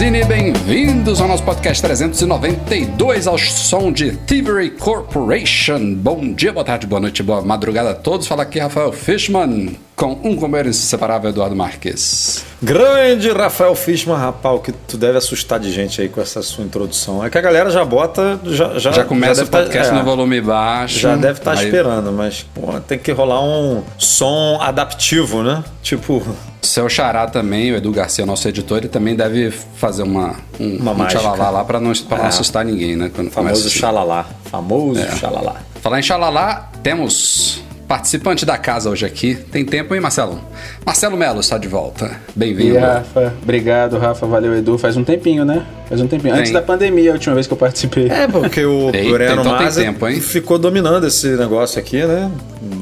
Magazine, 0.00 0.24
bem-vindos 0.24 1.20
ao 1.20 1.28
podcast 1.44 1.82
392 1.82 3.26
ao 3.26 3.38
som 3.38 3.90
de 3.92 4.12
Thievery 4.12 4.70
Corporation. 4.70 5.94
Bom 5.94 6.32
dia, 6.32 6.52
boa 6.52 6.64
tarde, 6.64 6.86
boa 6.86 7.00
noite, 7.00 7.22
boa 7.22 7.40
madrugada 7.42 7.90
a 7.90 7.94
todos. 7.94 8.26
Fala 8.26 8.42
aqui 8.42 8.58
Rafael 8.58 8.92
Fishman 8.92 9.76
com 9.96 10.12
um 10.24 10.34
companheiro 10.34 10.70
inseparável 10.70 11.28
Eduardo 11.30 11.54
Marques. 11.54 12.42
Grande 12.62 13.30
Rafael 13.30 13.74
Fishman, 13.74 14.16
rapaz, 14.16 14.60
que 14.62 14.72
tu 14.72 14.96
deve 14.96 15.18
assustar 15.18 15.60
de 15.60 15.70
gente 15.70 16.00
aí 16.00 16.08
com 16.08 16.20
essa 16.20 16.42
sua 16.42 16.64
introdução. 16.64 17.22
É 17.24 17.28
que 17.28 17.36
a 17.36 17.40
galera 17.40 17.70
já 17.70 17.84
bota. 17.84 18.40
Já, 18.44 18.78
já, 18.78 18.92
Já 18.92 19.04
começa 19.04 19.42
o 19.42 19.44
deve 19.44 19.50
tá- 19.50 19.58
podcast 19.58 19.92
é, 19.92 19.96
no 19.98 20.04
volume 20.04 20.40
baixo. 20.40 20.98
Já 21.00 21.16
deve 21.16 21.38
estar 21.38 21.52
Aí, 21.52 21.66
esperando, 21.66 22.12
mas 22.12 22.46
pô, 22.54 22.80
tem 22.80 22.98
que 22.98 23.12
rolar 23.12 23.42
um 23.44 23.82
som 23.98 24.58
adaptivo, 24.60 25.42
né? 25.42 25.62
Tipo, 25.82 26.22
Seu 26.62 26.88
xará 26.88 27.26
também, 27.26 27.72
o 27.72 27.76
Edu 27.76 27.90
Garcia, 27.90 28.24
nosso 28.26 28.46
editor, 28.48 28.78
ele 28.78 28.88
também 28.88 29.14
deve 29.16 29.50
fazer 29.50 30.02
uma, 30.02 30.34
um, 30.58 30.76
Uma 30.76 30.92
um 30.92 30.96
tchalalá 31.36 31.50
lá 31.58 31.64
pra 31.64 31.80
não, 31.80 31.92
pra 31.92 32.18
não 32.18 32.24
É. 32.24 32.28
assustar 32.28 32.64
ninguém, 32.64 32.96
né? 32.96 33.10
Quando 33.14 33.30
famoso 33.30 33.66
assim. 33.68 33.78
xalalá. 33.78 34.26
Famoso 34.44 35.00
É. 35.00 35.10
xalalá. 35.16 35.56
Falar 35.80 35.98
em 35.98 36.02
xalalá, 36.02 36.68
temos 36.82 37.62
participante 37.90 38.46
da 38.46 38.56
casa 38.56 38.88
hoje 38.88 39.04
aqui. 39.04 39.34
Tem 39.34 39.64
tempo, 39.64 39.92
hein, 39.92 40.00
Marcelo? 40.00 40.40
Marcelo 40.86 41.16
Melo 41.16 41.40
está 41.40 41.58
de 41.58 41.66
volta. 41.66 42.20
E 42.28 42.38
Bem-vindo. 42.38 42.78
Rafa, 42.78 43.34
obrigado, 43.42 43.98
Rafa, 43.98 44.28
valeu, 44.28 44.56
Edu. 44.56 44.78
Faz 44.78 44.96
um 44.96 45.02
tempinho, 45.02 45.44
né? 45.44 45.66
Faz 45.88 46.00
um 46.00 46.06
tempinho. 46.06 46.34
Tem. 46.34 46.42
Antes 46.42 46.52
da 46.52 46.62
pandemia, 46.62 47.10
a 47.10 47.14
última 47.14 47.34
vez 47.34 47.48
que 47.48 47.52
eu 47.52 47.56
participei. 47.56 48.08
É, 48.08 48.28
porque 48.28 48.64
o 48.64 48.92
Breno 48.92 49.40
então 49.40 49.58
tem 49.58 49.72
tempo, 49.72 50.06
hein? 50.06 50.20
ficou 50.20 50.56
dominando 50.56 51.04
esse 51.04 51.30
negócio 51.30 51.80
aqui, 51.80 52.04
né? 52.04 52.30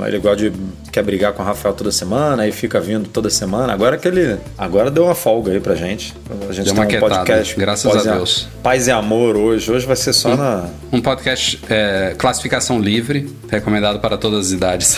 Ele 0.06 0.18
gosta 0.18 0.36
de 0.36 0.52
quer 0.92 1.02
brigar 1.02 1.32
com 1.32 1.42
o 1.42 1.46
Rafael 1.46 1.74
toda 1.74 1.90
semana, 1.92 2.42
aí 2.42 2.52
fica 2.52 2.80
vindo 2.80 3.08
toda 3.08 3.30
semana. 3.30 3.72
Agora 3.72 3.96
que 3.96 4.08
ele. 4.08 4.36
Agora 4.56 4.90
deu 4.90 5.04
uma 5.04 5.14
folga 5.14 5.52
aí 5.52 5.60
pra 5.60 5.74
gente. 5.74 6.14
A 6.48 6.52
gente 6.52 6.66
Deu 6.66 6.74
tem 6.74 6.82
uma 6.82 6.84
um 6.84 6.88
quietada, 6.88 7.14
podcast. 7.16 7.56
graças 7.58 7.92
paz 7.92 8.06
a 8.06 8.10
e 8.10 8.14
Deus. 8.14 8.48
Paz 8.62 8.86
e 8.86 8.90
amor 8.90 9.36
hoje. 9.36 9.70
Hoje 9.70 9.86
vai 9.86 9.96
ser 9.96 10.12
só 10.12 10.36
na. 10.36 10.66
Um 10.92 11.00
podcast 11.00 11.60
é, 11.68 12.14
classificação 12.18 12.80
livre, 12.80 13.28
recomendado 13.50 14.00
para 14.00 14.18
todas 14.18 14.46
as 14.46 14.52
idades. 14.52 14.97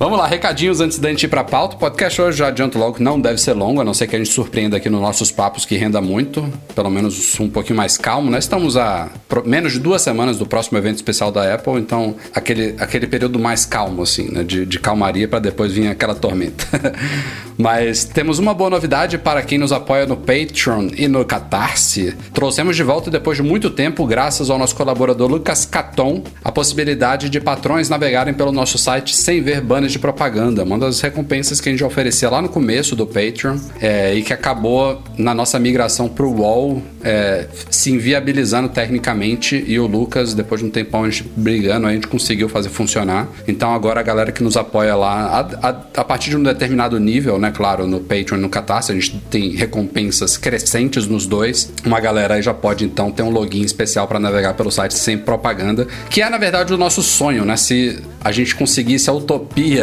Vamos 0.00 0.18
lá, 0.18 0.26
recadinhos 0.26 0.80
antes 0.80 0.98
da 0.98 1.10
gente 1.10 1.24
ir 1.24 1.28
pra 1.28 1.44
pauta. 1.44 1.76
O 1.76 1.78
podcast 1.78 2.22
hoje, 2.22 2.38
já 2.38 2.48
adianto 2.48 2.78
logo, 2.78 2.94
que 2.94 3.02
não 3.02 3.20
deve 3.20 3.38
ser 3.38 3.52
longo, 3.52 3.82
a 3.82 3.84
não 3.84 3.92
ser 3.92 4.06
que 4.06 4.16
a 4.16 4.18
gente 4.18 4.30
surpreenda 4.30 4.78
aqui 4.78 4.88
nos 4.88 5.02
nossos 5.02 5.30
papos 5.30 5.66
que 5.66 5.76
renda 5.76 6.00
muito, 6.00 6.42
pelo 6.74 6.88
menos 6.88 7.38
um 7.38 7.50
pouquinho 7.50 7.76
mais 7.76 7.98
calmo, 7.98 8.30
né? 8.30 8.38
Estamos 8.38 8.78
a 8.78 9.10
menos 9.44 9.74
de 9.74 9.78
duas 9.78 10.00
semanas 10.00 10.38
do 10.38 10.46
próximo 10.46 10.78
evento 10.78 10.96
especial 10.96 11.30
da 11.30 11.52
Apple, 11.52 11.74
então 11.74 12.16
aquele, 12.34 12.76
aquele 12.78 13.06
período 13.06 13.38
mais 13.38 13.66
calmo, 13.66 14.00
assim, 14.00 14.30
né? 14.32 14.42
De, 14.42 14.64
de 14.64 14.78
calmaria 14.78 15.28
para 15.28 15.38
depois 15.38 15.70
vir 15.70 15.86
aquela 15.88 16.14
tormenta. 16.14 16.66
Mas 17.58 18.02
temos 18.02 18.38
uma 18.38 18.54
boa 18.54 18.70
novidade 18.70 19.18
para 19.18 19.42
quem 19.42 19.58
nos 19.58 19.70
apoia 19.70 20.06
no 20.06 20.16
Patreon 20.16 20.88
e 20.96 21.08
no 21.08 21.26
Catarse. 21.26 22.16
Trouxemos 22.32 22.74
de 22.74 22.82
volta 22.82 23.10
depois 23.10 23.36
de 23.36 23.42
muito 23.42 23.68
tempo, 23.68 24.06
graças 24.06 24.48
ao 24.48 24.58
nosso 24.58 24.74
colaborador 24.74 25.28
Lucas 25.28 25.66
Caton, 25.66 26.24
a 26.42 26.50
possibilidade 26.50 27.28
de 27.28 27.38
patrões 27.38 27.90
navegarem 27.90 28.32
pelo 28.32 28.50
nosso 28.50 28.78
site 28.78 29.14
sem 29.14 29.42
ver 29.42 29.60
banners 29.60 29.89
de 29.92 29.98
propaganda. 29.98 30.62
Uma 30.64 30.78
das 30.78 31.00
recompensas 31.00 31.60
que 31.60 31.68
a 31.68 31.72
gente 31.72 31.84
oferecia 31.84 32.28
lá 32.30 32.40
no 32.42 32.48
começo 32.48 32.94
do 32.96 33.06
Patreon 33.06 33.56
é, 33.80 34.14
e 34.14 34.22
que 34.22 34.32
acabou 34.32 35.02
na 35.18 35.34
nossa 35.34 35.58
migração 35.58 36.08
para 36.08 36.24
o 36.26 36.40
Wall 36.40 36.82
é, 37.02 37.46
se 37.70 37.90
inviabilizando 37.90 38.68
tecnicamente 38.68 39.62
e 39.66 39.78
o 39.78 39.86
Lucas, 39.86 40.34
depois 40.34 40.60
de 40.60 40.66
um 40.66 40.70
tempão 40.70 41.04
a 41.04 41.10
gente 41.10 41.24
brigando, 41.36 41.86
a 41.86 41.92
gente 41.92 42.06
conseguiu 42.06 42.48
fazer 42.48 42.68
funcionar. 42.68 43.28
Então 43.48 43.72
agora 43.74 44.00
a 44.00 44.02
galera 44.02 44.32
que 44.32 44.42
nos 44.42 44.56
apoia 44.56 44.94
lá, 44.94 45.48
a, 45.62 45.68
a- 45.68 45.80
a 45.96 46.04
partir 46.04 46.30
de 46.30 46.36
um 46.36 46.42
determinado 46.42 46.98
nível, 46.98 47.38
né, 47.38 47.50
claro, 47.54 47.86
no 47.86 48.00
Patreon 48.00 48.38
e 48.38 48.40
no 48.40 48.48
Catarse, 48.48 48.92
a 48.92 48.94
gente 48.94 49.16
tem 49.30 49.50
recompensas 49.56 50.36
crescentes 50.36 51.06
nos 51.06 51.26
dois. 51.26 51.72
Uma 51.84 52.00
galera 52.00 52.34
aí 52.34 52.42
já 52.42 52.52
pode 52.54 52.84
então 52.84 53.10
ter 53.10 53.22
um 53.22 53.30
login 53.30 53.62
especial 53.62 54.06
para 54.06 54.18
navegar 54.18 54.54
pelo 54.54 54.70
site 54.70 54.94
sem 54.94 55.16
propaganda, 55.18 55.86
que 56.08 56.20
é 56.22 56.28
na 56.28 56.38
verdade 56.38 56.72
o 56.72 56.76
nosso 56.78 57.02
sonho, 57.02 57.44
né? 57.44 57.56
Se 57.56 57.98
a 58.22 58.32
gente 58.32 58.54
conseguisse 58.54 59.08
a 59.08 59.12
utopia 59.12 59.79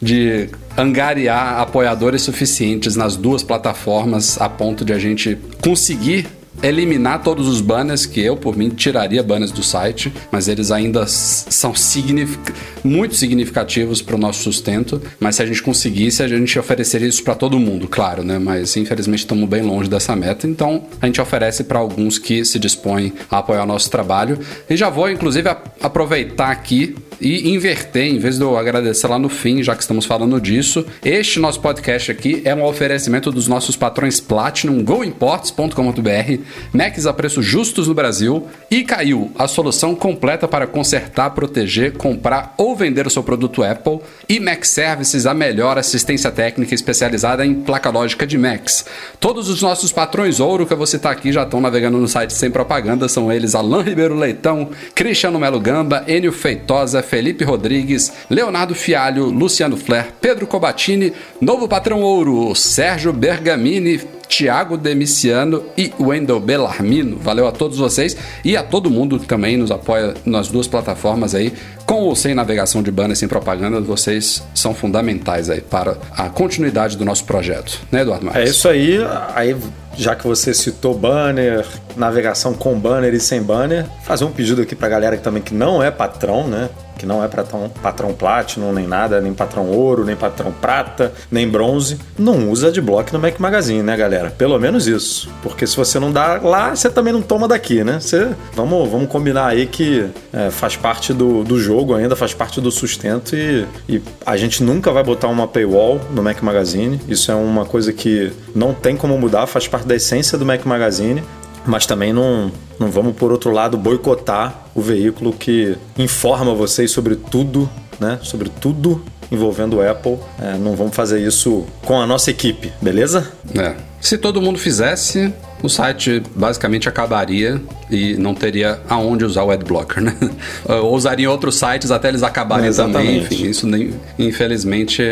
de 0.00 0.50
angariar 0.76 1.58
apoiadores 1.60 2.22
suficientes 2.22 2.96
nas 2.96 3.16
duas 3.16 3.42
plataformas 3.42 4.40
a 4.40 4.48
ponto 4.48 4.84
de 4.84 4.92
a 4.92 4.98
gente 4.98 5.38
conseguir 5.62 6.26
eliminar 6.62 7.22
todos 7.22 7.48
os 7.48 7.60
banners 7.60 8.06
que 8.06 8.20
eu, 8.20 8.36
por 8.36 8.56
mim, 8.56 8.68
tiraria 8.70 9.22
banners 9.22 9.52
do 9.52 9.62
site, 9.62 10.12
mas 10.30 10.48
eles 10.48 10.70
ainda 10.70 11.06
são 11.06 11.74
signific- 11.74 12.52
muito 12.84 13.14
significativos 13.14 14.00
para 14.02 14.14
o 14.14 14.18
nosso 14.18 14.42
sustento. 14.42 15.00
Mas 15.20 15.36
se 15.36 15.42
a 15.42 15.46
gente 15.46 15.62
conseguisse, 15.62 16.22
a 16.22 16.28
gente 16.28 16.58
ofereceria 16.58 17.08
isso 17.08 17.22
para 17.22 17.34
todo 17.34 17.58
mundo, 17.58 17.88
claro, 17.88 18.22
né? 18.22 18.38
Mas 18.38 18.76
infelizmente 18.76 19.20
estamos 19.20 19.48
bem 19.48 19.62
longe 19.62 19.88
dessa 19.88 20.14
meta, 20.16 20.46
então 20.46 20.86
a 21.00 21.06
gente 21.06 21.20
oferece 21.20 21.64
para 21.64 21.78
alguns 21.78 22.18
que 22.18 22.44
se 22.44 22.58
dispõem 22.58 23.12
a 23.30 23.38
apoiar 23.38 23.64
o 23.64 23.66
nosso 23.66 23.90
trabalho. 23.90 24.38
E 24.68 24.76
já 24.76 24.88
vou, 24.88 25.10
inclusive, 25.10 25.48
aproveitar 25.80 26.50
aqui 26.50 26.94
e 27.20 27.48
inverter, 27.54 28.04
em 28.04 28.18
vez 28.18 28.36
de 28.36 28.44
eu 28.44 28.58
agradecer 28.58 29.06
lá 29.06 29.18
no 29.18 29.30
fim, 29.30 29.62
já 29.62 29.74
que 29.74 29.80
estamos 29.80 30.04
falando 30.04 30.38
disso, 30.38 30.84
este 31.02 31.40
nosso 31.40 31.60
podcast 31.60 32.10
aqui 32.10 32.42
é 32.44 32.54
um 32.54 32.62
oferecimento 32.62 33.32
dos 33.32 33.48
nossos 33.48 33.74
patrões 33.74 34.20
Platinum, 34.20 34.84
goimports.com.br, 34.84 36.40
Macs 36.72 37.06
a 37.06 37.12
preços 37.12 37.44
justos 37.44 37.88
no 37.88 37.94
Brasil 37.94 38.46
e 38.70 38.82
caiu 38.84 39.30
a 39.38 39.48
solução 39.48 39.94
completa 39.94 40.46
para 40.46 40.66
consertar, 40.66 41.30
proteger, 41.30 41.92
comprar 41.92 42.54
ou 42.56 42.76
vender 42.76 43.06
o 43.06 43.10
seu 43.10 43.22
produto 43.22 43.62
Apple 43.62 44.00
e 44.28 44.40
Mac 44.40 44.64
Services, 44.64 45.26
a 45.26 45.34
melhor 45.34 45.78
assistência 45.78 46.30
técnica 46.30 46.74
especializada 46.74 47.44
em 47.44 47.54
placa 47.54 47.90
lógica 47.90 48.26
de 48.26 48.36
Macs. 48.36 48.84
Todos 49.18 49.48
os 49.48 49.62
nossos 49.62 49.92
patrões 49.92 50.40
ouro 50.40 50.66
que 50.66 50.72
eu 50.72 50.76
vou 50.76 50.86
citar 50.86 51.12
aqui 51.12 51.32
já 51.32 51.42
estão 51.42 51.60
navegando 51.60 51.98
no 51.98 52.08
site 52.08 52.32
sem 52.32 52.50
propaganda, 52.50 53.08
são 53.08 53.32
eles 53.32 53.54
Alain 53.54 53.82
Ribeiro 53.82 54.14
Leitão, 54.14 54.70
Cristiano 54.94 55.38
Melo 55.38 55.60
Gamba, 55.60 56.04
Enio 56.06 56.32
Feitosa, 56.32 57.02
Felipe 57.02 57.44
Rodrigues, 57.44 58.12
Leonardo 58.28 58.74
Fialho, 58.74 59.26
Luciano 59.26 59.76
Flair, 59.76 60.08
Pedro 60.20 60.46
Cobatini, 60.46 61.12
novo 61.40 61.68
patrão 61.68 62.02
ouro, 62.02 62.54
Sérgio 62.54 63.12
Bergamini, 63.12 64.00
Tiago 64.28 64.76
Demiciano 64.76 65.64
e 65.76 65.92
Wendel 65.98 66.40
Bellarmino. 66.40 67.16
Valeu 67.18 67.46
a 67.46 67.52
todos 67.52 67.78
vocês 67.78 68.16
e 68.44 68.56
a 68.56 68.62
todo 68.62 68.90
mundo 68.90 69.18
que 69.18 69.26
também 69.26 69.56
nos 69.56 69.70
apoia 69.70 70.14
nas 70.24 70.48
duas 70.48 70.66
plataformas 70.66 71.34
aí. 71.34 71.52
Com 71.86 72.02
ou 72.02 72.16
sem 72.16 72.34
navegação 72.34 72.82
de 72.82 72.90
banner 72.90 73.16
sem 73.16 73.28
propaganda, 73.28 73.80
vocês 73.80 74.42
são 74.52 74.74
fundamentais 74.74 75.48
aí 75.48 75.60
para 75.60 75.96
a 76.16 76.28
continuidade 76.28 76.96
do 76.96 77.04
nosso 77.04 77.24
projeto. 77.24 77.78
Né, 77.92 78.02
Eduardo 78.02 78.26
É 78.26 78.30
Marques? 78.30 78.50
isso 78.50 78.68
aí. 78.68 78.98
Aí, 79.36 79.56
já 79.96 80.16
que 80.16 80.26
você 80.26 80.52
citou 80.52 80.94
banner, 80.98 81.64
navegação 81.96 82.54
com 82.54 82.76
banner 82.78 83.14
e 83.14 83.20
sem 83.20 83.40
banner, 83.40 83.86
fazer 84.04 84.24
um 84.24 84.32
pedido 84.32 84.62
aqui 84.62 84.74
pra 84.74 84.88
galera 84.88 85.16
que 85.16 85.22
também 85.22 85.40
que 85.42 85.54
não 85.54 85.80
é 85.80 85.90
patrão, 85.92 86.48
né? 86.48 86.68
Que 86.98 87.04
não 87.04 87.22
é 87.22 87.28
patrão, 87.28 87.70
patrão 87.82 88.14
Platinum, 88.14 88.72
nem 88.72 88.86
nada, 88.86 89.20
nem 89.20 89.34
patrão 89.34 89.66
ouro, 89.68 90.02
nem 90.02 90.16
patrão 90.16 90.50
prata, 90.50 91.12
nem 91.30 91.46
bronze. 91.46 91.98
Não 92.18 92.48
usa 92.50 92.68
adblock 92.68 93.12
no 93.12 93.18
Mac 93.18 93.38
Magazine, 93.38 93.82
né, 93.82 93.94
galera? 93.98 94.30
Pelo 94.30 94.58
menos 94.58 94.86
isso. 94.86 95.28
Porque 95.42 95.66
se 95.66 95.76
você 95.76 95.98
não 95.98 96.10
dá 96.10 96.40
lá, 96.42 96.74
você 96.74 96.88
também 96.88 97.12
não 97.12 97.20
toma 97.20 97.46
daqui, 97.46 97.84
né? 97.84 98.00
Você, 98.00 98.30
vamos, 98.54 98.88
vamos 98.90 99.08
combinar 99.10 99.48
aí 99.48 99.66
que 99.66 100.06
é, 100.32 100.48
faz 100.50 100.74
parte 100.74 101.12
do, 101.12 101.44
do 101.44 101.60
jogo 101.60 101.75
ainda, 101.94 102.16
faz 102.16 102.34
parte 102.34 102.60
do 102.60 102.70
sustento 102.70 103.36
e, 103.36 103.66
e 103.88 104.02
a 104.24 104.36
gente 104.36 104.62
nunca 104.62 104.92
vai 104.92 105.02
botar 105.02 105.28
uma 105.28 105.46
paywall 105.46 106.00
no 106.12 106.22
Mac 106.22 106.42
Magazine. 106.42 107.00
Isso 107.08 107.30
é 107.30 107.34
uma 107.34 107.64
coisa 107.64 107.92
que 107.92 108.32
não 108.54 108.72
tem 108.74 108.96
como 108.96 109.18
mudar, 109.18 109.46
faz 109.46 109.68
parte 109.68 109.86
da 109.86 109.94
essência 109.94 110.36
do 110.38 110.44
Mac 110.44 110.64
Magazine. 110.64 111.22
Mas 111.66 111.84
também 111.84 112.12
não, 112.12 112.52
não 112.78 112.88
vamos, 112.88 113.16
por 113.16 113.32
outro 113.32 113.50
lado, 113.50 113.76
boicotar 113.76 114.68
o 114.72 114.80
veículo 114.80 115.32
que 115.32 115.76
informa 115.98 116.54
vocês 116.54 116.92
sobre 116.92 117.16
tudo, 117.16 117.68
né? 117.98 118.20
Sobre 118.22 118.48
tudo 118.48 119.02
envolvendo 119.30 119.78
o 119.78 119.88
Apple. 119.88 120.18
É, 120.40 120.56
não 120.56 120.76
vamos 120.76 120.94
fazer 120.94 121.20
isso 121.20 121.66
com 121.84 122.00
a 122.00 122.06
nossa 122.06 122.30
equipe, 122.30 122.72
beleza? 122.80 123.32
É. 123.58 123.74
Se 124.00 124.16
todo 124.16 124.40
mundo 124.40 124.58
fizesse, 124.58 125.32
o 125.62 125.68
site 125.68 126.22
basicamente 126.34 126.88
acabaria 126.88 127.60
e 127.90 128.14
não 128.14 128.34
teria 128.34 128.80
aonde 128.88 129.24
usar 129.24 129.42
o 129.42 129.50
adblocker, 129.50 130.02
né? 130.02 130.16
Ou 130.68 130.94
usaria 130.94 131.30
outros 131.30 131.56
sites 131.56 131.90
até 131.90 132.08
eles 132.08 132.22
acabarem 132.22 132.72
também. 132.72 133.18
Enfim, 133.18 133.46
isso 133.46 133.66
nem, 133.66 133.94
infelizmente 134.18 135.02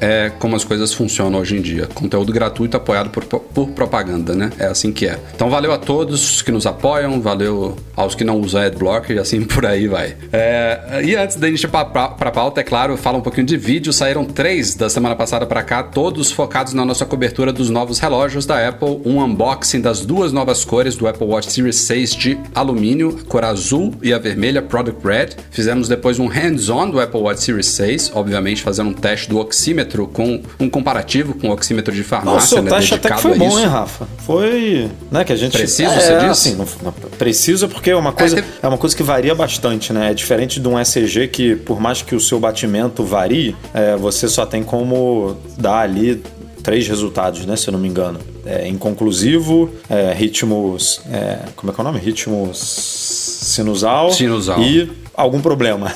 é, 0.00 0.30
como 0.38 0.56
as 0.56 0.64
coisas 0.64 0.92
funcionam 0.92 1.38
hoje 1.38 1.56
em 1.56 1.60
dia. 1.60 1.86
Conteúdo 1.86 2.32
gratuito 2.32 2.76
apoiado 2.76 3.10
por, 3.10 3.24
por 3.24 3.68
propaganda, 3.70 4.34
né? 4.34 4.50
É 4.58 4.66
assim 4.66 4.92
que 4.92 5.06
é. 5.06 5.18
Então 5.34 5.50
valeu 5.50 5.72
a 5.72 5.78
todos 5.78 6.42
que 6.42 6.50
nos 6.50 6.66
apoiam, 6.66 7.20
valeu 7.20 7.76
aos 7.96 8.14
que 8.14 8.24
não 8.24 8.40
usam 8.40 8.62
adblocker 8.62 9.16
e 9.16 9.18
assim 9.18 9.42
por 9.44 9.66
aí 9.66 9.86
vai. 9.86 10.16
É, 10.32 11.02
e 11.04 11.16
antes 11.16 11.36
da 11.36 11.48
gente 11.48 11.64
ir 11.64 11.68
pra, 11.68 11.84
pra, 11.84 12.08
pra 12.08 12.30
pauta, 12.30 12.60
é 12.60 12.64
claro, 12.64 12.96
fala 12.96 13.18
um 13.18 13.20
pouquinho 13.20 13.46
de 13.46 13.56
vídeo. 13.56 13.92
Saíram 13.92 14.24
três 14.24 14.74
da 14.74 14.88
semana 14.88 15.16
passada 15.16 15.46
para 15.46 15.62
cá, 15.62 15.82
todos 15.82 16.30
focados 16.30 16.72
na 16.72 16.84
nossa 16.84 17.04
cobertura 17.04 17.52
dos 17.52 17.70
novos 17.70 17.98
relógios 17.98 18.46
da 18.46 18.68
Apple. 18.68 19.00
Um 19.04 19.22
unboxing 19.22 19.80
das 19.80 20.04
duas 20.04 20.32
novas 20.32 20.64
cores 20.64 20.96
do 20.96 21.06
Apple 21.06 21.26
Watch 21.26 21.50
Series 21.50 21.76
6 21.76 22.14
de 22.14 22.38
alumínio, 22.54 23.18
a 23.20 23.28
cor 23.28 23.44
azul 23.44 23.94
e 24.02 24.12
a 24.12 24.18
vermelha, 24.18 24.62
Product 24.62 25.06
Red. 25.06 25.28
Fizemos 25.50 25.88
depois 25.88 26.18
um 26.18 26.26
hands-on 26.26 26.90
do 26.90 27.00
Apple 27.00 27.20
Watch 27.20 27.42
Series 27.42 27.66
6, 27.66 28.12
obviamente 28.14 28.62
fazendo 28.62 28.90
um 28.90 28.94
teste 28.94 29.28
do 29.28 29.38
oxímetro 29.38 29.87
oxímetro 29.88 30.06
com 30.06 30.42
um 30.60 30.68
comparativo 30.68 31.34
com 31.34 31.48
o 31.48 31.52
oxímetro 31.52 31.94
de 31.94 32.02
farmácia, 32.02 32.56
Nossa, 32.58 32.62
né, 32.62 32.70
taxa 32.70 32.94
até 32.96 33.10
que 33.10 33.20
foi 33.20 33.38
bom, 33.38 33.58
hein, 33.58 33.66
Rafa? 33.66 34.06
Foi, 34.18 34.88
né, 35.10 35.24
que 35.24 35.32
a 35.32 35.36
gente 35.36 35.56
preciso, 35.56 35.90
é, 35.90 36.00
você 36.00 36.14
disse? 36.14 36.48
Assim, 36.48 36.56
não, 36.56 36.66
não, 36.82 36.92
preciso 36.92 37.64
é 37.64 37.68
porque 37.68 37.90
é 37.90 37.96
uma 37.96 38.12
coisa 38.12 38.38
é, 38.38 38.42
que... 38.42 38.48
é 38.62 38.68
uma 38.68 38.78
coisa 38.78 38.94
que 38.94 39.02
varia 39.02 39.34
bastante, 39.34 39.92
né? 39.92 40.10
É 40.10 40.14
diferente 40.14 40.60
de 40.60 40.68
um 40.68 40.78
ECG 40.78 41.28
que 41.28 41.56
por 41.56 41.80
mais 41.80 42.02
que 42.02 42.14
o 42.14 42.20
seu 42.20 42.38
batimento 42.38 43.02
varie, 43.02 43.56
é, 43.72 43.96
você 43.96 44.28
só 44.28 44.44
tem 44.44 44.62
como 44.62 45.36
dar 45.56 45.80
ali 45.80 46.22
três 46.62 46.86
resultados, 46.86 47.46
né? 47.46 47.56
Se 47.56 47.68
eu 47.68 47.72
não 47.72 47.80
me 47.80 47.88
engano. 47.88 48.20
É, 48.44 48.66
inconclusivo, 48.66 49.70
é, 49.88 50.12
ritmos. 50.12 51.00
É, 51.10 51.40
como 51.56 51.70
é 51.70 51.74
que 51.74 51.80
é 51.80 51.82
o 51.82 51.84
nome? 51.84 51.98
Ritmos 51.98 52.58
sinusal, 52.58 54.10
sinusal. 54.10 54.60
e 54.62 54.90
algum 55.18 55.40
problema. 55.40 55.92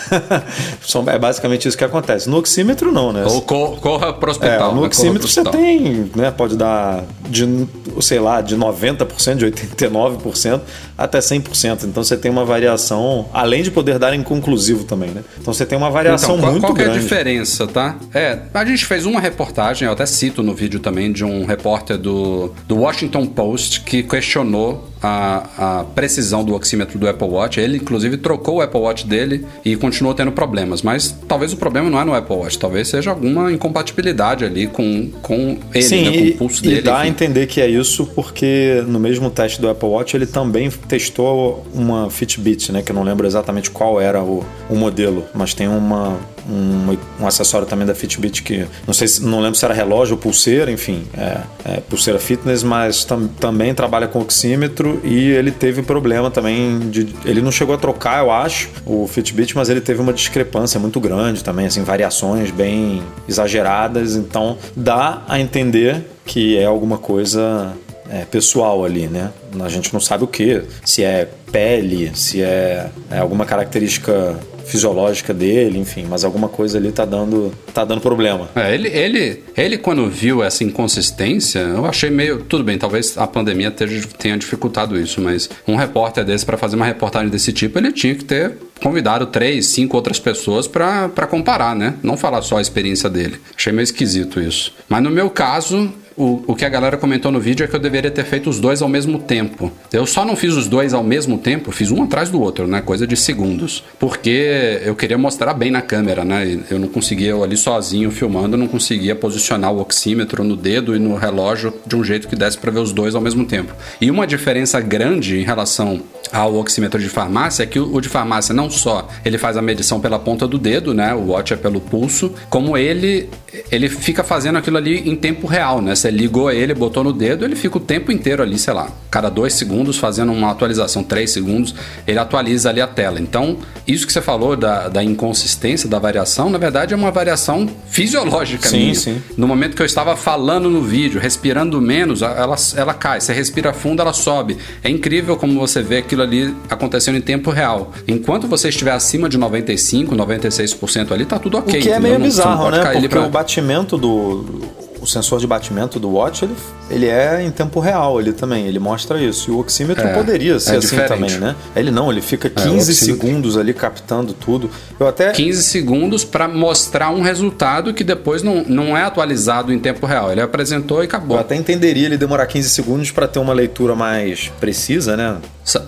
é 1.07 1.19
basicamente 1.19 1.69
isso 1.69 1.79
que 1.79 1.85
acontece. 1.85 2.29
No 2.29 2.39
oxímetro, 2.39 2.91
não, 2.91 3.13
né? 3.13 3.25
Ou 3.25 3.41
corra 3.43 4.13
para 4.13 4.29
o 4.29 4.31
hospital. 4.31 4.71
É, 4.71 4.75
no 4.75 4.81
né? 4.81 4.87
oxímetro 4.87 5.29
você 5.29 5.45
tem, 5.45 6.11
né? 6.15 6.31
Pode 6.31 6.57
dar 6.57 7.05
de, 7.29 7.67
sei 8.01 8.19
lá, 8.19 8.41
de 8.41 8.57
90%, 8.57 9.37
de 9.37 9.47
89% 9.47 10.61
até 10.99 11.19
100%. 11.19 11.85
Então 11.85 12.03
você 12.03 12.17
tem 12.17 12.31
uma 12.31 12.45
variação, 12.45 13.27
além 13.33 13.63
de 13.63 13.71
poder 13.71 13.99
dar 13.99 14.15
inconclusivo 14.15 14.85
também, 14.85 15.11
né? 15.11 15.23
Então 15.41 15.55
você 15.55 15.65
tem 15.65 15.79
uma 15.79 15.91
variação 15.91 16.31
então, 16.31 16.41
qual, 16.41 16.53
muito 16.53 16.63
qual 16.65 16.75
grande. 16.75 16.91
Qual 16.91 16.99
é 16.99 17.01
a 17.01 17.03
diferença, 17.03 17.67
tá? 17.67 17.97
É, 18.13 18.41
a 18.53 18.65
gente 18.65 18.85
fez 18.85 19.07
uma 19.07 19.21
reportagem, 19.21 19.87
eu 19.87 19.93
até 19.93 20.05
cito 20.05 20.43
no 20.43 20.55
vídeo 20.55 20.81
também, 20.81 21.13
de 21.13 21.25
um 21.25 21.45
repórter 21.45 21.97
do, 21.97 22.53
do 22.67 22.79
Washington 22.79 23.27
Post 23.27 23.83
que 23.83 24.03
questionou 24.03 24.92
a, 25.03 25.81
a 25.81 25.85
precisão 25.85 26.45
do 26.45 26.55
oxímetro 26.55 26.99
do 26.99 27.09
Apple 27.09 27.29
Watch. 27.29 27.59
Ele, 27.61 27.79
inclusive, 27.79 28.17
trocou 28.17 28.57
o 28.57 28.61
Apple 28.61 28.81
Watch 28.81 29.07
dele 29.07 29.45
e 29.65 29.75
continuou 29.77 30.15
tendo 30.15 30.33
problemas. 30.33 30.83
Mas 30.83 31.15
talvez 31.27 31.53
o 31.53 31.57
problema 31.57 31.91
não 31.91 32.01
é 32.01 32.05
no 32.05 32.15
Apple 32.15 32.37
Watch, 32.37 32.59
talvez 32.59 32.89
seja 32.89 33.11
alguma 33.11 33.53
incompatibilidade 33.53 34.45
ali 34.45 34.67
com, 34.67 35.11
com 35.21 35.59
ele, 35.75 35.83
Sim, 35.83 36.05
né, 36.05 36.13
com 36.13 36.29
o 36.29 36.39
pulso 36.39 36.65
e 36.65 36.69
dele. 36.69 36.83
dá 36.83 36.93
enfim. 36.93 37.03
a 37.03 37.09
entender 37.09 37.47
que 37.47 37.61
é 37.61 37.69
isso 37.69 38.07
porque 38.15 38.83
no 38.87 39.01
mesmo 39.01 39.31
teste 39.31 39.61
do 39.61 39.69
Apple 39.69 39.89
Watch 39.89 40.17
ele 40.17 40.27
também 40.27 40.71
testou 40.71 41.67
uma 41.75 42.11
Fitbit, 42.11 42.71
né? 42.73 42.83
Que 42.83 42.93
eu 42.93 42.97
não 42.97 43.03
lembro 43.03 43.27
exatamente 43.27 43.71
qual 43.71 44.01
era 44.01 44.23
o, 44.23 44.45
o 44.69 44.75
modelo, 44.77 45.25
mas 45.35 45.55
tem 45.55 45.69
uma, 45.69 46.19
um, 46.49 46.97
um, 47.21 47.27
acessório 47.27 47.67
também 47.67 47.87
da 47.87 47.95
Fitbit 47.95 48.43
que 48.43 48.67
não 48.87 48.95
sei 48.95 49.09
se 49.09 49.23
não 49.23 49.41
lembro 49.41 49.57
se 49.57 49.65
era 49.65 49.75
relógio 49.75 50.15
ou 50.15 50.21
pulseira, 50.21 50.71
enfim, 50.71 51.05
é, 51.17 51.41
é 51.65 51.81
pulseira 51.81 52.19
fitness, 52.19 52.63
mas 52.63 53.05
tam, 53.05 53.29
também 53.29 53.75
trabalha 53.75 54.09
com 54.09 54.21
oxímetro 54.21 55.01
e 55.05 55.31
ele 55.31 55.51
teve 55.51 55.83
problema 55.83 56.31
também 56.31 56.91
de 56.91 57.15
ele 57.25 57.41
não 57.41 57.53
chegou 57.53 57.75
a 57.75 57.79
trocar, 57.79 58.25
eu 58.25 58.31
acho, 58.31 58.69
o 58.87 59.07
Fitbit, 59.07 59.57
mas 59.57 59.69
ele 59.69 59.81
teve 59.81 60.01
uma 60.01 60.13
discrepância 60.13 60.79
muito 60.79 61.01
grande 61.01 61.43
também, 61.43 61.67
assim, 61.67 61.83
variações 61.83 62.51
bem 62.51 63.03
exageradas, 63.29 64.17
então 64.17 64.57
dá 64.77 65.23
a 65.29 65.41
entender 65.41 66.05
que 66.25 66.57
é 66.57 66.65
alguma 66.65 66.99
coisa 66.99 67.73
é, 68.11 68.25
pessoal 68.25 68.85
ali, 68.85 69.07
né? 69.07 69.31
A 69.61 69.69
gente 69.69 69.93
não 69.93 70.01
sabe 70.01 70.25
o 70.25 70.27
que, 70.27 70.63
se 70.85 71.03
é 71.03 71.29
pele, 71.51 72.11
se 72.15 72.43
é, 72.43 72.91
é 73.11 73.19
alguma 73.19 73.45
característica 73.45 74.39
fisiológica 74.73 75.35
dele, 75.35 75.79
enfim, 75.79 76.07
mas 76.09 76.25
alguma 76.25 76.49
coisa 76.49 76.79
ali 76.79 76.91
tá 76.91 77.05
dando, 77.05 77.53
tá 77.75 77.85
dando 77.85 78.01
problema. 78.01 78.49
É, 78.57 78.75
ele, 78.75 78.89
ele, 78.89 79.43
ele, 79.55 79.77
quando 79.77 80.09
viu 80.09 80.43
essa 80.43 80.65
inconsistência, 80.65 81.59
eu 81.59 81.85
achei 81.85 82.09
meio. 82.09 82.39
Tudo 82.45 82.65
bem, 82.65 82.79
talvez 82.79 83.19
a 83.19 83.27
pandemia 83.27 83.71
tenha, 83.71 84.39
dificultado 84.39 84.99
isso, 84.99 85.21
mas 85.21 85.51
um 85.69 85.77
repórter 85.77 86.25
desse, 86.25 86.47
para 86.47 86.57
fazer 86.57 86.77
uma 86.77 86.87
reportagem 86.87 87.29
desse 87.29 87.53
tipo, 87.53 87.79
ele 87.79 87.93
tinha 87.93 88.15
que 88.15 88.25
ter 88.25 88.57
convidado 88.83 89.27
três, 89.27 89.67
cinco 89.67 89.95
outras 89.97 90.19
pessoas 90.19 90.67
para 90.67 91.27
comparar, 91.29 91.77
né? 91.77 91.95
Não 92.03 92.17
falar 92.17 92.41
só 92.41 92.57
a 92.57 92.63
experiência 92.63 93.11
dele. 93.11 93.39
Achei 93.57 93.73
meio 93.73 93.85
esquisito 93.85 94.41
isso. 94.41 94.73
Mas 94.89 95.03
no 95.03 95.11
meu 95.11 95.29
caso, 95.29 95.93
o, 96.17 96.43
o 96.47 96.55
que 96.55 96.65
a 96.65 96.69
galera 96.69 96.97
comentou 96.97 97.31
no 97.31 97.41
vídeo 97.41 97.65
é 97.65 97.67
que 97.67 97.75
eu 97.75 97.81
deveria 97.81 98.11
ter 98.11 98.25
feito 98.25 98.49
os 98.51 98.59
dois 98.59 98.83
ao 98.83 98.89
mesmo 98.89 99.19
tempo. 99.19 99.71
Eu 99.93 100.07
só 100.07 100.25
não 100.25 100.37
fiz 100.37 100.55
os 100.55 100.67
dois 100.67 100.95
ao 100.95 101.03
mesmo 101.03 101.39
tempo, 101.39 101.73
fiz 101.73 101.91
um 101.91 102.03
atrás 102.03 102.31
do 102.31 102.41
outro, 102.41 102.67
né? 102.67 102.81
Coisa 102.81 103.07
de 103.07 103.17
segundos. 103.17 103.85
Porque 103.99 104.81
eu 104.85 104.95
queria 104.95 105.19
mostrar 105.19 105.55
bem 105.55 105.71
na 105.71 105.83
câmera, 105.83 106.25
né? 106.25 106.59
Eu 106.71 106.79
não 106.79 106.89
conseguia, 106.89 107.31
eu 107.31 107.43
ali 107.43 107.57
sozinho 107.57 108.11
filmando, 108.11 108.57
não 108.57 108.69
conseguia 108.69 109.15
posicionar 109.15 109.73
o 109.73 109.81
oxímetro 109.81 110.45
no 110.45 110.57
dedo 110.57 110.95
e 110.95 110.99
no 110.99 111.15
relógio 111.15 111.73
de 111.87 111.97
um 111.97 112.05
jeito 112.05 112.29
que 112.29 112.37
desse 112.37 112.59
para 112.59 112.71
ver 112.71 112.81
os 112.81 112.93
dois 112.93 113.15
ao 113.15 113.21
mesmo 113.21 113.45
tempo. 113.45 113.73
E 114.01 114.11
uma 114.11 114.27
diferença 114.27 114.81
grande 114.81 115.39
em 115.39 115.45
relação 115.45 116.03
ao 116.33 116.55
oxímetro 116.57 117.01
de 117.01 117.09
farmácia 117.09 117.63
é 117.63 117.67
que 117.67 117.79
o 117.79 118.01
de 118.01 118.09
farmácia 118.09 118.55
não 118.55 118.71
só 118.71 119.09
ele 119.25 119.39
faz 119.39 119.57
a 119.57 119.63
medição 119.63 120.01
pela 120.01 120.19
ponta 120.19 120.47
do 120.47 120.59
dedo, 120.59 120.95
né? 120.95 121.15
O 121.15 121.29
watch 121.29 121.53
é 121.53 121.57
pelo 121.57 121.81
pulso, 121.81 122.33
como 122.49 122.77
ele 122.77 123.29
ele 123.71 123.89
fica 123.89 124.25
fazendo 124.25 124.57
aquilo 124.57 124.79
ali 124.79 125.09
em 125.09 125.15
tempo 125.15 125.47
real, 125.47 125.83
né? 125.83 125.95
Você 126.03 126.11
ligou 126.11 126.51
ele, 126.51 126.75
botou 126.75 127.05
no 127.05 127.13
dedo, 127.13 127.45
ele 127.45 127.55
fica 127.55 127.77
o 127.77 127.81
tempo 127.81 128.11
inteiro 128.11 128.43
ali, 128.43 128.59
sei 128.59 128.75
lá, 128.75 128.91
cada 129.09 129.29
dois 129.29 129.53
segundos 129.53 129.99
fazendo 129.99 130.33
uma 130.33 130.51
atualização, 130.51 131.05
três 131.05 131.31
segundos, 131.31 131.77
ele 132.09 132.19
atualiza 132.19 132.71
ali 132.71 132.81
a 132.81 132.89
tela. 132.89 133.21
Então, 133.21 133.59
isso 133.87 134.05
que 134.05 134.13
você 134.13 134.21
falou 134.21 134.57
da, 134.57 134.89
da 134.89 135.05
inconsistência, 135.05 135.89
da 135.89 136.01
variação, 136.01 136.51
na 136.51 136.59
verdade 136.59 136.93
é 136.93 136.97
uma 136.97 137.13
variação 137.13 137.71
fisiológica 137.87 138.69
sim, 138.69 138.79
minha. 138.79 138.95
Sim. 138.97 139.23
No 139.37 139.47
momento 139.47 139.77
que 139.77 139.83
eu 139.83 139.87
estava 139.87 140.17
falando 140.17 140.69
no 140.69 140.83
vídeo, 140.83 141.21
respirando 141.21 141.81
menos, 141.81 142.21
ela, 142.21 142.57
ela 142.75 142.95
cai. 142.95 143.21
Você 143.21 143.33
respira 143.33 143.73
fundo, 143.73 144.03
ela 144.03 144.13
sobe. 144.13 144.59
É 144.83 144.91
incrível 144.91 145.37
como 145.37 145.57
você 145.61 145.83
vê 145.83 145.99
aquilo 145.99 146.23
ali 146.23 146.53
acontecendo 146.69 147.17
em 147.17 147.23
tempo 147.23 147.53
real. 147.53 147.93
Enquanto 148.09 148.49
você 148.49 148.71
estiver 148.71 148.91
acima 148.91 149.29
de 149.29 149.39
95, 149.39 150.17
96% 150.17 151.13
ali, 151.13 151.25
tá 151.25 151.39
tudo 151.39 151.59
ok. 151.59 151.79
O 151.79 151.81
que 151.81 151.91
é 151.91 152.01
meio 152.01 152.19
não, 152.19 152.27
bizarro, 152.27 152.71
né? 152.71 152.91
Porque 152.91 153.09
pra... 153.09 153.25
o 153.25 153.31
batimento 153.31 153.97
do 153.97 154.83
o 155.03 155.07
sensor 155.07 155.41
de 155.41 155.47
batimento 155.49 155.99
do 155.99 156.09
watch, 156.11 156.45
ele, 156.45 156.55
ele 156.89 157.09
é 157.09 157.43
em 157.43 157.51
tempo 157.51 157.81
real 157.81 158.21
ele 158.21 158.33
também, 158.33 158.67
ele 158.67 158.79
mostra 158.79 159.21
isso. 159.21 159.51
E 159.51 159.53
o 159.53 159.59
oxímetro 159.59 160.07
é, 160.07 160.15
poderia 160.15 160.61
ser 160.61 160.75
é 160.75 160.77
assim 160.77 160.97
diferente. 160.97 161.09
também, 161.09 161.39
né? 161.39 161.57
Ele 161.75 161.91
não, 161.91 162.11
ele 162.11 162.23
fica 162.23 162.49
15 162.49 162.91
é, 162.91 162.95
segundos 162.95 163.59
ali 163.59 163.75
captando 163.75 164.33
tudo. 164.33 164.71
Eu 164.99 165.09
até 165.09 165.33
15 165.33 165.63
segundos 165.65 166.25
para 166.25 166.47
mostrar 166.47 167.11
um 167.11 167.21
resultado 167.21 167.93
que 167.93 168.05
depois 168.05 168.43
não, 168.43 168.63
não 168.63 168.97
é 168.97 169.03
atualizado 169.03 169.73
em 169.73 169.79
tempo 169.79 170.07
real. 170.07 170.31
Ele 170.31 170.41
apresentou 170.41 171.03
e 171.03 171.07
acabou. 171.07 171.37
Eu 171.37 171.41
até 171.41 171.57
entenderia 171.57 172.07
ele 172.07 172.17
demorar 172.17 172.47
15 172.47 172.71
segundos 172.71 173.11
para 173.11 173.27
ter 173.27 173.41
uma 173.41 173.53
leitura 173.53 173.97
mais 173.97 174.53
precisa, 174.61 175.17
né? 175.17 175.39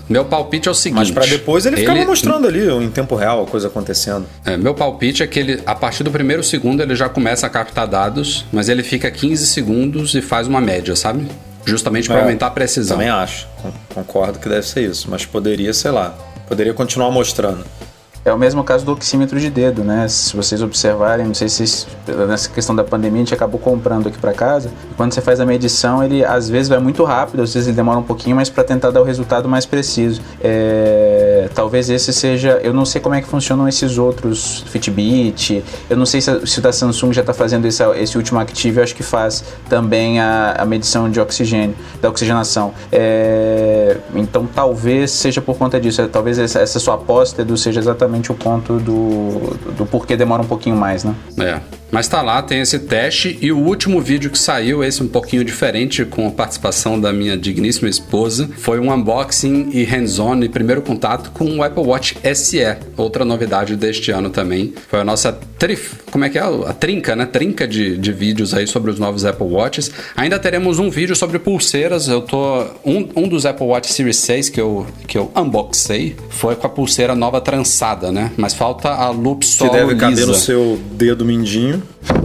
Meu 0.09 0.25
palpite 0.25 0.69
é 0.69 0.71
o 0.71 0.75
seguinte. 0.75 0.99
Mas 0.99 1.11
para 1.11 1.27
depois 1.27 1.67
ele, 1.67 1.77
ele 1.77 1.83
ficava 1.83 2.05
mostrando 2.05 2.47
ali 2.47 2.69
em 2.69 2.91
tempo 2.91 3.15
real 3.15 3.43
a 3.43 3.47
coisa 3.47 3.69
acontecendo. 3.69 4.27
É, 4.45 4.57
meu 4.57 4.75
palpite 4.75 5.23
é 5.23 5.27
que 5.27 5.39
ele, 5.39 5.63
a 5.67 5.75
partir 5.75 6.03
do 6.03 6.11
primeiro 6.11 6.43
segundo 6.43 6.83
ele 6.83 6.95
já 6.95 7.09
começa 7.09 7.47
a 7.47 7.51
captar 7.51 7.87
dados, 7.87 8.45
mas 8.53 8.69
ele 8.69 8.83
fica 8.83 9.04
15 9.11 9.47
segundos 9.47 10.15
e 10.15 10.23
faz 10.23 10.47
uma 10.47 10.61
média, 10.61 10.95
sabe? 10.97 11.27
Justamente 11.65 12.09
para 12.09 12.19
é, 12.19 12.23
aumentar 12.23 12.49
a 12.49 12.51
precisão. 12.51 12.97
Também 12.97 13.11
acho. 13.11 13.49
Concordo 13.95 14.39
que 14.39 14.49
deve 14.49 14.67
ser 14.67 14.89
isso, 14.91 15.11
mas 15.11 15.25
poderia, 15.25 15.73
sei 15.73 15.91
lá, 15.91 16.11
poderia 16.47 16.75
continuar 16.75 17.11
mostrando. 17.11 17.65
É 18.25 18.33
o 18.33 18.39
mesmo 18.39 18.65
caso 18.65 18.87
do 18.87 18.93
oxímetro 18.93 19.39
de 19.39 19.51
dedo, 19.51 19.85
né? 19.85 20.09
Se 20.09 20.35
vocês 20.35 20.63
observarem, 20.63 21.27
não 21.27 21.35
sei 21.35 21.47
se 21.47 21.87
nessa 22.27 22.49
questão 22.49 22.75
da 22.75 22.83
pandemia 22.83 23.21
a 23.21 23.25
gente 23.25 23.35
acabou 23.35 23.61
comprando 23.61 24.09
aqui 24.09 24.17
para 24.17 24.33
casa. 24.33 24.71
Quando 24.97 25.13
você 25.13 25.21
faz 25.21 25.41
a 25.41 25.45
medição, 25.45 26.03
ele 26.03 26.25
às 26.25 26.49
vezes 26.49 26.71
vai 26.71 26.79
muito 26.79 27.05
rápido, 27.05 27.43
às 27.43 27.53
vezes 27.53 27.69
ele 27.69 27.77
demora 27.77 27.99
um 27.99 28.03
pouquinho, 28.03 28.37
mas 28.37 28.49
para 28.49 28.65
tentar 28.65 28.91
dar 28.91 29.03
o 29.03 29.05
resultado 29.05 29.47
mais 29.47 29.67
preciso. 29.67 30.23
É, 30.43 31.51
talvez 31.55 31.91
esse 31.91 32.15
seja. 32.15 32.61
Eu 32.63 32.73
não 32.73 32.87
sei 32.87 32.99
como 32.99 33.15
é 33.15 33.21
que 33.21 33.29
funcionam 33.29 33.69
esses 33.69 33.99
outros 33.99 34.65
Fitbit. 34.69 35.63
Eu 35.91 35.97
não 35.99 36.07
sei 36.07 36.23
se, 36.23 36.47
se 36.47 36.59
o 36.61 36.63
da 36.63 36.73
Samsung 36.73 37.13
já 37.13 37.21
está 37.21 37.35
fazendo 37.35 37.67
esse, 37.67 37.83
esse 37.99 38.17
último 38.17 38.41
Active. 38.41 38.79
Eu 38.79 38.85
acho 38.85 38.95
que 38.95 39.03
faz 39.03 39.45
também 39.69 40.19
a, 40.19 40.55
a 40.59 40.65
medição 40.65 41.11
de 41.11 41.21
oxigênio, 41.21 41.77
da 42.01 42.09
oxigenação. 42.09 42.73
É, 42.91 43.74
então 44.15 44.47
talvez 44.47 45.11
seja 45.11 45.41
por 45.41 45.57
conta 45.57 45.81
disso. 45.81 46.01
É, 46.01 46.07
talvez 46.07 46.39
essa, 46.39 46.79
sua 46.79 46.95
aposta 46.95 47.43
Edu, 47.43 47.57
seja 47.57 47.81
exatamente 47.81 48.31
o 48.31 48.35
ponto 48.35 48.79
do, 48.79 49.57
do 49.77 49.87
porquê 49.87 50.17
demora 50.17 50.43
um 50.43 50.47
pouquinho 50.47 50.77
mais, 50.77 51.05
né? 51.05 51.15
É. 51.39 51.61
Mas 51.95 52.09
tá 52.09 52.21
lá, 52.23 52.43
tem 52.43 52.61
esse 52.61 52.77
teste 52.81 53.39
e 53.41 53.53
o 53.53 53.59
último 53.59 54.01
vídeo 54.01 54.29
que 54.29 54.37
saiu, 54.37 54.83
esse 54.83 55.01
um 55.01 55.07
pouquinho 55.07 55.45
diferente, 55.45 56.05
com 56.05 56.27
a 56.27 56.31
participação 56.33 56.99
da 56.99 57.13
minha 57.13 57.37
digníssima 57.37 57.89
esposa, 57.89 58.51
foi 58.57 58.81
um 58.81 58.93
unboxing 58.93 59.69
e 59.71 59.85
hands-on 59.85 60.43
e 60.43 60.49
primeiro 60.49 60.83
contato 60.83 61.31
com 61.31 61.59
o 61.59 61.63
Apple 61.63 61.85
Watch 61.85 62.17
SE, 62.35 62.59
outra 62.97 63.25
novidade 63.25 63.77
deste 63.77 64.11
ano 64.11 64.29
também. 64.29 64.75
Foi 64.89 64.99
a 64.99 65.05
nossa 65.05 65.39
trif, 65.57 65.95
como 66.11 66.25
é 66.25 66.29
que 66.29 66.37
é? 66.37 66.43
A 66.43 66.73
trinca, 66.73 67.15
né? 67.15 67.27
Trinca 67.27 67.65
de, 67.67 67.97
de 67.97 68.13
vídeos 68.13 68.53
aí 68.53 68.67
sobre 68.67 68.91
os 68.91 68.99
novos 68.99 69.25
Apple 69.25 69.47
Watches. 69.47 69.89
Ainda 70.17 70.37
teremos 70.37 70.81
um 70.81 70.91
vídeo 70.91 71.15
sobre 71.15 71.39
pulseiras. 71.39 72.09
Eu 72.09 72.23
tô. 72.23 72.65
Um, 72.85 73.09
um 73.15 73.29
dos 73.29 73.47
Apple 73.47 73.67
Watch 73.67 73.93
Series 73.93 74.17
6 74.17 74.49
que 74.49 74.61
eu, 74.61 74.85
que 75.07 75.17
eu 75.17 75.31
unboxei 75.37 76.17
foi 76.29 76.57
com 76.57 76.67
a 76.67 76.71
pulseira 76.71 77.15
nova 77.15 77.41
trançada, 77.41 78.11
né? 78.11 78.33
Mas 78.37 78.53
falta 78.53 78.89
a 78.91 79.11
Loop 79.11 79.47
Solo 79.47 79.71
Que 79.71 79.77
deve 79.77 79.95
caber 79.95 80.17
lisa. 80.17 80.27
no 80.27 80.35
seu 80.35 80.79
dedo 80.93 81.25
mindinho. 81.25 81.84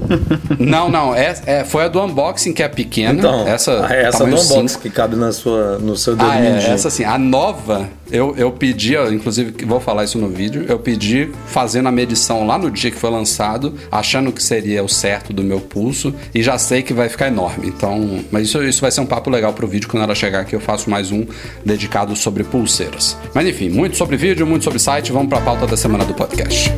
Não, 0.59 0.89
não. 0.89 1.15
É, 1.15 1.35
é, 1.45 1.63
foi 1.63 1.85
a 1.85 1.87
do 1.87 2.01
unboxing 2.03 2.53
que 2.53 2.63
é 2.63 2.67
pequena. 2.67 3.17
Então, 3.19 3.47
essa, 3.47 3.85
ah, 3.85 3.95
é 3.95 4.03
essa 4.03 4.25
do 4.25 4.31
unboxing 4.31 4.67
cinco. 4.67 4.81
que 4.81 4.89
cabe 4.89 5.15
na 5.15 5.31
sua, 5.31 5.77
no 5.77 5.95
seu 5.95 6.15
dedo 6.15 6.29
Ah, 6.29 6.39
é, 6.39 6.71
essa 6.71 6.87
assim, 6.87 7.03
a 7.03 7.17
nova, 7.17 7.87
eu, 8.11 8.33
eu 8.37 8.51
pedi, 8.51 8.95
inclusive, 8.95 9.53
vou 9.65 9.79
falar 9.79 10.03
isso 10.03 10.17
no 10.17 10.29
vídeo, 10.29 10.65
eu 10.67 10.79
pedi 10.79 11.29
fazendo 11.47 11.87
a 11.87 11.91
medição 11.91 12.45
lá 12.45 12.57
no 12.57 12.69
dia 12.71 12.91
que 12.91 12.97
foi 12.97 13.09
lançado, 13.09 13.73
achando 13.91 14.31
que 14.31 14.41
seria 14.43 14.83
o 14.83 14.89
certo 14.89 15.31
do 15.31 15.43
meu 15.43 15.59
pulso, 15.59 16.13
e 16.33 16.41
já 16.41 16.57
sei 16.57 16.81
que 16.81 16.93
vai 16.93 17.09
ficar 17.09 17.27
enorme. 17.27 17.67
Então, 17.67 18.19
mas 18.31 18.47
isso, 18.47 18.63
isso 18.63 18.81
vai 18.81 18.91
ser 18.91 19.01
um 19.01 19.05
papo 19.05 19.29
legal 19.29 19.53
pro 19.53 19.67
vídeo 19.67 19.87
quando 19.87 20.03
ela 20.03 20.15
chegar 20.15 20.41
aqui, 20.41 20.55
eu 20.55 20.61
faço 20.61 20.89
mais 20.89 21.11
um 21.11 21.25
dedicado 21.63 22.15
sobre 22.15 22.43
pulseiras. 22.43 23.17
Mas 23.33 23.47
enfim, 23.47 23.69
muito 23.69 23.95
sobre 23.95 24.17
vídeo, 24.17 24.45
muito 24.45 24.63
sobre 24.63 24.79
site, 24.79 25.11
vamos 25.11 25.29
pra 25.29 25.39
pauta 25.41 25.67
da 25.67 25.77
semana 25.77 26.03
do 26.03 26.13
podcast. 26.13 26.71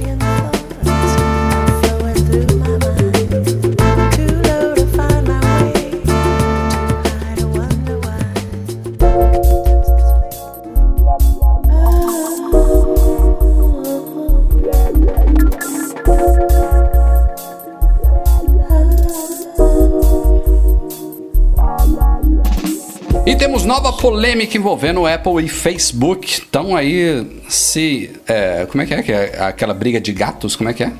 Nova 23.72 23.94
polêmica 23.94 24.58
envolvendo 24.58 25.08
Apple 25.08 25.46
e 25.46 25.48
Facebook. 25.48 26.28
Estão 26.28 26.76
aí 26.76 27.42
se. 27.48 28.12
é, 28.28 28.68
como 28.70 28.84
é 28.84 28.86
que 28.86 28.94
é? 28.94 29.02
que 29.02 29.12
é? 29.14 29.42
Aquela 29.42 29.74
briga 29.74 29.98
de 30.02 30.12
gatos? 30.12 30.58
Como 30.58 30.70
é 30.70 30.74
que 30.74 30.84
é? 30.84 30.92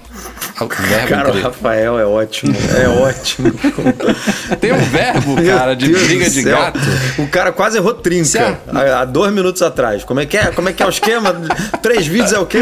O 0.62 0.68
verbo 0.68 1.08
Cara, 1.10 1.32
o 1.32 1.42
Rafael 1.42 2.00
é 2.00 2.06
ótimo. 2.06 2.56
É 2.82 2.88
ótimo. 2.88 3.52
Tem 4.62 4.72
um 4.72 4.78
verbo, 4.78 5.36
cara, 5.44 5.76
de 5.76 5.90
Deus 5.90 6.04
briga 6.04 6.30
de 6.30 6.44
gato. 6.44 6.80
O 7.18 7.28
cara 7.28 7.52
quase 7.52 7.78
errou 7.78 7.94
trinca 7.94 8.58
há, 8.68 9.02
há 9.02 9.06
dois 9.06 9.34
minutos 9.34 9.62
atrás. 9.62 10.06
Como 10.06 10.22
é 10.22 10.26
que 10.26 10.38
é? 10.38 10.52
Como 10.52 10.70
é 10.70 10.74
que 10.74 10.82
é 10.82 10.86
o 10.86 10.90
esquema? 10.90 11.36
Três 11.84 12.08
vídeos 12.08 12.32
é 12.32 12.40
o 12.40 12.46
quê? 12.46 12.60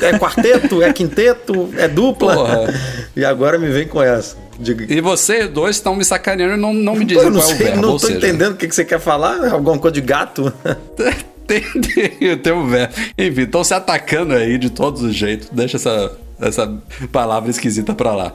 É 0.00 0.18
quarteto? 0.18 0.82
É 0.82 0.92
quinteto? 0.92 1.72
É 1.76 1.86
dupla? 1.86 2.34
Porra. 2.34 2.74
E 3.14 3.24
agora 3.24 3.56
me 3.56 3.68
vem 3.68 3.86
com 3.86 4.02
essa. 4.02 4.36
Diga- 4.58 4.86
E 4.92 5.00
vocês 5.00 5.48
dois 5.50 5.76
estão 5.76 5.94
me 5.96 6.04
sacaneando 6.04 6.54
e 6.54 6.56
não, 6.56 6.72
não 6.72 6.94
me 6.94 7.04
dizem 7.04 7.24
não 7.30 7.32
qual 7.40 7.42
é 7.42 7.44
o 7.46 7.56
sei, 7.56 7.66
verbo. 7.66 7.82
não 7.82 7.90
tô 7.92 7.98
seja, 8.00 8.18
entendendo 8.18 8.52
o 8.52 8.56
que, 8.56 8.68
que 8.68 8.74
você 8.74 8.84
quer 8.84 9.00
falar. 9.00 9.52
Alguma 9.52 9.78
coisa 9.78 9.94
de 9.94 10.00
gato? 10.00 10.52
tem, 11.46 11.60
tem, 11.80 12.36
tem 12.38 12.52
um 12.52 12.66
verbo. 12.68 12.94
Enfim, 13.18 13.42
estão 13.42 13.62
se 13.64 13.74
atacando 13.74 14.34
aí 14.34 14.56
de 14.58 14.70
todos 14.70 15.02
os 15.02 15.14
jeitos. 15.14 15.48
Deixa 15.50 15.76
essa, 15.76 16.12
essa 16.40 16.72
palavra 17.12 17.50
esquisita 17.50 17.94
pra 17.94 18.14
lá. 18.14 18.32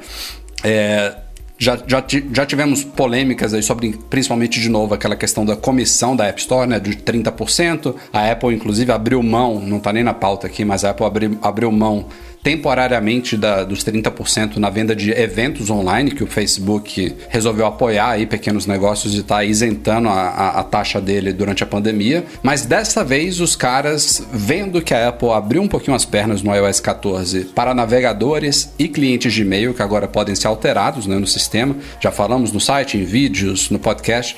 É, 0.64 1.16
já, 1.58 1.78
já, 1.88 2.04
já 2.34 2.46
tivemos 2.46 2.84
polêmicas 2.84 3.54
aí 3.54 3.62
sobre, 3.62 3.98
principalmente 4.10 4.60
de 4.62 4.70
novo, 4.70 4.94
aquela 4.94 5.16
questão 5.16 5.46
da 5.46 5.56
comissão 5.56 6.16
da 6.16 6.26
App 6.26 6.40
Store, 6.40 6.68
né, 6.70 6.80
de 6.80 6.92
30%. 6.96 7.96
A 8.14 8.32
Apple, 8.32 8.54
inclusive, 8.56 8.92
abriu 8.92 9.22
mão, 9.22 9.60
não 9.60 9.80
tá 9.80 9.92
nem 9.92 10.04
na 10.04 10.14
pauta 10.14 10.48
aqui, 10.48 10.64
mas 10.64 10.84
a 10.86 10.92
Apple 10.92 11.06
abriu, 11.06 11.38
abriu 11.42 11.72
mão 11.72 12.06
temporariamente 12.42 13.36
da, 13.36 13.64
dos 13.64 13.84
30% 13.84 14.58
na 14.58 14.70
venda 14.70 14.96
de 14.96 15.12
eventos 15.12 15.70
online, 15.70 16.12
que 16.12 16.24
o 16.24 16.28
Facebook 16.28 17.16
resolveu 17.28 17.66
apoiar 17.66 18.12
aí 18.12 18.26
pequenos 18.26 18.66
negócios 18.66 19.14
e 19.14 19.20
está 19.20 19.44
isentando 19.44 20.08
a, 20.08 20.14
a, 20.14 20.60
a 20.60 20.64
taxa 20.64 21.02
dele 21.02 21.34
durante 21.34 21.64
a 21.64 21.68
pandemia. 21.68 22.26
Mas 22.42 22.66
dessa 22.66 23.04
vez 23.04 23.40
os 23.40 23.56
caras, 23.56 24.26
vendo 24.32 24.82
que 24.82 24.94
a 24.94 25.10
Apple 25.10 25.30
abriu 25.30 25.62
um 25.62 25.68
pouquinho 25.68 25.96
as 25.96 26.06
pernas 26.06 26.42
no 26.42 26.56
iOS 26.56 26.80
14 26.80 27.46
para 27.56 27.74
navegadores 27.74 28.74
e 28.80 28.88
clientes 28.88 29.34
de 29.34 29.42
e-mail, 29.42 29.74
que 29.74 29.82
agora 29.82 30.08
podem 30.08 30.36
ser 30.36 30.48
alterados 30.48 31.06
né, 31.08 31.18
no 31.18 31.28
sistema, 31.28 31.76
já 32.00 32.12
falamos 32.12 32.52
no 32.52 32.60
site, 32.60 32.98
em 32.98 33.04
vídeos, 33.04 33.70
no 33.70 33.80
podcast. 33.80 34.36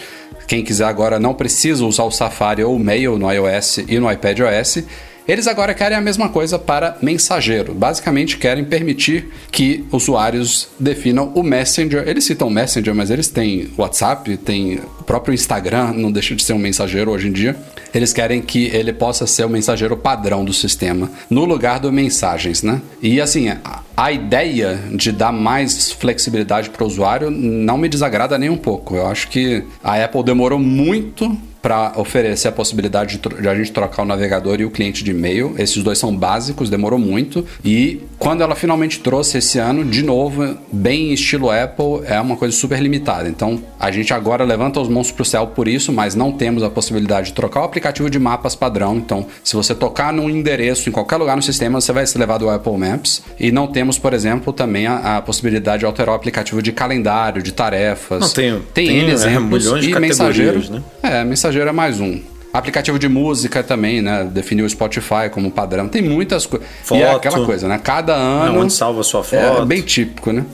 Quem 0.47 0.63
quiser 0.63 0.85
agora 0.85 1.19
não 1.19 1.33
precisa 1.33 1.85
usar 1.85 2.03
o 2.03 2.11
Safari 2.11 2.63
ou 2.63 2.75
o 2.75 2.79
Mail 2.79 3.17
no 3.17 3.31
iOS 3.31 3.79
e 3.87 3.99
no 3.99 4.11
iPadOS. 4.11 4.83
Eles 5.27 5.47
agora 5.47 5.73
querem 5.73 5.97
a 5.97 6.01
mesma 6.01 6.29
coisa 6.29 6.57
para 6.57 6.97
mensageiro. 7.01 7.73
Basicamente 7.73 8.37
querem 8.37 8.65
permitir 8.65 9.29
que 9.51 9.85
usuários 9.91 10.67
definam 10.79 11.31
o 11.35 11.43
Messenger. 11.43 12.07
Eles 12.07 12.23
citam 12.23 12.49
Messenger, 12.49 12.93
mas 12.95 13.11
eles 13.11 13.27
têm 13.27 13.69
WhatsApp, 13.77 14.35
tem 14.37 14.79
o 14.99 15.03
próprio 15.03 15.33
Instagram, 15.33 15.93
não 15.93 16.11
deixa 16.11 16.35
de 16.35 16.43
ser 16.43 16.53
um 16.53 16.57
mensageiro 16.57 17.11
hoje 17.11 17.27
em 17.27 17.31
dia. 17.31 17.55
Eles 17.93 18.13
querem 18.13 18.41
que 18.41 18.65
ele 18.67 18.93
possa 18.93 19.27
ser 19.27 19.45
o 19.45 19.49
mensageiro 19.49 19.95
padrão 19.95 20.43
do 20.43 20.53
sistema, 20.53 21.11
no 21.29 21.45
lugar 21.45 21.79
do 21.79 21.91
mensagens, 21.91 22.63
né? 22.63 22.81
E 23.01 23.19
assim, 23.19 23.47
a 23.95 24.11
ideia 24.11 24.79
de 24.91 25.11
dar 25.11 25.31
mais 25.31 25.91
flexibilidade 25.91 26.69
para 26.69 26.83
o 26.83 26.87
usuário 26.87 27.29
não 27.29 27.77
me 27.77 27.87
desagrada 27.87 28.37
nem 28.37 28.49
um 28.49 28.57
pouco. 28.57 28.95
Eu 28.95 29.07
acho 29.07 29.27
que 29.27 29.63
a 29.83 30.03
Apple 30.03 30.23
demorou 30.23 30.57
muito 30.57 31.37
para 31.61 31.93
oferecer 31.95 32.47
a 32.47 32.51
possibilidade 32.51 33.17
de, 33.17 33.41
de 33.41 33.47
a 33.47 33.55
gente 33.55 33.71
trocar 33.71 34.01
o 34.01 34.05
navegador 34.05 34.59
e 34.59 34.65
o 34.65 34.71
cliente 34.71 35.03
de 35.03 35.11
e-mail. 35.11 35.53
Esses 35.57 35.81
dois 35.83 35.97
são 35.97 36.15
básicos, 36.15 36.69
demorou 36.69 36.97
muito. 36.97 37.45
E 37.63 38.01
quando 38.17 38.41
ela 38.41 38.55
finalmente 38.55 38.99
trouxe 38.99 39.37
esse 39.37 39.59
ano, 39.59 39.85
de 39.85 40.03
novo, 40.03 40.57
bem 40.71 41.13
estilo 41.13 41.49
Apple, 41.51 42.01
é 42.05 42.19
uma 42.19 42.35
coisa 42.35 42.55
super 42.55 42.79
limitada. 42.81 43.27
Então 43.29 43.61
a 43.79 43.91
gente 43.91 44.13
agora 44.13 44.43
levanta 44.43 44.79
os 44.79 44.87
mãos 44.89 45.11
pro 45.11 45.23
céu 45.25 45.47
por 45.47 45.67
isso, 45.67 45.91
mas 45.91 46.15
não 46.15 46.31
temos 46.31 46.63
a 46.63 46.69
possibilidade 46.69 47.27
de 47.27 47.33
trocar 47.33 47.61
o 47.61 47.63
aplicativo 47.63 48.09
de 48.09 48.17
mapas 48.19 48.55
padrão. 48.55 48.95
Então, 48.97 49.25
se 49.43 49.55
você 49.55 49.73
tocar 49.75 50.11
num 50.13 50.29
endereço 50.29 50.89
em 50.89 50.91
qualquer 50.91 51.17
lugar 51.17 51.35
no 51.35 51.41
sistema, 51.43 51.79
você 51.79 51.91
vai 51.93 52.05
ser 52.07 52.17
levado 52.19 52.47
ao 52.49 52.55
Apple 52.55 52.77
Maps. 52.77 53.21
E 53.39 53.51
não 53.51 53.67
temos, 53.67 53.97
por 53.97 54.13
exemplo, 54.13 54.51
também 54.53 54.87
a, 54.87 55.17
a 55.17 55.21
possibilidade 55.21 55.79
de 55.81 55.85
alterar 55.85 56.13
o 56.13 56.15
aplicativo 56.15 56.61
de 56.61 56.71
calendário, 56.71 57.41
de 57.41 57.51
tarefas. 57.51 58.19
Não, 58.19 58.29
tem- 58.29 58.59
tem, 58.73 58.87
tem, 58.87 58.97
N 58.99 59.09
é, 59.09 59.13
exemplos. 59.13 59.63
milhões 59.63 59.83
de 59.83 59.89
e 59.89 59.93
categorias, 59.93 60.19
mensageiro, 60.19 60.71
né? 60.71 60.83
é, 61.03 61.23
mensageiro 61.51 61.69
é 61.69 61.73
mais 61.73 61.99
um. 61.99 62.19
Aplicativo 62.53 62.97
de 62.97 63.07
música 63.09 63.61
também, 63.63 64.01
né? 64.01 64.23
Definiu 64.31 64.65
o 64.65 64.69
Spotify 64.69 65.29
como 65.29 65.51
padrão. 65.51 65.87
Tem 65.87 66.01
muitas 66.01 66.45
coisas. 66.45 66.67
E 66.91 66.95
é 66.95 67.11
aquela 67.13 67.45
coisa, 67.45 67.67
né? 67.67 67.79
Cada 67.81 68.13
ano. 68.15 68.61
onde 68.61 68.73
salva 68.73 69.01
a 69.01 69.03
sua 69.03 69.21
É 69.21 69.23
foto. 69.23 69.65
bem 69.65 69.81
típico, 69.81 70.31
né? 70.31 70.45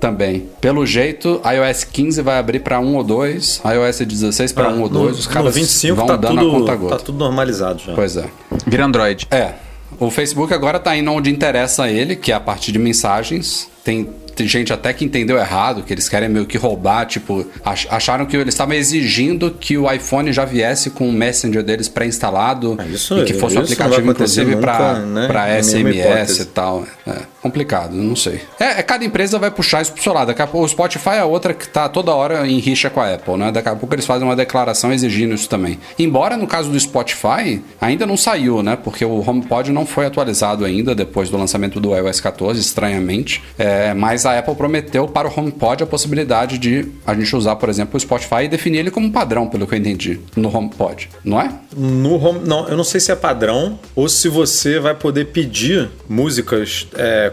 Também. 0.00 0.48
Pelo 0.60 0.84
jeito, 0.84 1.40
iOS 1.44 1.84
15 1.84 2.22
vai 2.22 2.38
abrir 2.38 2.60
para 2.60 2.80
1 2.80 2.94
ou 2.96 3.04
2, 3.04 3.62
iOS 3.64 3.98
16 4.00 4.52
para 4.52 4.68
Ah, 4.68 4.72
1 4.72 4.80
ou 4.82 4.88
2. 4.88 5.18
Os 5.20 5.26
caras 5.26 5.54
25 5.54 5.94
vão 5.96 6.06
tá 6.06 6.16
dando 6.16 6.38
a 6.38 6.42
tudo, 6.42 6.52
conta 6.52 6.66
tá 6.66 6.76
gota. 6.76 6.98
tudo 6.98 7.18
normalizado 7.18 7.80
já. 7.86 7.94
Pois 7.94 8.16
é. 8.16 8.24
Vira 8.66 8.84
Android. 8.84 9.26
É. 9.30 9.52
O 10.00 10.10
Facebook 10.10 10.52
agora 10.52 10.78
tá 10.78 10.96
indo 10.96 11.10
onde 11.12 11.30
interessa 11.30 11.84
a 11.84 11.90
ele, 11.90 12.16
que 12.16 12.32
é 12.32 12.34
a 12.34 12.40
partir 12.40 12.72
de 12.72 12.78
mensagens. 12.78 13.68
Tem, 13.84 14.08
tem 14.34 14.46
gente 14.48 14.72
até 14.72 14.92
que 14.92 15.04
entendeu 15.04 15.36
errado, 15.38 15.82
que 15.82 15.92
eles 15.92 16.08
querem 16.08 16.28
meio 16.28 16.46
que 16.46 16.56
roubar, 16.58 17.06
tipo, 17.06 17.46
ach- 17.64 17.86
acharam 17.90 18.26
que 18.26 18.36
eles 18.36 18.54
estavam 18.54 18.74
exigindo 18.74 19.50
que 19.50 19.76
o 19.78 19.90
iPhone 19.92 20.32
já 20.32 20.44
viesse 20.44 20.90
com 20.90 21.08
o 21.08 21.12
Messenger 21.12 21.62
deles 21.62 21.88
pré-instalado 21.88 22.76
isso- 22.92 23.18
e 23.18 23.24
que 23.24 23.34
fosse 23.34 23.56
um 23.56 23.60
aplicativo, 23.62 24.10
inclusive, 24.10 24.56
para 24.56 24.98
né? 25.00 25.28
nenhuma 25.62 25.62
SMS 25.62 26.40
e 26.40 26.44
tal. 26.46 26.84
É 27.06 27.32
complicado, 27.42 27.94
não 27.94 28.14
sei. 28.14 28.40
É, 28.60 28.78
é, 28.78 28.82
cada 28.82 29.04
empresa 29.04 29.38
vai 29.38 29.50
puxar 29.50 29.82
isso 29.82 29.92
pro 29.92 30.02
seu 30.02 30.12
lado. 30.12 30.32
O 30.52 30.68
Spotify 30.68 31.10
é 31.16 31.24
outra 31.24 31.52
que 31.52 31.68
tá 31.68 31.88
toda 31.88 32.12
hora 32.14 32.46
em 32.46 32.58
rixa 32.58 32.88
com 32.88 33.00
a 33.00 33.14
Apple, 33.14 33.36
né? 33.36 33.50
Daqui 33.50 33.68
a 33.68 33.74
pouco 33.74 33.92
eles 33.94 34.06
fazem 34.06 34.26
uma 34.26 34.36
declaração 34.36 34.92
exigindo 34.92 35.34
isso 35.34 35.48
também. 35.48 35.78
Embora 35.98 36.36
no 36.36 36.46
caso 36.46 36.70
do 36.70 36.78
Spotify, 36.78 37.60
ainda 37.80 38.06
não 38.06 38.16
saiu, 38.16 38.62
né? 38.62 38.76
Porque 38.82 39.04
o 39.04 39.28
HomePod 39.28 39.72
não 39.72 39.84
foi 39.84 40.06
atualizado 40.06 40.64
ainda 40.64 40.94
depois 40.94 41.28
do 41.30 41.36
lançamento 41.36 41.80
do 41.80 41.94
iOS 41.96 42.20
14, 42.20 42.60
estranhamente. 42.60 43.42
É, 43.58 43.92
mas 43.94 44.21
a 44.26 44.38
Apple 44.38 44.54
prometeu 44.54 45.06
para 45.08 45.28
o 45.28 45.32
HomePod 45.34 45.82
a 45.82 45.86
possibilidade 45.86 46.58
de 46.58 46.88
a 47.06 47.14
gente 47.14 47.34
usar, 47.34 47.56
por 47.56 47.68
exemplo, 47.68 47.96
o 47.96 48.00
Spotify 48.00 48.44
e 48.44 48.48
definir 48.48 48.78
ele 48.78 48.90
como 48.90 49.10
padrão, 49.10 49.48
pelo 49.48 49.66
que 49.66 49.74
eu 49.74 49.78
entendi, 49.78 50.20
no 50.36 50.54
HomePod, 50.54 51.08
não 51.24 51.40
é? 51.40 51.52
No 51.76 52.14
home, 52.22 52.40
não, 52.46 52.68
eu 52.68 52.76
não 52.76 52.84
sei 52.84 53.00
se 53.00 53.10
é 53.10 53.16
padrão 53.16 53.78
ou 53.94 54.08
se 54.08 54.28
você 54.28 54.78
vai 54.78 54.94
poder 54.94 55.26
pedir 55.26 55.90
músicas 56.08 56.86
é, 56.94 57.32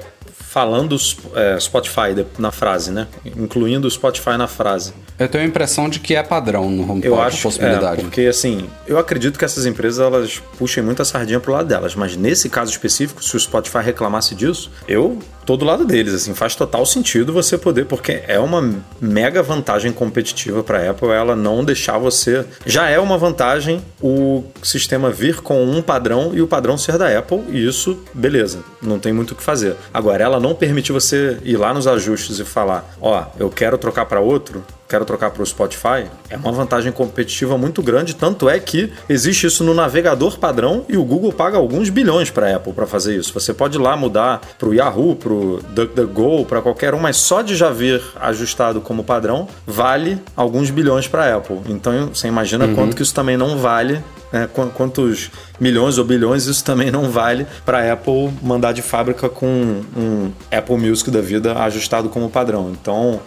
falando 0.50 0.98
é, 1.36 1.60
Spotify 1.60 2.26
na 2.38 2.52
frase, 2.52 2.92
né? 2.92 3.08
Incluindo 3.24 3.88
o 3.88 3.92
Spotify 3.92 4.38
na 4.38 4.48
frase. 4.48 4.94
Eu 5.20 5.28
tenho 5.28 5.44
a 5.44 5.48
impressão 5.48 5.90
de 5.90 6.00
que 6.00 6.16
é 6.16 6.24
padrão 6.24 6.70
no 6.70 6.84
HomePod, 6.84 7.06
Eu 7.06 7.22
acho 7.22 7.40
a 7.40 7.42
possibilidade. 7.42 8.00
É, 8.00 8.04
porque 8.04 8.22
assim, 8.22 8.70
eu 8.88 8.98
acredito 8.98 9.38
que 9.38 9.44
essas 9.44 9.66
empresas 9.66 10.00
elas 10.00 10.42
puxem 10.58 10.82
muita 10.82 11.04
sardinha 11.04 11.42
pro 11.42 11.52
lado 11.52 11.68
delas, 11.68 11.94
mas 11.94 12.16
nesse 12.16 12.48
caso 12.50 12.72
específico, 12.72 13.22
se 13.22 13.36
o 13.36 13.40
Spotify 13.40 13.80
reclamasse 13.80 14.34
disso, 14.34 14.72
eu 14.88 15.20
tô 15.46 15.58
do 15.58 15.66
lado 15.66 15.84
deles, 15.84 16.14
assim, 16.14 16.34
faz 16.34 16.56
total 16.56 16.86
sentido 16.86 17.34
você 17.34 17.58
poder, 17.58 17.86
porque 17.86 18.22
é 18.28 18.40
uma 18.40 18.74
mega 19.02 19.44
vantagem 19.44 19.92
competitiva 19.92 20.64
para 20.64 20.90
Apple 20.90 21.10
ela 21.10 21.36
não 21.36 21.66
deixar 21.66 21.98
você. 21.98 22.46
Já 22.66 22.88
é 22.88 23.00
uma 23.00 23.18
vantagem 23.18 23.82
o 24.02 24.44
sistema 24.64 25.10
vir 25.10 25.42
com 25.42 25.66
um 25.66 25.82
padrão 25.82 26.32
e 26.34 26.42
o 26.42 26.48
padrão 26.48 26.78
ser 26.78 26.98
da 26.98 27.18
Apple, 27.18 27.44
e 27.50 27.68
isso, 27.68 28.00
beleza, 28.14 28.60
não 28.82 29.00
tem 29.00 29.12
muito 29.12 29.32
o 29.32 29.36
que 29.36 29.44
fazer. 29.44 29.76
Agora, 29.94 30.24
ela 30.24 30.40
não 30.40 30.56
permite 30.56 30.92
você 30.92 31.38
ir 31.44 31.58
lá 31.58 31.74
nos 31.74 31.88
ajustes 31.88 32.40
e 32.40 32.46
falar: 32.46 32.96
ó, 33.02 33.20
oh, 33.20 33.44
eu 33.44 33.50
quero 33.50 33.78
trocar 33.78 34.06
para 34.06 34.20
outro, 34.20 34.64
quero 34.90 35.06
trocar 35.06 35.30
para 35.30 35.44
o 35.44 35.46
Spotify, 35.46 36.10
é 36.30 36.36
uma 36.36 36.52
vantagem 36.52 36.92
competitiva 36.92 37.58
muito 37.58 37.82
grande. 37.84 38.16
Tanto 38.16 38.50
é 38.50 38.60
que 38.60 38.92
existe 39.08 39.46
isso 39.46 39.64
no 39.64 39.74
navegador 39.74 40.40
padrão 40.40 40.84
e 40.90 40.98
o 40.98 41.04
Google 41.06 41.32
paga 41.32 41.58
alguns 41.58 41.92
bilhões 41.92 42.32
para 42.32 42.48
a 42.48 42.56
Apple 42.56 42.74
para 42.74 42.88
fazer 42.88 43.16
isso. 43.16 43.32
Você 43.34 43.54
pode 43.54 43.78
ir 43.78 43.82
lá 43.82 43.96
mudar 43.96 44.42
para 44.58 44.68
o 44.68 44.74
Yahoo, 44.74 45.16
para 45.16 45.32
o 45.32 45.60
DuckDuckGo, 45.62 46.46
para 46.46 46.62
qualquer 46.62 46.96
um, 46.96 47.00
mas 47.00 47.18
só 47.18 47.44
de 47.44 47.56
já 47.56 47.70
vir 47.70 48.02
ajustado 48.20 48.82
como 48.82 49.04
padrão 49.04 49.48
vale 49.66 50.20
alguns 50.36 50.72
bilhões 50.72 51.08
para 51.08 51.26
a 51.26 51.38
Apple. 51.38 51.60
Então 51.68 52.10
você 52.12 52.28
imagina 52.28 52.66
uhum. 52.66 52.74
quanto 52.74 52.96
que 52.96 53.04
isso 53.04 53.14
também 53.14 53.38
não 53.38 53.60
vale 53.60 54.04
né, 54.32 54.48
quantos 54.76 55.32
milhões 55.60 55.98
ou 55.98 56.06
bilhões 56.06 56.46
isso 56.46 56.64
também 56.64 56.92
não 56.92 57.10
vale 57.10 57.46
para 57.66 57.80
a 57.80 57.94
Apple 57.94 58.32
mandar 58.42 58.74
de 58.74 58.82
fábrica 58.82 59.28
com 59.28 59.82
um 59.98 60.32
Apple 60.52 60.78
Music 60.78 61.10
da 61.10 61.22
vida 61.22 61.58
ajustado 61.64 62.10
como 62.10 62.30
padrão. 62.30 62.72
Então, 62.72 63.20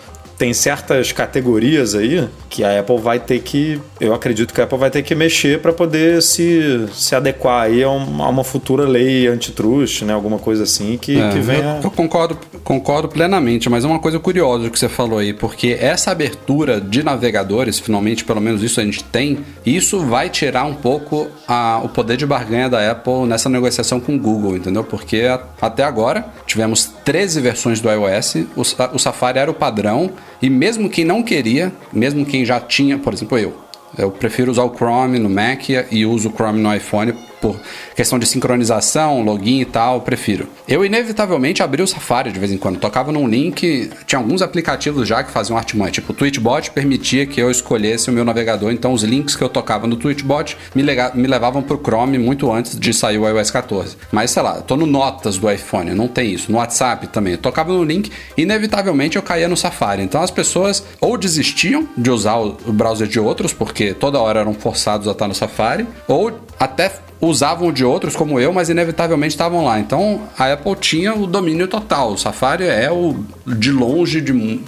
tem 0.43 0.53
certas 0.53 1.13
categorias 1.13 1.95
aí 1.95 2.29
que 2.51 2.65
a 2.65 2.81
Apple 2.81 2.99
vai 2.99 3.21
ter 3.21 3.39
que, 3.39 3.81
eu 4.01 4.13
acredito 4.13 4.53
que 4.53 4.61
a 4.61 4.65
Apple 4.65 4.77
vai 4.77 4.91
ter 4.91 5.05
que 5.05 5.15
mexer 5.15 5.61
para 5.61 5.73
poder 5.73 6.21
se, 6.21 6.85
se 6.93 7.15
adequar 7.15 7.63
aí 7.63 7.81
a 7.85 7.89
uma, 7.89 8.25
a 8.25 8.29
uma, 8.29 8.43
futura 8.43 8.83
lei 8.83 9.29
antitrust, 9.29 10.03
né? 10.03 10.13
Alguma 10.13 10.41
coisa 10.41 10.65
assim 10.65 10.99
que, 10.99 11.17
é, 11.17 11.31
que 11.31 11.39
venha. 11.39 11.77
Eu, 11.77 11.85
eu, 11.85 11.91
concordo, 11.93 12.37
concordo 12.65 13.09
plenamente, 13.09 13.71
mas 13.71 13.85
é 13.85 13.87
uma 13.87 14.01
coisa 14.01 14.19
curiosa 14.19 14.69
que 14.69 14.77
você 14.77 14.89
falou 14.89 15.21
aí, 15.21 15.33
porque 15.33 15.79
essa 15.81 16.11
abertura 16.11 16.81
de 16.81 17.05
navegadores, 17.05 17.79
finalmente, 17.79 18.25
pelo 18.25 18.41
menos 18.41 18.65
isso 18.65 18.81
a 18.81 18.85
gente 18.85 19.05
tem, 19.05 19.39
isso 19.65 20.01
vai 20.01 20.29
tirar 20.29 20.65
um 20.65 20.75
pouco 20.75 21.29
a, 21.47 21.81
o 21.85 21.89
poder 21.89 22.17
de 22.17 22.27
barganha 22.27 22.69
da 22.69 22.91
Apple 22.91 23.27
nessa 23.29 23.49
negociação 23.49 24.01
com 24.01 24.17
o 24.17 24.19
Google, 24.19 24.57
entendeu? 24.57 24.83
Porque 24.83 25.19
a, 25.19 25.41
até 25.61 25.85
agora 25.85 26.27
tivemos 26.49 26.93
13 27.05 27.41
versões 27.41 27.81
do 27.81 27.89
iOS, 27.89 28.35
o, 28.57 28.63
o 28.93 28.99
Safari 28.99 29.39
era 29.39 29.49
o 29.49 29.55
padrão 29.55 30.11
e 30.43 30.51
mesmo 30.51 30.91
quem 30.91 31.05
não 31.05 31.23
queria, 31.23 31.73
mesmo 31.93 32.27
quem 32.27 32.45
já 32.45 32.59
tinha, 32.61 32.99
por 32.99 33.15
exemplo, 33.15 33.39
eu, 33.39 33.55
eu 33.97 34.11
prefiro 34.11 34.51
usar 34.51 34.65
o 34.65 34.75
Chrome 34.75 35.19
no 35.19 35.31
Mac 35.31 35.69
e 35.91 36.05
uso 36.05 36.29
o 36.29 36.33
Chrome 36.33 36.61
no 36.61 36.75
iPhone 36.75 37.15
por 37.43 37.61
questão 37.97 38.21
de 38.21 38.27
sincronização, 38.27 39.21
login 39.21 39.61
e 39.61 39.65
tal, 39.65 40.01
prefiro. 40.01 40.49
Eu 40.69 40.85
inevitavelmente 40.85 41.63
abri 41.63 41.83
o 41.83 41.87
Safari 41.87 42.31
de 42.31 42.39
vez 42.39 42.53
em 42.53 42.57
quando. 42.57 42.79
Tocava 42.79 43.11
num 43.11 43.29
link, 43.29 43.91
tinha 44.07 44.19
alguns 44.21 44.41
aplicativos 44.41 45.09
já 45.09 45.25
que 45.25 45.31
faziam 45.33 45.59
artimanha. 45.59 45.91
Tipo, 45.91 46.13
o 46.13 46.15
Tweetbot 46.15 46.71
permitia 46.71 47.27
que 47.27 47.41
eu 47.41 47.51
escolhesse 47.51 48.09
o 48.09 48.13
meu 48.13 48.25
navegador, 48.25 48.71
então 48.71 48.93
os 48.93 49.03
links 49.03 49.35
que 49.35 49.43
eu 49.43 49.49
tocava 49.49 49.89
no 49.89 49.97
Tweetbot 49.97 50.57
me, 50.75 50.85
me 51.15 51.27
levavam 51.27 51.63
pro 51.63 51.81
Chrome 51.83 52.17
muito 52.17 52.51
antes 52.51 52.79
de 52.79 52.95
sair 52.95 53.19
o 53.19 53.29
iOS 53.29 53.51
14. 53.51 53.97
Mas 54.13 54.31
sei 54.31 54.43
lá, 54.43 54.63
tô 54.63 54.77
no 54.77 54.87
Notas 54.87 55.37
do 55.37 55.51
iPhone, 55.51 55.91
não 55.95 56.07
tem 56.07 56.33
isso. 56.33 56.53
No 56.53 56.59
WhatsApp 56.59 57.09
também. 57.09 57.33
Eu 57.33 57.39
tocava 57.39 57.73
no 57.73 57.83
link, 57.83 58.13
inevitavelmente 58.37 59.17
eu 59.17 59.23
caía 59.23 59.49
no 59.49 59.57
Safari. 59.57 60.03
Então 60.03 60.23
as 60.23 60.31
pessoas 60.31 60.85
ou 61.01 61.19
desistiam 61.19 61.89
de 61.97 62.11
usar 62.11 62.37
o 62.37 62.73
browser 62.73 63.09
de 63.09 63.19
outros, 63.19 63.53
porque 63.53 63.93
toda 63.93 64.21
hora 64.21 64.41
eram 64.41 64.55
forçados 64.55 65.09
a 65.09 65.13
estar 65.13 65.27
no 65.27 65.35
Safari, 65.35 65.87
ou 66.07 66.33
até 66.59 66.93
usavam 67.23 67.73
de 67.73 67.85
outros 67.85 68.17
como 68.17 68.41
eu, 68.41 68.52
mas 68.52 68.69
inevitavelmente 68.69 69.35
estavam 69.35 69.64
lá. 69.64 69.79
Então 69.79 70.23
a 70.37 70.52
Apple 70.52 70.75
tinha 70.75 71.14
o 71.14 71.26
domínio 71.26 71.69
total. 71.69 72.12
O 72.12 72.19
Safari 72.19 72.64
é 72.64 72.91
o 72.91 73.17
de 73.47 73.71
longe 73.71 74.21
de 74.21 74.61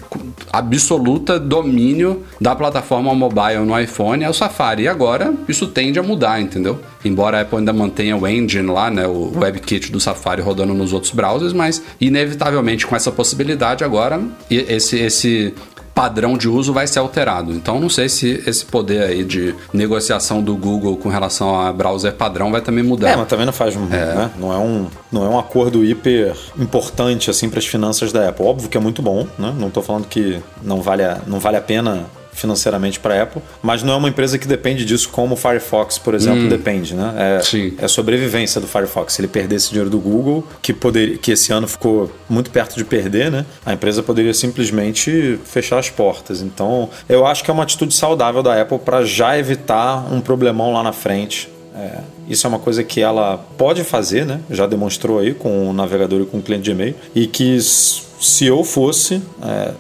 absoluta 0.53 1.39
domínio 1.39 2.23
da 2.41 2.55
plataforma 2.55 3.13
mobile 3.13 3.59
no 3.65 3.79
iPhone 3.79 4.23
é 4.23 4.31
o 4.31 4.33
Safari. 4.33 4.85
E 4.85 4.89
agora 4.89 5.35
isso 5.49 5.67
tende 5.67 5.99
a 5.99 6.03
mudar, 6.03 6.41
entendeu? 6.41 6.79
Embora 7.05 7.39
a 7.39 7.41
Apple 7.41 7.59
ainda 7.59 7.73
mantenha 7.73 8.17
o 8.17 8.27
engine 8.27 8.71
lá, 8.71 8.89
né, 8.89 9.07
o 9.07 9.33
WebKit 9.37 9.91
do 9.91 9.99
Safari 9.99 10.41
rodando 10.41 10.73
nos 10.73 10.93
outros 10.93 11.13
browsers, 11.13 11.53
mas 11.53 11.83
inevitavelmente 12.01 12.87
com 12.87 12.95
essa 12.95 13.11
possibilidade 13.11 13.83
agora 13.83 14.21
esse 14.49 14.97
esse 14.97 15.55
padrão 15.95 16.37
de 16.37 16.49
uso 16.49 16.73
vai 16.73 16.87
ser 16.87 16.99
alterado. 16.99 17.53
Então 17.53 17.79
não 17.81 17.89
sei 17.89 18.09
se 18.09 18.43
esse 18.47 18.65
poder 18.65 19.05
aí 19.05 19.25
de 19.25 19.55
negociação 19.73 20.43
do 20.43 20.57
Google 20.57 20.97
com 20.97 21.09
relação 21.09 21.61
a 21.61 21.73
browser 21.73 22.13
padrão 22.13 22.51
vai 22.51 22.61
também 22.61 22.83
mudar. 22.83 23.11
É, 23.11 23.17
mas 23.17 23.29
também 23.29 23.47
não 23.47 23.53
faz, 23.53 23.75
é. 23.75 23.79
Né? 23.79 24.31
não 24.39 24.53
é 24.53 24.59
um 24.59 24.87
não 25.11 25.25
é 25.25 25.29
um 25.29 25.39
acordo 25.39 25.85
hiper 25.85 26.37
importante 26.59 27.31
assim 27.31 27.49
para 27.49 27.59
as 27.59 27.67
finanças 27.67 28.13
da 28.13 28.29
Apple. 28.29 28.45
Óbvio 28.45 28.69
que 28.69 28.77
é 28.77 28.81
muito 28.81 29.01
bom, 29.01 29.27
né? 29.39 29.55
Não 29.57 29.69
estou 29.69 29.83
falando 29.83 30.07
que 30.07 30.41
não 30.63 30.83
vale 30.83 31.05
a, 31.05 31.21
não 31.27 31.39
vale 31.39 31.57
a 31.57 31.61
pena 31.61 32.05
financeiramente 32.35 33.01
para 33.01 33.15
a 33.15 33.23
Apple, 33.23 33.43
mas 33.63 33.83
não 33.83 33.95
é 33.95 33.97
uma 33.97 34.09
empresa 34.09 34.39
que 34.39 34.47
depende 34.47 34.85
disso 34.85 35.09
como 35.09 35.35
o 35.35 35.37
Firefox, 35.37 35.99
por 35.99 36.15
exemplo, 36.15 36.43
hum, 36.43 36.49
depende, 36.49 36.95
né? 36.95 37.39
É, 37.39 37.43
sim. 37.43 37.75
é 37.79 37.85
a 37.85 37.89
sobrevivência 37.89 38.61
do 38.61 38.67
Firefox. 38.67 39.15
Se 39.15 39.21
ele 39.21 39.29
perder 39.29 39.57
esse 39.57 39.69
dinheiro 39.69 39.89
do 39.89 39.99
Google, 39.99 40.47
que, 40.61 40.73
poder, 40.73 41.19
que 41.19 41.33
esse 41.33 41.53
ano 41.53 41.67
ficou 41.67 42.11
muito 42.29 42.51
perto 42.51 42.77
de 42.77 42.85
perder, 42.85 43.31
né? 43.31 43.47
A 43.65 43.73
empresa 43.73 44.03
poderia 44.03 44.35
simplesmente 44.35 45.39
fechar 45.45 45.79
as 45.79 45.89
portas. 45.89 46.43
Então, 46.43 46.91
eu 47.09 47.27
acho 47.27 47.45
que 47.45 47.51
é 47.51 47.55
uma 47.55 47.63
atitude 47.63 47.95
saudável 47.95 48.43
da 48.43 48.61
Apple 48.61 48.79
para 48.79 49.05
já 49.05 49.39
evitar 49.39 50.13
um 50.13 50.21
problemão 50.21 50.73
lá 50.73 50.83
na 50.83 50.93
frente. 50.93 51.49
É, 51.75 52.01
isso 52.29 52.47
é 52.47 52.49
uma 52.49 52.59
coisa 52.59 52.83
que 52.85 53.01
ela 53.01 53.39
pode 53.59 53.85
fazer, 53.85 54.25
né? 54.25 54.41
Já 54.51 54.67
demonstrou 54.67 55.19
aí 55.19 55.35
com 55.35 55.69
o 55.69 55.73
navegador 55.73 56.23
e 56.23 56.27
com 56.27 56.39
o 56.39 56.43
cliente 56.43 56.65
de 56.65 56.71
e-mail. 56.71 56.95
E 57.15 57.27
que 57.27 57.59
se 57.61 58.47
eu 58.47 58.65
fosse, 58.65 59.21
é, 59.43 59.73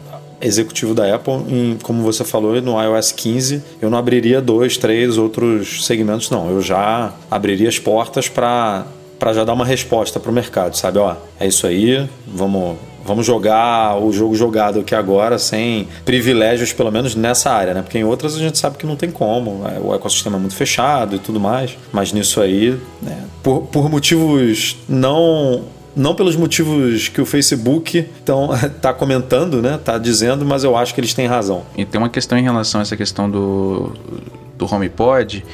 executivo 0.44 0.94
da 0.94 1.14
Apple, 1.14 1.34
em, 1.48 1.78
como 1.82 2.02
você 2.02 2.24
falou, 2.24 2.60
no 2.60 2.80
iOS 2.80 3.12
15, 3.12 3.62
eu 3.80 3.88
não 3.88 3.98
abriria 3.98 4.40
dois, 4.40 4.76
três 4.76 5.16
outros 5.16 5.86
segmentos, 5.86 6.30
não. 6.30 6.50
Eu 6.50 6.60
já 6.60 7.12
abriria 7.30 7.68
as 7.68 7.78
portas 7.78 8.28
para 8.28 8.86
para 9.18 9.32
já 9.32 9.44
dar 9.44 9.54
uma 9.54 9.64
resposta 9.64 10.20
para 10.20 10.30
o 10.30 10.34
mercado, 10.34 10.76
sabe? 10.76 10.98
Ó, 10.98 11.14
é 11.40 11.46
isso 11.46 11.66
aí, 11.66 12.06
vamos 12.26 12.76
vamos 13.04 13.26
jogar 13.26 13.98
o 14.02 14.12
jogo 14.12 14.34
jogado 14.34 14.80
aqui 14.80 14.94
agora 14.94 15.38
sem 15.38 15.86
privilégios, 16.04 16.72
pelo 16.72 16.90
menos 16.90 17.14
nessa 17.14 17.50
área, 17.50 17.74
né? 17.74 17.82
Porque 17.82 17.98
em 17.98 18.04
outras 18.04 18.34
a 18.34 18.38
gente 18.38 18.58
sabe 18.58 18.78
que 18.78 18.86
não 18.86 18.96
tem 18.96 19.10
como, 19.10 19.58
né? 19.58 19.78
o 19.82 19.94
ecossistema 19.94 20.36
é 20.36 20.40
muito 20.40 20.54
fechado 20.54 21.16
e 21.16 21.18
tudo 21.18 21.38
mais, 21.38 21.76
mas 21.92 22.12
nisso 22.12 22.40
aí, 22.40 22.78
né? 23.02 23.24
por, 23.42 23.62
por 23.62 23.90
motivos 23.90 24.76
não 24.88 25.62
não 25.96 26.14
pelos 26.14 26.36
motivos 26.36 27.08
que 27.08 27.20
o 27.20 27.26
Facebook 27.26 28.08
está 28.78 28.92
comentando, 28.94 29.62
né? 29.62 29.78
Tá 29.82 29.98
dizendo, 29.98 30.44
mas 30.44 30.64
eu 30.64 30.76
acho 30.76 30.94
que 30.94 31.00
eles 31.00 31.14
têm 31.14 31.26
razão. 31.26 31.64
E 31.76 31.84
tem 31.84 32.00
uma 32.00 32.08
questão 32.08 32.36
em 32.38 32.42
relação 32.42 32.80
a 32.80 32.82
essa 32.82 32.96
questão 32.96 33.30
do, 33.30 33.92
do 34.56 34.72
HomePod 34.72 35.44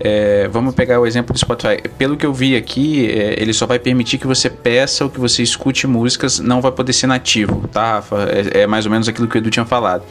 é, 0.00 0.48
vamos 0.48 0.74
pegar 0.74 1.00
o 1.00 1.06
exemplo 1.06 1.32
do 1.32 1.38
Spotify. 1.38 1.82
Pelo 1.96 2.16
que 2.16 2.24
eu 2.24 2.32
vi 2.32 2.56
aqui, 2.56 3.06
é, 3.06 3.40
ele 3.40 3.52
só 3.52 3.66
vai 3.66 3.78
permitir 3.78 4.18
que 4.18 4.26
você 4.26 4.48
peça 4.48 5.04
ou 5.04 5.10
que 5.10 5.18
você 5.18 5.42
escute 5.42 5.86
músicas, 5.86 6.38
não 6.38 6.60
vai 6.60 6.70
poder 6.70 6.92
ser 6.92 7.06
nativo, 7.06 7.68
tá, 7.72 7.94
Rafa? 7.94 8.28
É, 8.30 8.62
é, 8.62 8.66
mais 8.66 8.86
ou 8.86 8.92
menos 8.92 9.08
aquilo 9.08 9.26
que 9.26 9.36
o 9.36 9.38
Edu 9.38 9.50
tinha 9.50 9.64
falado. 9.64 10.04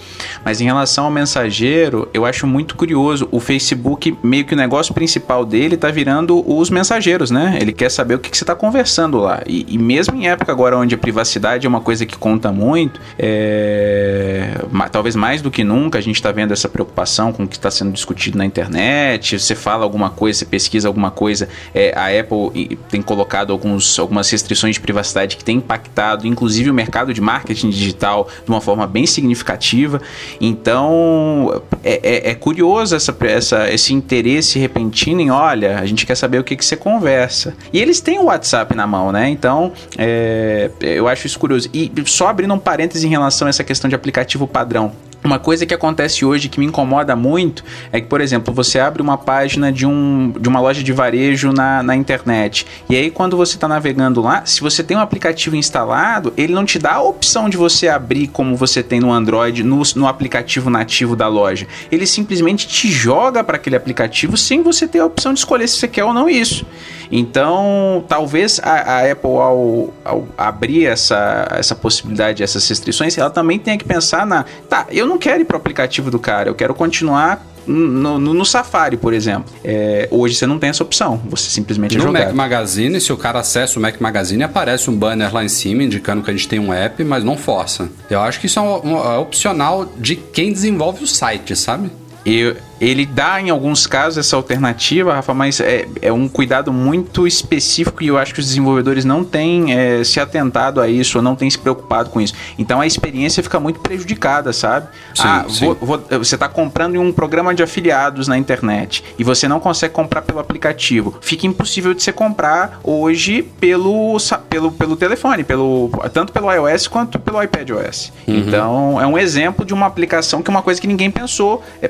Mas 0.43 0.59
em 0.59 0.65
relação 0.65 1.05
ao 1.05 1.11
mensageiro, 1.11 2.09
eu 2.13 2.25
acho 2.25 2.45
muito 2.45 2.75
curioso. 2.75 3.27
O 3.31 3.39
Facebook, 3.39 4.17
meio 4.21 4.45
que 4.45 4.53
o 4.53 4.57
negócio 4.57 4.93
principal 4.93 5.45
dele 5.45 5.77
tá 5.77 5.89
virando 5.89 6.43
os 6.47 6.69
mensageiros, 6.69 7.31
né? 7.31 7.57
Ele 7.61 7.71
quer 7.71 7.89
saber 7.89 8.15
o 8.15 8.19
que, 8.19 8.29
que 8.29 8.37
você 8.37 8.43
está 8.43 8.55
conversando 8.55 9.17
lá. 9.17 9.41
E, 9.47 9.65
e, 9.69 9.77
mesmo 9.77 10.15
em 10.15 10.27
época 10.27 10.51
agora 10.51 10.77
onde 10.77 10.95
a 10.95 10.97
privacidade 10.97 11.65
é 11.65 11.69
uma 11.69 11.81
coisa 11.81 12.05
que 12.05 12.17
conta 12.17 12.51
muito, 12.51 12.99
é, 13.17 14.51
talvez 14.91 15.15
mais 15.15 15.41
do 15.41 15.49
que 15.49 15.63
nunca 15.63 15.97
a 15.97 16.01
gente 16.01 16.15
está 16.15 16.31
vendo 16.31 16.51
essa 16.51 16.67
preocupação 16.67 17.31
com 17.31 17.43
o 17.43 17.47
que 17.47 17.55
está 17.55 17.71
sendo 17.71 17.91
discutido 17.91 18.37
na 18.37 18.45
internet. 18.45 19.39
Você 19.39 19.55
fala 19.55 19.76
fala 19.77 19.85
alguma 19.85 20.09
coisa, 20.09 20.39
você 20.39 20.45
pesquisa 20.45 20.87
alguma 20.87 21.11
coisa, 21.11 21.47
é, 21.73 21.93
a 21.95 22.07
Apple 22.07 22.77
tem 22.89 23.01
colocado 23.01 23.53
alguns, 23.53 23.99
algumas 23.99 24.29
restrições 24.29 24.75
de 24.75 24.81
privacidade 24.81 25.37
que 25.37 25.43
tem 25.43 25.57
impactado, 25.57 26.25
inclusive 26.25 26.69
o 26.69 26.73
mercado 26.73 27.13
de 27.13 27.21
marketing 27.21 27.69
digital 27.69 28.27
de 28.43 28.49
uma 28.49 28.59
forma 28.59 28.87
bem 28.87 29.05
significativa. 29.05 30.01
Então 30.41 31.61
é, 31.83 31.99
é, 32.03 32.31
é 32.31 32.35
curioso 32.35 32.95
essa, 32.95 33.15
essa, 33.21 33.71
esse 33.71 33.93
interesse 33.93 34.57
repentino 34.57 35.21
em, 35.21 35.29
olha, 35.29 35.77
a 35.77 35.85
gente 35.85 36.05
quer 36.05 36.15
saber 36.15 36.39
o 36.39 36.43
que, 36.43 36.55
que 36.55 36.65
você 36.65 36.75
conversa. 36.75 37.55
E 37.71 37.79
eles 37.79 38.01
têm 38.01 38.19
o 38.19 38.25
WhatsApp 38.25 38.75
na 38.75 38.87
mão, 38.87 39.11
né? 39.11 39.29
Então 39.29 39.71
é, 39.97 40.71
eu 40.81 41.07
acho 41.07 41.27
isso 41.27 41.37
curioso. 41.37 41.69
E 41.73 41.91
só 42.05 42.27
abrindo 42.27 42.53
um 42.53 42.59
parêntese 42.59 43.05
em 43.05 43.09
relação 43.09 43.45
a 43.45 43.49
essa 43.49 43.63
questão 43.63 43.87
de 43.87 43.95
aplicativo 43.95 44.47
padrão. 44.47 44.91
Uma 45.23 45.39
coisa 45.39 45.65
que 45.65 45.73
acontece 45.73 46.23
hoje 46.23 46.47
que 46.47 46.59
me 46.59 46.65
incomoda 46.65 47.15
muito 47.15 47.63
é 47.91 47.99
que, 47.99 48.07
por 48.07 48.21
exemplo, 48.21 48.53
você 48.53 48.79
abre 48.79 49.01
uma 49.01 49.17
página 49.17 49.71
de, 49.71 49.85
um, 49.85 50.31
de 50.39 50.47
uma 50.47 50.59
loja 50.59 50.83
de 50.83 50.93
varejo 50.93 51.51
na, 51.51 51.81
na 51.81 51.95
internet. 51.95 52.65
E 52.87 52.95
aí, 52.95 53.09
quando 53.09 53.35
você 53.35 53.55
está 53.55 53.67
navegando 53.67 54.21
lá, 54.21 54.45
se 54.45 54.61
você 54.61 54.83
tem 54.83 54.95
um 54.95 54.99
aplicativo 55.01 55.55
instalado, 55.55 56.33
ele 56.37 56.53
não 56.53 56.65
te 56.65 56.77
dá 56.79 56.93
a 56.93 57.01
opção 57.01 57.49
de 57.49 57.57
você 57.57 57.87
abrir 57.87 58.27
como 58.27 58.55
você 58.55 58.83
tem 58.83 58.99
no 58.99 59.11
Android, 59.11 59.63
no, 59.63 59.81
no 59.95 60.07
aplicativo 60.07 60.69
nativo 60.69 61.15
da 61.15 61.27
loja. 61.27 61.67
Ele 61.91 62.05
simplesmente 62.05 62.67
te 62.67 62.89
joga 62.89 63.43
para 63.43 63.57
aquele 63.57 63.75
aplicativo 63.75 64.37
sem 64.37 64.61
você 64.61 64.87
ter 64.87 64.99
a 64.99 65.05
opção 65.05 65.33
de 65.33 65.39
escolher 65.39 65.67
se 65.67 65.77
você 65.77 65.87
quer 65.87 66.03
ou 66.03 66.13
não 66.13 66.29
isso. 66.29 66.65
Então, 67.11 68.03
talvez 68.07 68.59
a, 68.63 68.71
a 68.71 69.11
Apple, 69.11 69.31
ao, 69.31 69.93
ao, 70.03 70.27
abrir 70.37 70.85
essa, 70.85 71.47
essa 71.51 71.75
possibilidade, 71.75 72.43
essas 72.43 72.67
restrições, 72.67 73.17
ela 73.17 73.29
também 73.29 73.59
tenha 73.59 73.77
que 73.77 73.85
pensar 73.85 74.25
na. 74.25 74.45
Tá, 74.69 74.87
eu 74.91 75.05
não 75.05 75.17
quero 75.17 75.41
ir 75.41 75.45
para 75.45 75.55
o 75.55 75.59
aplicativo 75.59 76.11
do 76.11 76.19
cara, 76.19 76.49
eu 76.49 76.55
quero 76.55 76.73
continuar 76.73 77.45
no, 77.67 78.17
no, 78.17 78.33
no, 78.33 78.45
Safari, 78.45 78.97
por 78.97 79.13
exemplo. 79.13 79.53
É, 79.63 80.07
hoje 80.09 80.35
você 80.35 80.47
não 80.47 80.57
tem 80.57 80.69
essa 80.69 80.83
opção, 80.83 81.21
você 81.25 81.49
simplesmente 81.49 81.95
é 81.95 81.97
no 81.97 82.05
jogado. 82.05 82.27
Mac 82.27 82.35
Magazine, 82.35 82.99
se 83.01 83.11
o 83.11 83.17
cara 83.17 83.39
acessa 83.39 83.77
o 83.77 83.81
Mac 83.81 83.99
Magazine, 83.99 84.43
aparece 84.43 84.89
um 84.89 84.95
banner 84.95 85.33
lá 85.33 85.43
em 85.43 85.49
cima 85.49 85.83
indicando 85.83 86.23
que 86.23 86.31
a 86.31 86.33
gente 86.33 86.47
tem 86.47 86.59
um 86.59 86.73
app, 86.73 87.03
mas 87.03 87.23
não 87.23 87.37
força. 87.37 87.89
Eu 88.09 88.21
acho 88.21 88.39
que 88.39 88.45
isso 88.45 88.57
é, 88.57 88.61
um, 88.61 88.93
um, 88.93 89.13
é 89.13 89.17
opcional 89.17 89.85
de 89.97 90.15
quem 90.15 90.51
desenvolve 90.51 91.03
o 91.03 91.07
site, 91.07 91.55
sabe? 91.55 91.91
Eu, 92.25 92.55
ele 92.79 93.05
dá 93.05 93.41
em 93.41 93.49
alguns 93.49 93.87
casos 93.87 94.17
essa 94.17 94.35
alternativa, 94.35 95.13
Rafa, 95.13 95.33
mas 95.33 95.59
é, 95.59 95.87
é 96.01 96.11
um 96.11 96.27
cuidado 96.27 96.71
muito 96.71 97.25
específico 97.25 98.03
e 98.03 98.07
eu 98.07 98.17
acho 98.17 98.33
que 98.33 98.39
os 98.39 98.47
desenvolvedores 98.47 99.03
não 99.03 99.23
têm 99.23 99.73
é, 99.73 100.03
se 100.03 100.19
atentado 100.19 100.79
a 100.79 100.87
isso 100.87 101.17
ou 101.17 101.23
não 101.23 101.35
têm 101.35 101.49
se 101.49 101.57
preocupado 101.57 102.09
com 102.09 102.21
isso. 102.21 102.33
Então 102.57 102.79
a 102.79 102.85
experiência 102.85 103.41
fica 103.41 103.59
muito 103.59 103.79
prejudicada, 103.79 104.53
sabe? 104.53 104.87
Sim, 105.13 105.23
ah, 105.25 105.45
sim. 105.49 105.65
Vou, 105.65 105.75
vou, 105.75 106.03
você 106.19 106.35
está 106.35 106.47
comprando 106.47 106.95
em 106.95 106.99
um 106.99 107.11
programa 107.11 107.53
de 107.53 107.63
afiliados 107.63 108.27
na 108.27 108.37
internet 108.37 109.03
e 109.17 109.23
você 109.23 109.47
não 109.47 109.59
consegue 109.59 109.93
comprar 109.93 110.21
pelo 110.21 110.39
aplicativo. 110.39 111.17
Fica 111.21 111.47
impossível 111.47 111.93
de 111.93 112.03
você 112.03 112.11
comprar 112.11 112.79
hoje 112.83 113.41
pelo, 113.59 114.17
pelo, 114.49 114.71
pelo 114.71 114.95
telefone, 114.95 115.43
pelo, 115.43 115.89
tanto 116.13 116.31
pelo 116.31 116.51
iOS 116.51 116.87
quanto 116.87 117.19
pelo 117.19 117.41
iPadOS. 117.41 118.11
Uhum. 118.27 118.35
Então 118.35 119.01
é 119.01 119.07
um 119.07 119.17
exemplo 119.17 119.65
de 119.65 119.73
uma 119.73 119.85
aplicação 119.85 120.41
que 120.41 120.49
é 120.49 120.51
uma 120.51 120.61
coisa 120.61 120.79
que 120.79 120.87
ninguém 120.87 121.09
pensou, 121.09 121.63
é, 121.81 121.89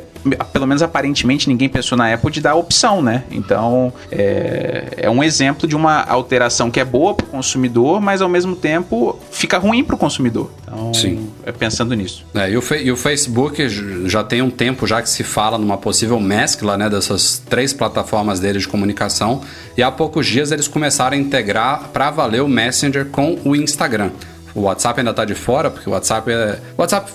pelo 0.54 0.66
menos 0.68 0.77
menos 0.78 0.82
aparentemente 0.82 1.50
ninguém 1.50 1.68
pensou 1.68 1.98
na 1.98 2.14
Apple 2.14 2.32
de 2.32 2.42
dar 2.42 2.56
opção, 2.56 3.02
né? 3.02 3.24
Então 3.32 3.92
é, 4.12 4.94
é 4.98 5.10
um 5.10 5.24
exemplo 5.24 5.68
de 5.68 5.76
uma 5.76 6.04
alteração 6.04 6.70
que 6.70 6.80
é 6.80 6.86
boa 6.86 7.14
para 7.14 7.26
o 7.26 7.30
consumidor, 7.30 8.00
mas 8.00 8.22
ao 8.22 8.30
mesmo 8.30 8.56
tempo 8.56 9.20
fica 9.32 9.58
ruim 9.58 9.84
para 9.84 9.96
o 9.96 9.98
consumidor. 9.98 10.52
Então, 10.64 10.94
Sim. 10.94 11.30
é 11.46 11.52
pensando 11.52 11.96
nisso. 11.96 12.26
É, 12.36 12.50
e, 12.50 12.58
o 12.58 12.64
e, 12.76 12.92
o 12.92 12.98
Facebook 12.98 13.68
já 14.08 14.24
tem 14.24 14.42
um 14.42 14.50
tempo 14.50 14.86
já 14.86 15.02
que 15.02 15.10
se 15.10 15.24
fala 15.24 15.58
numa 15.58 15.78
possível 15.78 16.20
mescla 16.20 16.78
né, 16.78 16.90
dessas 16.90 17.42
três 17.50 17.74
plataformas 17.74 18.40
dele 18.40 18.60
de 18.60 18.68
comunicação, 18.68 19.42
e 19.76 19.84
há 19.84 19.92
poucos 19.92 20.28
dias 20.28 20.52
eles 20.52 20.68
começaram 20.68 21.16
a 21.16 21.20
integrar 21.20 21.90
para 21.94 22.12
valer 22.12 22.42
o 22.42 22.48
Messenger 22.48 23.06
com 23.06 23.38
o 23.44 23.56
Instagram. 23.56 24.12
O 24.54 24.62
WhatsApp 24.62 25.00
ainda 25.00 25.12
está 25.12 25.24
de 25.24 25.36
fora, 25.36 25.70
porque 25.70 25.88
o 25.88 25.94
WhatsApp 25.94 26.32
é. 26.32 26.60
O 26.76 26.82
WhatsApp 26.82 27.12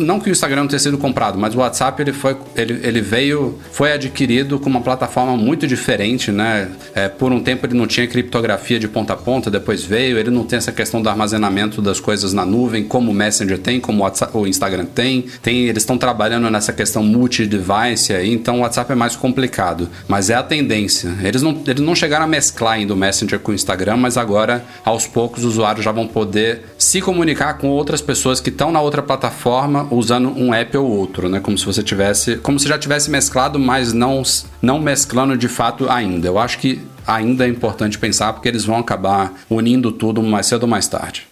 não 0.00 0.18
que 0.18 0.30
o 0.30 0.32
Instagram 0.32 0.62
não 0.62 0.68
tenha 0.68 0.78
sido 0.78 0.96
comprado, 0.96 1.38
mas 1.38 1.54
o 1.54 1.58
WhatsApp 1.58 2.00
ele 2.00 2.12
foi, 2.12 2.36
ele, 2.54 2.80
ele 2.82 3.00
veio, 3.00 3.58
foi 3.70 3.92
adquirido 3.92 4.58
com 4.58 4.70
uma 4.70 4.80
plataforma 4.80 5.36
muito 5.36 5.66
diferente, 5.66 6.32
né? 6.32 6.70
É, 6.94 7.08
por 7.08 7.32
um 7.32 7.40
tempo 7.40 7.66
ele 7.66 7.74
não 7.74 7.86
tinha 7.86 8.06
criptografia 8.06 8.78
de 8.78 8.88
ponta 8.88 9.12
a 9.12 9.16
ponta, 9.16 9.50
depois 9.50 9.84
veio, 9.84 10.18
ele 10.18 10.30
não 10.30 10.44
tem 10.44 10.56
essa 10.56 10.72
questão 10.72 11.02
do 11.02 11.08
armazenamento 11.08 11.82
das 11.82 12.00
coisas 12.00 12.32
na 12.32 12.44
nuvem, 12.44 12.84
como 12.84 13.10
o 13.10 13.14
Messenger 13.14 13.58
tem, 13.58 13.80
como 13.80 14.00
o, 14.00 14.02
WhatsApp, 14.02 14.36
o 14.36 14.46
Instagram 14.46 14.86
tem. 14.86 15.26
tem 15.42 15.66
eles 15.66 15.82
estão 15.82 15.98
trabalhando 15.98 16.50
nessa 16.50 16.72
questão 16.72 17.02
multi-device 17.02 18.14
aí, 18.14 18.32
então 18.32 18.58
o 18.58 18.60
WhatsApp 18.60 18.92
é 18.92 18.94
mais 18.94 19.14
complicado. 19.14 19.88
Mas 20.08 20.30
é 20.30 20.34
a 20.34 20.42
tendência. 20.42 21.14
Eles 21.22 21.42
não, 21.42 21.62
eles 21.66 21.82
não 21.82 21.94
chegaram 21.94 22.24
a 22.24 22.28
mesclar 22.28 22.74
ainda 22.74 22.94
o 22.94 22.96
Messenger 22.96 23.38
com 23.38 23.52
o 23.52 23.54
Instagram, 23.54 23.96
mas 23.96 24.16
agora, 24.16 24.64
aos 24.84 25.06
poucos, 25.06 25.44
os 25.44 25.56
usuários 25.56 25.84
já 25.84 25.92
vão 25.92 26.06
poder 26.06 26.62
se 26.78 27.00
comunicar 27.00 27.54
com 27.54 27.68
outras 27.68 28.00
pessoas 28.00 28.40
que 28.40 28.50
estão 28.50 28.70
na 28.70 28.80
outra 28.80 29.02
plataforma 29.02 29.65
forma 29.66 29.88
usando 29.90 30.30
um 30.30 30.54
app 30.54 30.76
ou 30.76 30.88
outro, 30.88 31.28
né? 31.28 31.40
Como 31.40 31.58
se 31.58 31.66
você 31.66 31.82
tivesse, 31.82 32.36
como 32.36 32.58
se 32.58 32.68
já 32.68 32.78
tivesse 32.78 33.10
mesclado, 33.10 33.58
mas 33.58 33.92
não 33.92 34.22
não 34.62 34.78
mesclando 34.78 35.36
de 35.36 35.48
fato 35.48 35.90
ainda. 35.90 36.28
Eu 36.28 36.38
acho 36.38 36.58
que 36.58 36.80
ainda 37.06 37.44
é 37.44 37.48
importante 37.48 37.98
pensar 37.98 38.32
porque 38.32 38.48
eles 38.48 38.64
vão 38.64 38.78
acabar 38.78 39.34
unindo 39.50 39.92
tudo 39.92 40.22
mais 40.22 40.46
cedo 40.46 40.62
ou 40.62 40.68
mais 40.68 40.86
tarde. 40.86 41.26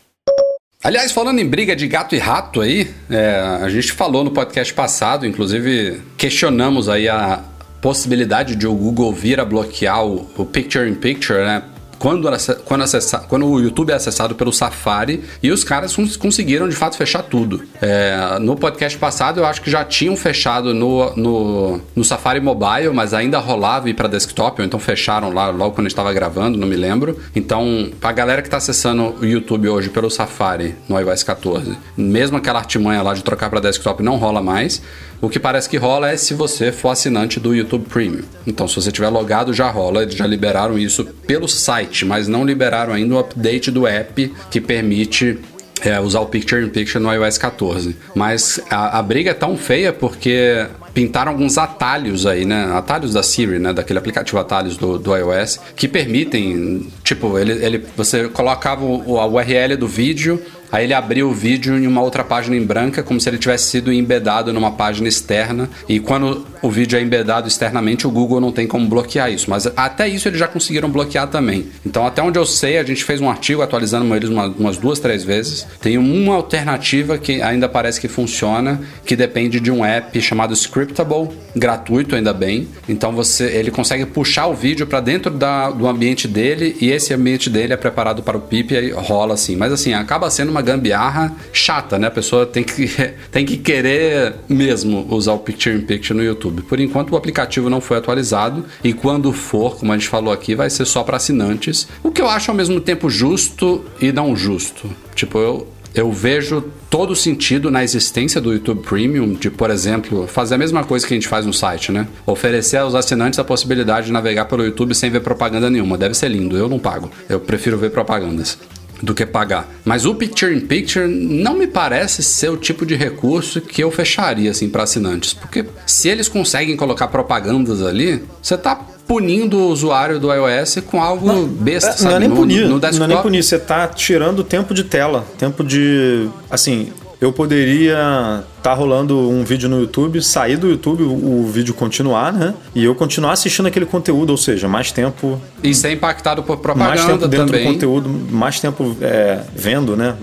Aliás, 0.82 1.12
falando 1.12 1.38
em 1.38 1.48
briga 1.48 1.74
de 1.74 1.88
gato 1.88 2.14
e 2.14 2.18
rato 2.18 2.60
aí, 2.60 2.90
é, 3.08 3.58
a 3.62 3.68
gente 3.70 3.92
falou 3.92 4.22
no 4.22 4.30
podcast 4.30 4.74
passado, 4.74 5.26
inclusive 5.26 6.02
questionamos 6.18 6.90
aí 6.90 7.08
a 7.08 7.42
possibilidade 7.80 8.54
de 8.54 8.66
o 8.66 8.74
Google 8.74 9.12
vir 9.12 9.40
a 9.40 9.44
bloquear 9.46 10.04
o, 10.04 10.28
o 10.36 10.44
Picture 10.44 10.88
in 10.88 10.94
Picture, 10.94 11.38
né? 11.38 11.62
Quando, 12.04 12.28
quando, 12.66 12.82
acessa, 12.82 13.18
quando 13.20 13.46
o 13.46 13.58
YouTube 13.58 13.90
é 13.90 13.94
acessado 13.94 14.34
pelo 14.34 14.52
Safari 14.52 15.24
e 15.42 15.50
os 15.50 15.64
caras 15.64 15.96
conseguiram 16.18 16.68
de 16.68 16.76
fato 16.76 16.98
fechar 16.98 17.22
tudo. 17.22 17.62
É, 17.80 18.38
no 18.40 18.56
podcast 18.56 18.98
passado 18.98 19.40
eu 19.40 19.46
acho 19.46 19.62
que 19.62 19.70
já 19.70 19.82
tinham 19.82 20.14
fechado 20.14 20.74
no, 20.74 21.16
no, 21.16 21.80
no 21.96 22.04
Safari 22.04 22.40
Mobile, 22.40 22.90
mas 22.92 23.14
ainda 23.14 23.38
rolava 23.38 23.88
ir 23.88 23.94
para 23.94 24.06
desktop, 24.06 24.60
ou 24.60 24.66
então 24.66 24.78
fecharam 24.78 25.32
lá 25.32 25.48
logo 25.48 25.76
quando 25.76 25.86
estava 25.86 26.12
gravando, 26.12 26.58
não 26.58 26.68
me 26.68 26.76
lembro. 26.76 27.18
Então, 27.34 27.90
a 28.02 28.12
galera 28.12 28.42
que 28.42 28.48
está 28.48 28.58
acessando 28.58 29.14
o 29.22 29.24
YouTube 29.24 29.70
hoje 29.70 29.88
pelo 29.88 30.10
Safari 30.10 30.74
no 30.86 31.00
iOS 31.00 31.22
14, 31.22 31.74
mesmo 31.96 32.36
aquela 32.36 32.58
artimanha 32.58 33.00
lá 33.00 33.14
de 33.14 33.24
trocar 33.24 33.48
para 33.48 33.60
desktop 33.60 34.02
não 34.02 34.16
rola 34.16 34.42
mais. 34.42 34.82
O 35.24 35.30
que 35.30 35.40
parece 35.40 35.70
que 35.70 35.78
rola 35.78 36.10
é 36.10 36.18
se 36.18 36.34
você 36.34 36.70
for 36.70 36.90
assinante 36.90 37.40
do 37.40 37.54
YouTube 37.54 37.86
Premium. 37.88 38.24
Então, 38.46 38.68
se 38.68 38.74
você 38.74 38.92
tiver 38.92 39.08
logado, 39.08 39.54
já 39.54 39.70
rola. 39.70 40.02
Eles 40.02 40.14
já 40.14 40.26
liberaram 40.26 40.78
isso 40.78 41.02
pelo 41.26 41.48
site, 41.48 42.04
mas 42.04 42.28
não 42.28 42.44
liberaram 42.44 42.92
ainda 42.92 43.14
o 43.14 43.18
update 43.18 43.70
do 43.70 43.86
app 43.86 44.34
que 44.50 44.60
permite 44.60 45.38
é, 45.80 45.98
usar 45.98 46.20
o 46.20 46.26
Picture 46.26 46.62
in 46.62 46.68
Picture 46.68 47.02
no 47.02 47.10
iOS 47.10 47.38
14. 47.38 47.96
Mas 48.14 48.60
a, 48.70 48.98
a, 48.98 49.02
briga 49.02 49.30
é 49.30 49.34
tão 49.34 49.56
feia 49.56 49.94
porque 49.94 50.66
pintaram 50.92 51.32
alguns 51.32 51.56
atalhos 51.56 52.26
aí, 52.26 52.44
né? 52.44 52.70
Atalhos 52.74 53.14
da 53.14 53.22
Siri, 53.22 53.58
né? 53.58 53.72
Daquele 53.72 53.98
aplicativo 53.98 54.38
atalhos 54.38 54.76
do, 54.76 54.98
do 54.98 55.16
iOS, 55.16 55.58
que 55.74 55.88
permitem, 55.88 56.86
tipo, 57.02 57.38
ele, 57.38 57.52
ele, 57.64 57.86
você 57.96 58.28
colocava 58.28 58.84
o, 58.84 59.18
a 59.18 59.26
URL 59.26 59.76
do 59.76 59.88
vídeo 59.88 60.40
Aí 60.74 60.82
ele 60.82 60.92
abriu 60.92 61.28
o 61.28 61.32
vídeo 61.32 61.78
em 61.78 61.86
uma 61.86 62.02
outra 62.02 62.24
página 62.24 62.56
em 62.56 62.66
branca, 62.66 63.00
como 63.00 63.20
se 63.20 63.28
ele 63.28 63.38
tivesse 63.38 63.70
sido 63.70 63.92
embedado 63.92 64.52
numa 64.52 64.72
página 64.72 65.08
externa. 65.08 65.70
E 65.88 66.00
quando 66.00 66.44
o 66.60 66.68
vídeo 66.68 66.98
é 66.98 67.00
embedado 67.00 67.46
externamente, 67.46 68.08
o 68.08 68.10
Google 68.10 68.40
não 68.40 68.50
tem 68.50 68.66
como 68.66 68.88
bloquear 68.88 69.30
isso. 69.30 69.48
Mas 69.48 69.68
até 69.76 70.08
isso 70.08 70.26
eles 70.26 70.40
já 70.40 70.48
conseguiram 70.48 70.90
bloquear 70.90 71.28
também. 71.28 71.68
Então, 71.86 72.04
até 72.04 72.20
onde 72.20 72.40
eu 72.40 72.44
sei, 72.44 72.76
a 72.76 72.82
gente 72.82 73.04
fez 73.04 73.20
um 73.20 73.30
artigo 73.30 73.62
atualizando 73.62 74.12
eles 74.16 74.28
umas 74.28 74.76
duas, 74.76 74.98
três 74.98 75.22
vezes. 75.22 75.64
Tem 75.80 75.96
uma 75.96 76.34
alternativa 76.34 77.18
que 77.18 77.40
ainda 77.40 77.68
parece 77.68 78.00
que 78.00 78.08
funciona, 78.08 78.80
que 79.06 79.14
depende 79.14 79.60
de 79.60 79.70
um 79.70 79.84
app 79.84 80.20
chamado 80.20 80.54
Scriptable, 80.54 81.28
gratuito 81.54 82.16
ainda 82.16 82.32
bem. 82.32 82.68
Então 82.88 83.12
você, 83.12 83.44
ele 83.46 83.70
consegue 83.70 84.06
puxar 84.06 84.46
o 84.46 84.54
vídeo 84.54 84.86
para 84.86 85.00
dentro 85.00 85.30
da, 85.30 85.70
do 85.70 85.86
ambiente 85.86 86.26
dele 86.26 86.76
e 86.80 86.90
esse 86.90 87.14
ambiente 87.14 87.48
dele 87.48 87.72
é 87.72 87.76
preparado 87.76 88.22
para 88.22 88.36
o 88.36 88.40
PIP 88.40 88.72
e 88.74 88.76
aí 88.76 88.90
rola 88.90 89.34
assim. 89.34 89.56
Mas 89.56 89.72
assim, 89.72 89.94
acaba 89.94 90.30
sendo 90.30 90.50
uma 90.50 90.62
gambiarra 90.62 91.34
chata, 91.52 91.98
né? 91.98 92.08
A 92.08 92.10
pessoa 92.10 92.46
tem 92.46 92.64
que, 92.64 92.88
tem 93.30 93.44
que 93.46 93.56
querer 93.56 94.34
mesmo 94.48 95.06
usar 95.10 95.32
o 95.32 95.38
Picture 95.38 95.76
in 95.76 95.82
Picture 95.82 96.16
no 96.16 96.24
YouTube. 96.24 96.62
Por 96.62 96.80
enquanto, 96.80 97.12
o 97.12 97.16
aplicativo 97.16 97.70
não 97.70 97.80
foi 97.80 97.98
atualizado 97.98 98.64
e 98.82 98.92
quando 98.92 99.32
for, 99.32 99.76
como 99.76 99.92
a 99.92 99.96
gente 99.96 100.08
falou 100.08 100.32
aqui, 100.32 100.54
vai 100.54 100.70
ser 100.70 100.84
só 100.84 101.02
para 101.02 101.16
assinantes. 101.16 101.88
O 102.02 102.10
que 102.10 102.20
eu 102.20 102.28
acho 102.28 102.50
ao 102.50 102.56
mesmo 102.56 102.80
tempo 102.80 103.08
justo 103.08 103.84
e 104.00 104.12
não 104.12 104.34
justo. 104.34 104.90
Tipo, 105.14 105.38
eu, 105.38 105.68
eu 105.94 106.10
vejo 106.10 106.64
todo 106.90 107.14
sentido 107.14 107.70
na 107.70 107.84
existência 107.84 108.40
do 108.40 108.52
YouTube 108.52 108.82
Premium 108.82 109.32
de, 109.34 109.50
por 109.50 109.70
exemplo, 109.70 110.26
fazer 110.26 110.56
a 110.56 110.58
mesma 110.58 110.82
coisa 110.84 111.06
que 111.06 111.14
a 111.14 111.16
gente 111.16 111.28
faz 111.28 111.46
no 111.46 111.52
site, 111.52 111.92
né? 111.92 112.08
Oferecer 112.26 112.78
aos 112.78 112.94
assinantes 112.94 113.38
a 113.38 113.44
possibilidade 113.44 114.06
de 114.06 114.12
navegar 114.12 114.46
pelo 114.46 114.64
YouTube 114.64 114.94
sem 114.94 115.08
ver 115.10 115.20
propaganda 115.20 115.70
nenhuma. 115.70 115.96
Deve 115.96 116.14
ser 116.14 116.28
lindo, 116.28 116.56
eu 116.56 116.68
não 116.68 116.78
pago. 116.78 117.10
Eu 117.28 117.38
prefiro 117.38 117.78
ver 117.78 117.90
propagandas 117.90 118.58
do 119.02 119.14
que 119.14 119.26
pagar. 119.26 119.68
Mas 119.84 120.06
o 120.06 120.14
Picture 120.14 120.54
in 120.54 120.60
Picture 120.60 121.06
não 121.06 121.56
me 121.56 121.66
parece 121.66 122.22
ser 122.22 122.50
o 122.50 122.56
tipo 122.56 122.86
de 122.86 122.94
recurso 122.94 123.60
que 123.60 123.82
eu 123.82 123.90
fecharia 123.90 124.50
assim 124.50 124.68
para 124.68 124.82
assinantes, 124.82 125.34
porque 125.34 125.64
se 125.86 126.08
eles 126.08 126.28
conseguem 126.28 126.76
colocar 126.76 127.08
propagandas 127.08 127.82
ali, 127.82 128.22
você 128.40 128.56
tá 128.56 128.74
punindo 129.06 129.58
o 129.58 129.68
usuário 129.68 130.18
do 130.18 130.32
iOS 130.32 130.78
com 130.86 131.02
algo 131.02 131.26
não, 131.26 131.46
besta, 131.46 131.90
é, 131.90 131.92
sabe? 131.92 132.10
Não 132.10 132.16
é 132.16 132.18
nem 132.20 132.30
punir, 132.30 132.60
no, 132.62 132.78
no 132.78 132.80
não 132.80 133.04
é 133.04 133.08
nem 133.08 133.22
punir, 133.22 133.42
você 133.42 133.58
tá 133.58 133.86
tirando 133.86 134.42
tempo 134.42 134.72
de 134.72 134.84
tela, 134.84 135.26
tempo 135.38 135.62
de, 135.62 136.28
assim, 136.50 136.90
eu 137.20 137.32
poderia 137.32 138.44
tá 138.64 138.72
rolando 138.72 139.28
um 139.28 139.44
vídeo 139.44 139.68
no 139.68 139.78
YouTube, 139.78 140.22
sair 140.22 140.56
do 140.56 140.70
YouTube, 140.70 141.02
o, 141.02 141.46
vídeo 141.46 141.74
continuar, 141.74 142.32
né? 142.32 142.54
E 142.74 142.82
eu 142.82 142.94
continuar 142.94 143.32
assistindo 143.32 143.66
aquele 143.66 143.84
conteúdo, 143.84 144.30
ou 144.30 144.38
seja, 144.38 144.66
mais 144.66 144.90
tempo. 144.90 145.38
E 145.62 145.74
ser 145.74 145.92
impactado 145.92 146.42
por 146.42 146.56
propaganda 146.56 146.94
mais 146.94 147.04
tempo 147.04 147.28
dentro 147.28 147.46
também. 147.48 147.66
do 147.66 147.72
conteúdo, 147.74 148.08
mais 148.08 148.58
tempo 148.60 148.96
é, 149.02 149.42
vendo, 149.54 149.94
né? 149.94 150.16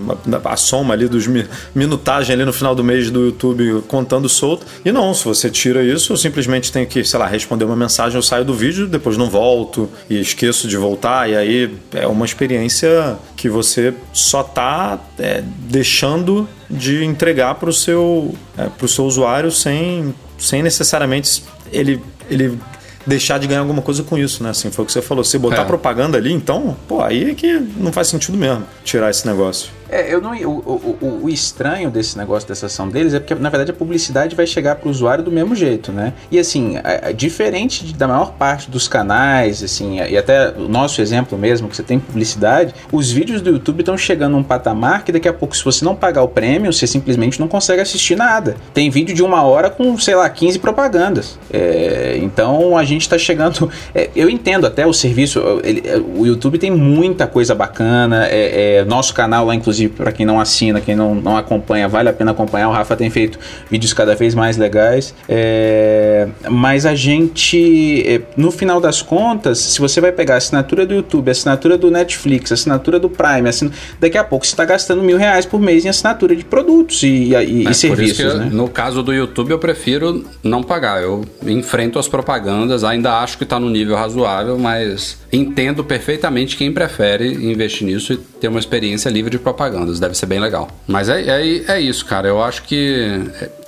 A, 0.44 0.56
soma 0.56 0.92
ali 0.92 1.06
dos 1.06 1.28
mi, 1.28 1.46
minutagem 1.72 2.34
ali 2.34 2.44
no 2.44 2.52
final 2.52 2.74
do 2.74 2.82
mês 2.82 3.12
do 3.12 3.26
YouTube 3.26 3.84
contando 3.86 4.28
solto. 4.28 4.66
E 4.84 4.90
não, 4.90 5.14
se 5.14 5.24
você 5.24 5.48
tira 5.48 5.80
isso, 5.84 6.12
eu 6.12 6.16
simplesmente 6.16 6.72
tenho 6.72 6.88
que, 6.88 7.04
sei 7.04 7.20
lá, 7.20 7.28
responder 7.28 7.64
uma 7.64 7.76
mensagem, 7.76 8.16
eu 8.16 8.22
saio 8.22 8.44
do 8.44 8.54
vídeo, 8.54 8.88
depois 8.88 9.16
não 9.16 9.30
volto 9.30 9.88
e 10.10 10.20
esqueço 10.20 10.66
de 10.66 10.76
voltar. 10.76 11.30
E 11.30 11.36
aí 11.36 11.72
é 11.94 12.08
uma 12.08 12.24
experiência 12.24 13.16
que 13.36 13.48
você 13.48 13.94
só 14.12 14.42
tá 14.42 14.98
é, 15.16 15.44
deixando 15.70 16.48
de 16.72 17.04
entregar 17.04 17.54
para 17.56 17.68
o 17.68 17.72
seu, 17.72 18.34
é, 18.56 18.64
pro 18.66 18.88
seu 18.88 19.04
usuário 19.04 19.50
sem, 19.50 20.14
sem 20.38 20.62
necessariamente 20.62 21.44
ele, 21.70 22.02
ele 22.30 22.58
deixar 23.06 23.38
de 23.38 23.46
ganhar 23.46 23.60
alguma 23.60 23.82
coisa 23.82 24.02
com 24.02 24.16
isso, 24.16 24.42
né? 24.42 24.50
Assim, 24.50 24.70
foi 24.70 24.84
o 24.84 24.86
que 24.86 24.92
você 24.92 25.02
falou. 25.02 25.22
Se 25.22 25.38
botar 25.38 25.62
é. 25.62 25.64
propaganda 25.64 26.16
ali, 26.16 26.32
então, 26.32 26.76
pô, 26.88 27.02
aí 27.02 27.30
é 27.30 27.34
que 27.34 27.52
não 27.76 27.92
faz 27.92 28.08
sentido 28.08 28.38
mesmo 28.38 28.64
tirar 28.84 29.10
esse 29.10 29.26
negócio. 29.26 29.70
É, 29.92 30.12
eu 30.12 30.22
não, 30.22 30.32
o, 30.34 30.96
o, 31.02 31.20
o, 31.24 31.28
estranho 31.28 31.90
desse 31.90 32.16
negócio 32.16 32.48
dessa 32.48 32.64
ação 32.64 32.88
deles 32.88 33.12
é 33.12 33.20
porque, 33.20 33.34
na 33.34 33.50
verdade, 33.50 33.72
a 33.72 33.74
publicidade 33.74 34.34
vai 34.34 34.46
chegar 34.46 34.76
para 34.76 34.88
o 34.88 34.90
usuário 34.90 35.22
do 35.22 35.30
mesmo 35.30 35.54
jeito, 35.54 35.92
né? 35.92 36.14
E 36.30 36.38
assim, 36.38 36.78
a, 36.78 37.08
a, 37.08 37.12
diferente 37.12 37.84
de, 37.84 37.92
da 37.92 38.08
maior 38.08 38.32
parte 38.32 38.70
dos 38.70 38.88
canais, 38.88 39.62
assim, 39.62 40.00
e 40.00 40.16
até 40.16 40.48
o 40.56 40.66
nosso 40.66 41.02
exemplo 41.02 41.36
mesmo, 41.36 41.68
que 41.68 41.76
você 41.76 41.82
tem 41.82 42.00
publicidade, 42.00 42.74
os 42.90 43.10
vídeos 43.10 43.42
do 43.42 43.50
YouTube 43.50 43.80
estão 43.80 43.98
chegando 43.98 44.34
a 44.34 44.40
um 44.40 44.42
patamar 44.42 45.04
que 45.04 45.12
daqui 45.12 45.28
a 45.28 45.32
pouco, 45.32 45.54
se 45.54 45.62
você 45.62 45.84
não 45.84 45.94
pagar 45.94 46.22
o 46.22 46.28
prêmio, 46.28 46.72
você 46.72 46.86
simplesmente 46.86 47.38
não 47.38 47.46
consegue 47.46 47.82
assistir 47.82 48.16
nada. 48.16 48.56
Tem 48.72 48.88
vídeo 48.88 49.14
de 49.14 49.22
uma 49.22 49.42
hora 49.42 49.68
com, 49.68 49.98
sei 49.98 50.14
lá, 50.14 50.28
15 50.30 50.58
propagandas. 50.58 51.38
É, 51.52 52.18
então 52.22 52.78
a 52.78 52.84
gente 52.84 53.02
está 53.02 53.18
chegando. 53.18 53.70
É, 53.94 54.08
eu 54.16 54.30
entendo 54.30 54.66
até 54.66 54.86
o 54.86 54.92
serviço, 54.94 55.60
ele, 55.62 55.82
o 56.16 56.26
YouTube 56.26 56.56
tem 56.56 56.70
muita 56.70 57.26
coisa 57.26 57.54
bacana, 57.54 58.26
é, 58.26 58.78
é 58.78 58.84
nosso 58.86 59.12
canal 59.12 59.44
lá, 59.44 59.54
inclusive 59.54 59.81
para 59.88 60.12
quem 60.12 60.24
não 60.26 60.40
assina, 60.40 60.80
quem 60.80 60.94
não, 60.94 61.14
não 61.14 61.36
acompanha, 61.36 61.88
vale 61.88 62.08
a 62.08 62.12
pena 62.12 62.30
acompanhar. 62.30 62.68
O 62.68 62.72
Rafa 62.72 62.96
tem 62.96 63.10
feito 63.10 63.38
vídeos 63.70 63.92
cada 63.92 64.14
vez 64.14 64.34
mais 64.34 64.56
legais. 64.56 65.14
É, 65.28 66.28
mas 66.48 66.86
a 66.86 66.94
gente, 66.94 68.02
é, 68.06 68.20
no 68.36 68.50
final 68.50 68.80
das 68.80 69.02
contas, 69.02 69.58
se 69.58 69.80
você 69.80 70.00
vai 70.00 70.12
pegar 70.12 70.34
a 70.34 70.38
assinatura 70.38 70.86
do 70.86 70.94
YouTube, 70.94 71.28
a 71.28 71.32
assinatura 71.32 71.76
do 71.78 71.90
Netflix, 71.90 72.50
a 72.52 72.54
assinatura 72.54 72.98
do 72.98 73.08
Prime, 73.08 73.48
assin... 73.48 73.70
daqui 74.00 74.18
a 74.18 74.24
pouco 74.24 74.46
você 74.46 74.52
está 74.52 74.64
gastando 74.64 75.02
mil 75.02 75.16
reais 75.16 75.46
por 75.46 75.60
mês 75.60 75.84
em 75.84 75.88
assinatura 75.88 76.34
de 76.34 76.44
produtos 76.44 77.02
e, 77.02 77.34
e, 77.34 77.68
e 77.68 77.74
serviços. 77.74 78.34
né? 78.34 78.48
No 78.50 78.68
caso 78.68 79.02
do 79.02 79.12
YouTube, 79.12 79.50
eu 79.50 79.58
prefiro 79.58 80.24
não 80.42 80.62
pagar. 80.62 81.02
Eu 81.02 81.24
enfrento 81.44 81.98
as 81.98 82.08
propagandas, 82.08 82.84
ainda 82.84 83.18
acho 83.20 83.38
que 83.38 83.44
está 83.44 83.58
no 83.58 83.70
nível 83.70 83.96
razoável, 83.96 84.58
mas 84.58 85.18
entendo 85.32 85.82
perfeitamente 85.82 86.56
quem 86.56 86.72
prefere 86.72 87.32
investir 87.32 87.86
nisso 87.86 88.12
e 88.12 88.31
ter 88.42 88.48
uma 88.48 88.58
experiência 88.58 89.08
livre 89.08 89.30
de 89.30 89.38
propagandas. 89.38 90.00
Deve 90.00 90.16
ser 90.16 90.26
bem 90.26 90.40
legal. 90.40 90.68
Mas 90.84 91.08
é, 91.08 91.22
é, 91.22 91.64
é 91.74 91.80
isso, 91.80 92.04
cara. 92.04 92.26
Eu 92.26 92.42
acho 92.42 92.64
que 92.64 93.20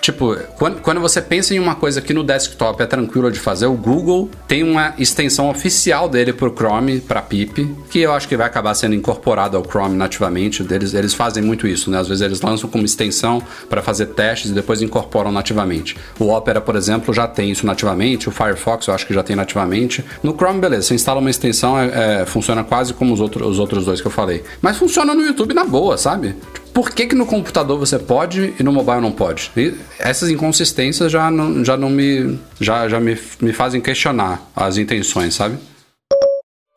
Tipo, 0.05 0.37
quando, 0.59 0.83
quando 0.83 1.01
você 1.01 1.23
pensa 1.23 1.55
em 1.55 1.59
uma 1.59 1.75
coisa 1.75 2.03
que 2.03 2.13
no 2.13 2.23
desktop 2.23 2.83
é 2.83 2.85
tranquilo 2.85 3.33
de 3.33 3.39
fazer, 3.39 3.65
o 3.65 3.73
Google 3.73 4.29
tem 4.47 4.63
uma 4.63 4.93
extensão 4.99 5.49
oficial 5.49 6.11
dele 6.11 6.31
pro 6.31 6.55
Chrome, 6.55 7.01
para 7.01 7.23
PIP, 7.23 7.75
que 7.89 8.01
eu 8.01 8.13
acho 8.13 8.29
que 8.29 8.37
vai 8.37 8.47
acabar 8.47 8.75
sendo 8.75 8.95
incorporado 8.95 9.57
ao 9.57 9.65
Chrome 9.65 9.97
nativamente. 9.97 10.63
Eles, 10.71 10.93
eles 10.93 11.15
fazem 11.15 11.43
muito 11.43 11.67
isso, 11.67 11.91
né? 11.91 11.99
Às 11.99 12.09
vezes 12.09 12.21
eles 12.21 12.43
lançam 12.43 12.69
como 12.69 12.85
extensão 12.85 13.43
para 13.71 13.81
fazer 13.81 14.09
testes 14.09 14.51
e 14.51 14.55
depois 14.55 14.83
incorporam 14.83 15.33
nativamente. 15.33 15.97
O 16.19 16.29
Opera, 16.29 16.61
por 16.61 16.77
exemplo, 16.77 17.15
já 17.15 17.27
tem 17.27 17.51
isso 17.51 17.65
nativamente. 17.65 18.29
O 18.29 18.31
Firefox 18.31 18.89
eu 18.89 18.93
acho 18.93 19.07
que 19.07 19.15
já 19.15 19.23
tem 19.23 19.35
nativamente. 19.35 20.05
No 20.23 20.37
Chrome, 20.37 20.61
beleza, 20.61 20.89
você 20.89 20.95
instala 20.95 21.19
uma 21.19 21.31
extensão, 21.31 21.79
é, 21.79 22.21
é, 22.21 22.27
funciona 22.27 22.63
quase 22.63 22.93
como 22.93 23.15
os, 23.15 23.23
outro, 23.23 23.49
os 23.49 23.59
outros 23.59 23.87
dois 23.87 24.03
que 24.03 24.07
eu 24.07 24.13
falei. 24.13 24.45
Mas 24.61 24.77
funciona 24.77 25.15
no 25.15 25.23
YouTube 25.23 25.55
na 25.55 25.65
boa, 25.65 25.97
sabe? 25.97 26.37
Por 26.75 26.91
que, 26.91 27.07
que 27.07 27.15
no 27.15 27.25
computador 27.25 27.79
você 27.79 28.01
pode 28.01 28.53
e 28.59 28.63
no 28.65 28.73
mobile 28.73 29.01
não 29.01 29.13
pode? 29.13 29.53
E 29.57 29.73
essas 29.97 30.29
inconsistências 30.29 31.13
já 31.13 31.31
não, 31.31 31.65
já 31.65 31.77
não 31.77 31.89
me, 31.89 32.37
já, 32.61 32.89
já 32.89 32.99
me, 32.99 33.17
me 33.41 33.53
fazem 33.53 33.81
questionar 33.81 34.43
as 34.57 34.77
intenções, 34.77 35.37
sabe? 35.37 35.57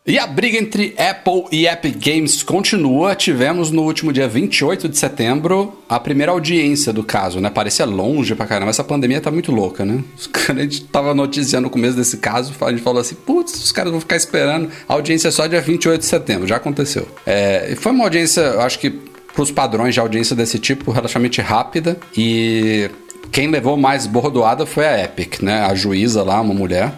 E 0.05 0.19
a 0.19 0.27
briga 0.27 0.57
entre 0.57 0.95
Apple 0.97 1.45
e 1.51 1.67
Epic 1.67 1.97
Games 1.97 2.43
continua. 2.43 3.15
Tivemos 3.15 3.71
no 3.71 3.81
último 3.81 4.13
dia 4.13 4.27
28 4.27 4.87
de 4.87 4.97
setembro 4.97 5.83
a 5.89 5.99
primeira 5.99 6.31
audiência 6.31 6.93
do 6.93 7.03
caso, 7.03 7.41
né? 7.41 7.49
Parecia 7.49 7.85
longe 7.85 8.35
pra 8.35 8.45
caramba. 8.45 8.69
Essa 8.69 8.83
pandemia 8.83 9.19
tá 9.19 9.31
muito 9.31 9.51
louca, 9.51 9.83
né? 9.83 10.03
A 10.47 10.53
gente 10.53 10.85
tava 10.85 11.13
noticiando 11.15 11.65
no 11.65 11.69
começo 11.71 11.97
desse 11.97 12.17
caso, 12.17 12.53
a 12.61 12.69
gente 12.69 12.81
falou 12.81 13.01
assim: 13.01 13.15
putz, 13.15 13.53
os 13.55 13.71
caras 13.71 13.91
vão 13.91 13.99
ficar 13.99 14.15
esperando. 14.15 14.69
A 14.87 14.93
audiência 14.93 15.27
é 15.27 15.31
só 15.31 15.45
dia 15.45 15.59
28 15.59 15.99
de 15.99 16.05
setembro, 16.05 16.47
já 16.47 16.55
aconteceu. 16.55 17.05
É, 17.25 17.75
foi 17.77 17.91
uma 17.91 18.05
audiência, 18.05 18.61
acho 18.61 18.79
que 18.79 19.16
para 19.37 19.43
os 19.43 19.51
padrões 19.51 19.93
de 19.93 19.99
audiência 19.99 20.35
desse 20.35 20.57
tipo 20.57 20.89
relativamente 20.89 21.41
rápida 21.41 21.95
e 22.17 22.89
quem 23.31 23.51
levou 23.51 23.77
mais 23.77 24.07
bordoada 24.07 24.65
foi 24.65 24.87
a 24.87 25.03
Epic, 25.03 25.43
né? 25.43 25.61
A 25.61 25.75
juíza 25.75 26.23
lá, 26.23 26.41
uma 26.41 26.55
mulher. 26.55 26.91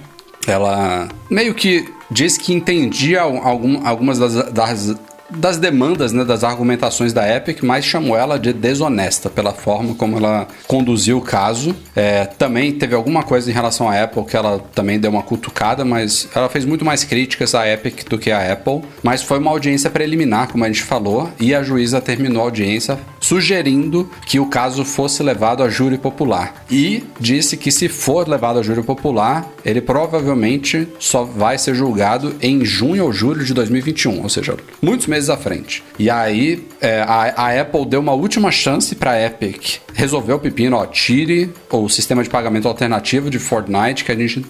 Ela 0.48 1.10
meio 1.30 1.54
que 1.54 1.90
diz 2.10 2.38
que 2.38 2.54
entendia 2.54 3.20
algum, 3.20 3.86
algumas 3.86 4.18
das, 4.18 4.52
das 4.54 4.96
das 5.30 5.58
demandas, 5.58 6.12
né, 6.12 6.24
das 6.24 6.44
argumentações 6.44 7.14
da 7.14 7.28
Epic, 7.28 7.62
mas 7.64 7.86
chamou 7.86 8.18
ela 8.18 8.38
de 8.38 8.54
desonesta 8.54 9.30
pela 9.30 9.54
forma 9.54 9.94
como 9.96 10.18
ela 10.18 10.48
conduziu 10.68 11.18
o 11.18 11.22
caso. 11.22 11.76
É, 11.96 12.26
também 12.26 12.72
teve 12.74 12.96
alguma 12.96 13.24
coisa 13.24 13.50
em 13.50 13.54
relação 13.54 13.90
à 13.90 14.04
Apple 14.04 14.24
que 14.26 14.36
ela 14.36 14.60
também 14.74 15.00
deu 15.00 15.12
uma 15.12 15.24
cutucada, 15.24 15.84
mas 15.84 16.28
ela 16.34 16.50
fez 16.50 16.66
muito 16.66 16.86
mais 16.86 17.04
críticas 17.04 17.54
à 17.54 17.68
Epic 17.68 18.08
do 18.10 18.18
que 18.18 18.32
à 18.32 18.52
Apple. 18.52 18.82
Mas 19.04 19.22
foi 19.22 19.40
uma 19.40 19.52
audiência 19.52 19.90
preliminar, 19.90 20.48
como 20.48 20.64
a 20.64 20.68
gente 20.68 20.84
falou, 20.84 21.30
e 21.40 21.54
a 21.54 21.64
juíza 21.64 22.02
terminou 22.02 22.42
a 22.42 22.46
audiência 22.46 22.98
sugerindo 23.20 24.10
que 24.26 24.40
o 24.40 24.48
caso 24.48 24.86
fosse 24.86 25.22
levado 25.22 25.64
a 25.64 25.70
júri 25.70 25.98
popular. 25.98 26.64
E 26.70 27.04
disse 27.20 27.58
que 27.58 27.72
se 27.72 27.90
for 27.90 28.28
levado 28.28 28.60
a 28.60 28.64
júri 28.64 28.82
popular, 28.82 29.48
ele 29.66 29.82
provavelmente 29.82 30.88
só 31.00 31.24
vai 31.24 31.58
ser 31.58 31.76
julgado 31.76 32.36
em 32.42 32.64
junho 32.64 33.06
ou 33.06 33.12
julho 33.12 33.44
de 33.44 33.54
2021, 33.54 34.24
ou 34.24 34.30
seja, 34.30 34.56
muitos 34.82 35.08
meses 35.08 35.19
meses 35.20 35.30
à 35.30 35.36
frente. 35.36 35.84
E 36.00 36.10
aí 36.10 36.66
é, 36.80 37.02
a, 37.02 37.34
a, 37.36 37.62
Apple 37.62 37.86
deu 37.86 38.00
uma 38.00 38.14
última 38.14 38.52
chance 38.52 38.96
para 38.96 39.22
Epic 39.22 39.80
resolver 39.94 40.32
o 40.32 40.40
pepino, 40.40 40.78
ó, 40.78 40.86
tire 40.86 41.52
o 41.70 41.90
sistema 41.90 42.24
de 42.24 42.30
pagamento 42.30 42.68
alternativo 42.68 43.30
de 43.30 43.38
Fortnite, 43.38 44.06
que 44.06 44.12
a 44.12 44.16
gente 44.16 44.46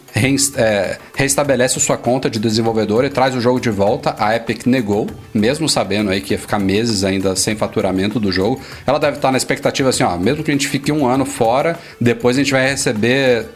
é, 0.56 1.00
restabelece 1.16 1.80
sua 1.80 1.98
conta 1.98 2.30
de 2.30 2.40
desenvolvedor 2.40 3.04
e 3.04 3.10
traz 3.10 3.36
o 3.36 3.42
jogo 3.42 3.60
de 3.60 3.72
volta. 3.72 4.16
A 4.20 4.36
Epic 4.36 4.68
negou, 4.68 5.08
mesmo 5.34 5.68
sabendo 5.68 6.12
aí 6.12 6.22
que 6.22 6.36
ia 6.36 6.40
ficar 6.40 6.60
meses 6.60 7.04
ainda 7.04 7.36
sem 7.36 7.56
faturamento 7.56 8.20
do 8.20 8.32
jogo. 8.32 8.62
Ela 8.86 9.00
deve 9.00 9.18
estar 9.18 9.32
na 9.32 9.38
expectativa 9.38 9.90
assim, 9.90 10.04
ó, 10.04 10.16
mesmo 10.18 10.44
que 10.44 10.52
a 10.52 10.54
gente 10.54 10.68
fique 10.68 10.92
um 10.92 11.08
ano 11.08 11.26
fora, 11.26 11.80
depois 12.00 12.38
a 12.38 12.44
gente 12.44 12.52
vai 12.52 12.70
receber 12.70 13.48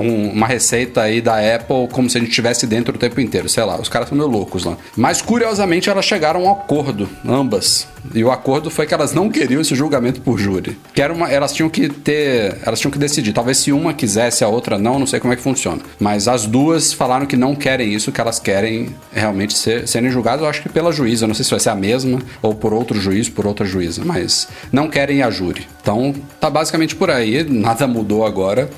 um, 0.00 0.30
uma 0.30 0.46
receita 0.46 1.02
aí 1.02 1.20
da 1.20 1.36
Apple 1.54 1.88
como 1.92 2.08
se 2.08 2.16
a 2.16 2.20
gente 2.20 2.30
estivesse 2.30 2.66
dentro 2.66 2.94
o 2.94 2.98
tempo 2.98 3.20
inteiro. 3.20 3.48
Sei 3.48 3.62
lá, 3.64 3.80
os 3.80 3.88
caras 3.88 4.08
são 4.08 4.16
meio 4.16 4.28
loucos 4.28 4.64
lá. 4.64 4.76
Mas 4.96 5.22
curiosamente 5.22 5.88
elas 5.88 6.04
chegaram 6.04 6.40
a 6.40 6.42
um 6.44 6.52
acordo, 6.52 7.08
ambas. 7.26 7.86
E 8.14 8.24
o 8.24 8.30
acordo 8.30 8.70
foi 8.70 8.86
que 8.86 8.94
elas 8.94 9.12
não 9.12 9.28
queriam 9.28 9.60
esse 9.60 9.74
julgamento 9.74 10.20
por 10.20 10.38
júri. 10.38 10.78
Que 10.94 11.02
era 11.02 11.12
uma, 11.12 11.30
elas 11.30 11.52
tinham 11.52 11.68
que 11.68 11.88
ter. 11.88 12.58
Elas 12.64 12.80
tinham 12.80 12.90
que 12.90 12.98
decidir. 12.98 13.32
Talvez 13.32 13.58
se 13.58 13.72
uma 13.72 13.92
quisesse, 13.92 14.42
a 14.42 14.48
outra 14.48 14.78
não, 14.78 14.98
não 14.98 15.06
sei 15.06 15.20
como 15.20 15.32
é 15.32 15.36
que 15.36 15.42
funciona. 15.42 15.82
Mas 15.98 16.26
as 16.26 16.46
duas 16.46 16.92
falaram 16.92 17.26
que 17.26 17.36
não 17.36 17.54
querem 17.54 17.92
isso, 17.92 18.10
que 18.10 18.20
elas 18.20 18.38
querem 18.38 18.94
realmente 19.12 19.56
ser, 19.56 19.86
serem 19.86 20.10
julgadas, 20.10 20.42
eu 20.42 20.48
acho 20.48 20.62
que 20.62 20.68
pela 20.68 20.92
juíza. 20.92 21.26
Não 21.26 21.34
sei 21.34 21.44
se 21.44 21.50
vai 21.50 21.60
ser 21.60 21.70
a 21.70 21.74
mesma 21.74 22.20
ou 22.42 22.54
por 22.54 22.72
outro 22.72 22.98
juiz, 22.98 23.28
por 23.28 23.46
outra 23.46 23.66
juíza. 23.66 24.02
Mas 24.04 24.48
não 24.72 24.88
querem 24.88 25.22
a 25.22 25.30
júri. 25.30 25.66
Então 25.82 26.14
tá 26.40 26.48
basicamente 26.48 26.96
por 26.96 27.10
aí, 27.10 27.44
nada 27.44 27.86
mudou 27.86 28.24
agora. 28.24 28.70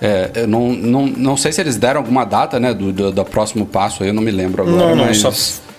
É, 0.00 0.46
não, 0.46 0.72
não, 0.72 1.06
não 1.06 1.36
sei 1.36 1.52
se 1.52 1.60
eles 1.60 1.76
deram 1.76 2.00
alguma 2.00 2.24
data, 2.24 2.60
né, 2.60 2.74
do, 2.74 2.92
do, 2.92 3.10
do 3.10 3.24
próximo 3.24 3.64
passo, 3.66 4.04
eu 4.04 4.12
não 4.12 4.22
me 4.22 4.30
lembro 4.30 4.62
agora. 4.62 4.76
Não, 4.76 4.96
não, 4.96 5.06
mas... 5.06 5.18
só, 5.18 5.32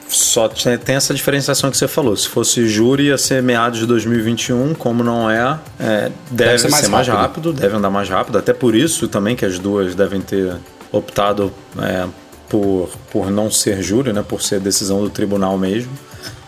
só 0.08 0.47
tem 0.49 0.95
essa 0.95 1.13
diferenciação 1.13 1.69
que 1.69 1.77
você 1.77 1.88
falou. 1.88 2.15
Se 2.15 2.27
fosse 2.27 2.67
júri, 2.67 3.08
ia 3.08 3.17
ser 3.17 3.43
meados 3.43 3.80
de 3.80 3.86
2021, 3.86 4.73
como 4.73 5.03
não 5.03 5.30
é, 5.30 5.60
é 5.80 6.12
deve, 6.32 6.51
deve, 6.51 6.60
ser 6.60 6.69
mais, 6.69 6.86
ser 6.86 6.91
mais 6.91 7.08
rápido. 7.08 7.49
rápido. 7.49 7.53
deve 7.53 7.75
andar 7.75 7.89
mais 7.89 8.10
rápido. 8.10 8.38
Até 8.38 8.53
por 8.53 8.75
isso 8.75 9.08
também 9.08 9.36
que 9.36 9.45
as 9.45 9.60
duas 9.60 9.93
devem 9.93 10.21
ter 10.21 10.56
optado 10.91 11.51
é, 11.80 12.06
por, 12.49 12.89
por 13.12 13.30
não 13.30 13.51
ser 13.51 13.82
júri, 13.84 14.13
né, 14.13 14.23
por 14.27 14.41
ser 14.41 14.60
decisão 14.60 15.01
do 15.03 15.10
tribunal 15.10 15.58
mesmo. 15.58 15.91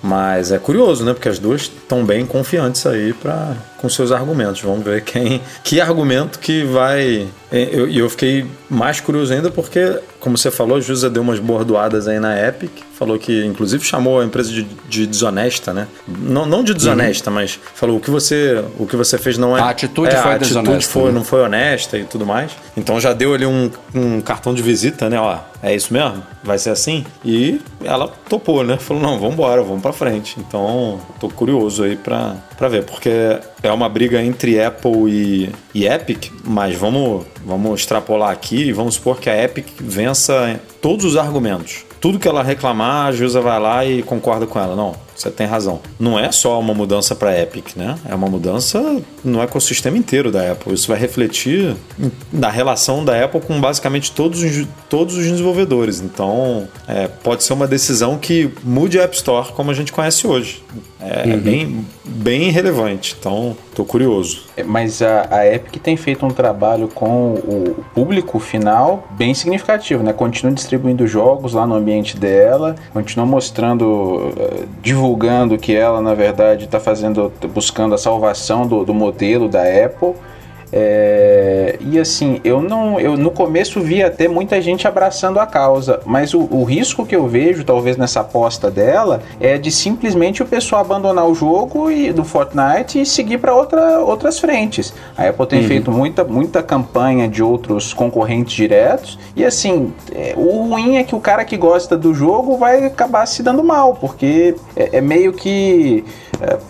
Mas 0.02 0.52
é 0.52 0.58
curioso, 0.58 1.04
né? 1.04 1.14
Porque 1.14 1.28
as 1.28 1.40
duas 1.40 1.64
estão 1.64 2.06
bem 2.06 2.26
confiantes 2.26 2.86
aí 2.86 3.12
para 3.12 3.54
com 3.80 3.90
seus 3.90 4.12
argumentos. 4.12 4.62
Vamos 4.62 4.84
ver 4.84 5.04
quem 5.04 5.42
que 5.64 5.80
argumento 5.82 6.40
que 6.40 6.64
vai. 6.64 7.28
E 7.52 7.70
eu, 7.72 7.90
eu, 7.90 8.10
fiquei 8.10 8.46
mais 8.70 9.00
curioso 9.00 9.34
ainda 9.34 9.50
porque, 9.50 10.00
como 10.20 10.38
você 10.38 10.52
falou, 10.52 10.78
a 10.78 10.82
Jusa 10.82 11.10
deu 11.10 11.24
umas 11.24 11.40
bordoadas 11.40 12.08
aí 12.08 12.20
na 12.20 12.40
Epic. 12.48 12.72
Falou 12.94 13.18
que, 13.18 13.46
inclusive, 13.46 13.84
chamou 13.84 14.20
a 14.20 14.26
empresa 14.26 14.52
de, 14.52 14.64
de 14.64 15.08
desonesta, 15.08 15.74
né? 15.74 15.88
Não, 16.06 16.46
não 16.46 16.64
de 16.64 16.74
desonesta, 16.74 17.30
uhum. 17.30 17.38
mas 17.38 17.58
falou 17.74 17.98
o 17.98 18.00
que 18.00 18.12
você 18.12 18.64
o 18.78 18.86
que 18.86 18.96
você 18.96 19.18
fez 19.18 19.38
não 19.38 19.58
é. 19.58 19.62
A 19.62 19.70
atitude 19.70 20.14
é, 20.14 20.22
foi 20.22 20.32
a 20.32 20.36
atitude 20.36 20.86
foi, 20.86 21.06
né? 21.06 21.12
não 21.12 21.24
foi 21.24 21.42
honesta 21.42 21.98
e 21.98 22.04
tudo 22.04 22.26
mais. 22.26 22.52
Então 22.76 23.00
já 23.00 23.14
deu 23.14 23.34
ali 23.34 23.46
um, 23.46 23.72
um 23.96 24.20
cartão 24.20 24.54
de 24.54 24.62
visita, 24.62 25.10
né? 25.10 25.20
Ó, 25.20 25.38
é 25.64 25.74
isso 25.74 25.94
mesmo? 25.94 26.22
Vai 26.44 26.58
ser 26.58 26.70
assim? 26.72 27.06
E 27.24 27.62
ela 27.84 28.08
topou, 28.28 28.64
né? 28.64 28.78
Falou, 28.78 29.02
não, 29.02 29.18
vamos 29.18 29.34
embora, 29.34 29.62
vamos 29.64 29.82
para 29.82 29.94
frente. 29.94 30.36
Então, 30.40 31.00
tô 31.20 31.30
curioso 31.30 31.84
aí 31.84 31.98
para 31.98 32.68
ver, 32.70 32.84
porque 32.84 33.40
é 33.62 33.72
uma 33.72 33.90
briga 33.90 34.22
entre 34.22 34.62
Apple 34.62 35.10
e, 35.10 35.50
e 35.74 35.86
Epic, 35.86 36.32
mas 36.44 36.76
vamos, 36.76 37.26
vamos 37.46 37.80
extrapolar 37.80 38.32
aqui 38.32 38.68
e 38.68 38.74
vamos 38.74 38.96
supor 38.96 39.20
que 39.20 39.30
a 39.30 39.44
Epic 39.44 39.68
vença 39.80 40.60
todos 40.82 41.06
os 41.06 41.18
argumentos. 41.18 41.86
Tudo 42.00 42.20
que 42.20 42.28
ela 42.28 42.42
reclamar, 42.42 43.08
a 43.08 43.12
Jusa 43.12 43.42
vai 43.42 43.60
lá 43.60 43.86
e 43.86 44.02
concorda 44.02 44.48
com 44.48 44.60
ela. 44.60 44.76
Não, 44.76 44.96
você 45.22 45.30
tem 45.30 45.46
razão. 45.46 45.82
Não 46.00 46.18
é 46.18 46.32
só 46.32 46.60
uma 46.60 46.74
mudança 46.74 47.14
para 47.14 47.38
Epic, 47.38 47.76
né? 47.76 47.98
É 48.08 48.16
uma 48.16 48.28
mudança 48.28 49.02
no 49.24 49.42
ecossistema 49.42 49.98
inteiro 49.98 50.32
da 50.32 50.52
Apple. 50.52 50.74
Isso 50.74 50.88
vai 50.88 50.98
refletir 50.98 51.76
na 52.32 52.50
relação 52.50 53.04
da 53.04 53.24
Apple 53.24 53.42
com 53.42 53.60
basicamente 53.60 54.12
todos 54.12 54.42
os, 54.42 54.68
todos 54.90 55.18
os 55.18 55.26
desenvolvedores. 55.26 56.00
Então, 56.00 56.68
é, 56.88 57.08
pode 57.08 57.44
ser 57.44 57.54
uma 57.54 57.68
decisão 57.68 58.18
que 58.18 58.50
mude 58.64 59.00
a 59.00 59.04
App 59.04 59.16
Store 59.16 59.52
como 59.52 59.72
a 59.72 59.74
gente 59.74 59.92
conhece 59.92 60.26
hoje. 60.26 60.64
É, 61.02 61.26
uhum. 61.26 61.34
é 61.34 61.38
bem, 61.38 61.86
bem 62.06 62.52
relevante. 62.52 63.16
Então, 63.18 63.56
estou 63.70 63.86
curioso. 63.86 64.44
É, 64.58 64.64
mas 64.64 65.02
a, 65.02 65.28
a, 65.30 65.48
Epic 65.48 65.82
tem 65.82 65.96
feito 65.96 66.26
um 66.26 66.30
trabalho 66.30 66.90
com 66.90 67.34
o 67.36 67.86
público 67.94 68.38
final 68.40 69.08
bem 69.12 69.34
significativo, 69.34 70.04
né? 70.04 70.12
Continua 70.12 70.54
distribuindo 70.54 71.08
jogos 71.08 71.54
lá 71.54 71.66
no 71.66 71.76
ambiente 71.76 72.18
dela, 72.18 72.76
continua 72.92 73.26
mostrando, 73.26 73.86
uh, 73.86 74.68
divulgando 75.10 75.58
que 75.58 75.74
ela, 75.74 76.02
na 76.02 76.14
verdade, 76.14 76.66
está 76.66 76.80
fazendo, 76.80 77.32
buscando 77.54 77.96
a 77.96 77.98
salvação 77.98 78.68
do, 78.68 78.86
do 78.86 78.94
modelo 78.94 79.50
da 79.50 79.64
Apple. 79.64 80.14
É, 80.72 81.78
e 81.80 82.00
assim, 82.00 82.40
eu 82.44 82.62
não, 82.62 83.00
eu 83.00 83.18
no 83.18 83.32
começo 83.32 83.80
vi 83.82 84.04
até 84.04 84.28
muita 84.28 84.62
gente 84.62 84.88
abraçando 84.88 85.40
a 85.40 85.46
causa, 85.46 86.00
mas 86.06 86.34
o, 86.34 86.48
o, 86.52 86.64
risco 86.64 87.06
que 87.06 87.16
eu 87.16 87.28
vejo, 87.28 87.64
talvez 87.64 87.98
nessa 87.98 88.20
aposta 88.20 88.70
dela, 88.70 89.22
é 89.40 89.58
de 89.58 89.72
simplesmente 89.72 90.44
o 90.44 90.46
pessoal 90.46 90.82
abandonar 90.82 91.26
o 91.26 91.34
jogo 91.34 91.90
e 91.90 92.14
do 92.14 92.24
Fortnite 92.24 93.02
e 93.02 93.06
seguir 93.06 93.40
para 93.40 93.56
outra, 93.56 94.00
outras 94.00 94.40
frentes. 94.40 94.94
A 95.18 95.28
Apple 95.28 95.48
tem 95.48 95.62
uhum. 95.62 95.68
feito 95.68 95.92
muita, 95.92 96.24
muita 96.24 96.62
campanha 96.62 97.28
de 97.28 97.42
outros 97.42 97.94
concorrentes 97.94 98.54
diretos 98.54 99.18
e 99.36 99.44
assim, 99.44 99.94
é, 100.14 100.34
o 100.38 100.70
ruim 100.70 100.98
é 100.98 101.04
que 101.04 101.16
o 101.16 101.20
cara 101.20 101.44
que 101.44 101.58
gosta 101.58 101.98
do 101.98 102.14
jogo 102.14 102.58
vai 102.58 102.86
acabar 102.86 103.26
se 103.26 103.42
dando 103.42 103.64
mal, 103.64 103.96
porque 103.96 104.56
é, 104.76 104.98
é 104.98 105.02
meio 105.02 105.34
que 105.34 106.04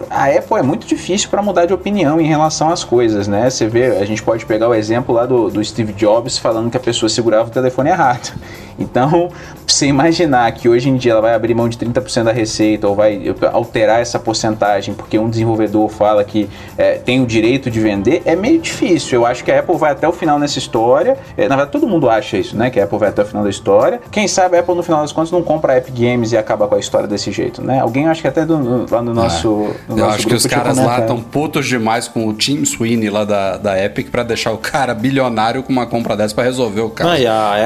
a 0.10 0.26
Apple 0.26 0.58
é 0.58 0.64
muito 0.64 0.88
difícil 0.88 1.30
para 1.30 1.42
mudar 1.42 1.66
de 1.66 1.74
opinião 1.74 2.20
em 2.20 2.26
relação 2.26 2.70
às 2.70 2.84
coisas, 2.84 3.28
né? 3.28 3.50
Você 3.50 3.68
vê, 3.68 3.98
a 3.98 4.06
gente 4.06 4.24
pode 4.24 4.46
pegar 4.46 4.68
o 4.68 4.74
exemplo 4.74 5.14
lá 5.14 5.26
do, 5.26 5.50
do 5.50 5.64
Steve 5.64 5.94
Jobs 5.94 6.38
falando 6.38 6.72
que 6.72 6.78
a 6.78 6.80
pessoa 6.80 7.10
segurava 7.10 7.50
o 7.50 7.52
telefone 7.52 7.90
errado. 7.90 8.34
Então, 8.80 9.30
você 9.68 9.86
imaginar 9.86 10.52
que 10.52 10.68
hoje 10.68 10.90
em 10.90 10.98
dia 10.98 11.12
ela 11.12 11.22
vai 11.22 11.34
abrir 11.34 11.54
mão 11.54 11.70
de 11.70 11.78
30% 11.78 12.24
da 12.24 12.32
receita 12.32 12.88
ou 12.88 12.96
vai 12.96 13.34
alterar 13.52 14.02
essa 14.02 14.20
porcentagem 14.20 14.94
porque 14.94 15.18
um 15.18 15.30
desenvolvedor 15.30 15.90
fala 15.90 16.24
que 16.24 16.50
é, 16.78 16.94
tem 16.96 17.22
o 17.22 17.26
direito 17.26 17.70
de 17.70 17.80
vender, 17.80 18.22
é 18.26 18.36
meio 18.36 18.60
difícil. 18.60 19.20
Eu 19.20 19.26
acho 19.26 19.44
que 19.44 19.52
a 19.52 19.60
Apple 19.60 19.78
vai 19.78 19.92
até 19.92 20.08
o 20.08 20.12
final 20.12 20.40
nessa 20.40 20.58
história. 20.58 21.18
É, 21.38 21.48
na 21.48 21.56
verdade, 21.56 21.72
todo 21.72 21.88
mundo 21.88 22.10
acha 22.10 22.38
isso, 22.38 22.56
né? 22.56 22.70
Que 22.70 22.80
a 22.80 22.84
Apple 22.84 22.98
vai 22.98 23.10
até 23.10 23.22
o 23.22 23.26
final 23.26 23.44
da 23.44 23.50
história. 23.50 24.02
Quem 24.12 24.28
sabe 24.28 24.58
a 24.58 24.60
Apple, 24.62 24.76
no 24.76 24.84
final 24.84 25.02
das 25.02 25.12
contas, 25.12 25.32
não 25.32 25.44
compra 25.44 25.74
a 25.74 25.78
Epic 25.78 25.96
Games 25.96 26.32
e 26.32 26.38
acaba 26.38 26.68
com 26.68 26.76
a 26.76 26.80
história 26.80 27.08
desse 27.08 27.32
jeito, 27.32 27.62
né? 27.62 27.80
Alguém, 27.80 28.08
acho 28.08 28.22
que 28.22 28.28
até 28.28 28.46
do, 28.46 28.86
lá 28.90 29.02
no 29.02 29.14
nosso. 29.14 29.70
É. 29.88 29.94
No 29.94 30.00
Eu 30.00 30.10
acho 30.10 30.28
que 30.28 30.34
os 30.34 30.46
caras 30.46 30.78
lá 30.78 31.00
estão 31.00 31.22
putos 31.22 31.68
demais 31.68 32.08
com 32.08 32.28
o 32.28 32.34
Tim 32.34 32.64
Sweeney 32.66 33.10
lá 33.10 33.24
da, 33.24 33.58
da 33.58 33.84
Epic 33.84 34.10
para 34.10 34.24
deixar 34.24 34.52
o 34.52 34.58
cara 34.58 34.94
bilionário 34.94 35.64
com 35.64 35.72
uma 35.72 35.86
compra 35.86 36.16
dessa 36.16 36.34
para 36.34 36.44
resolver 36.44 36.82
o 36.82 36.90
caso. 36.90 37.10
Ah, 37.10 37.20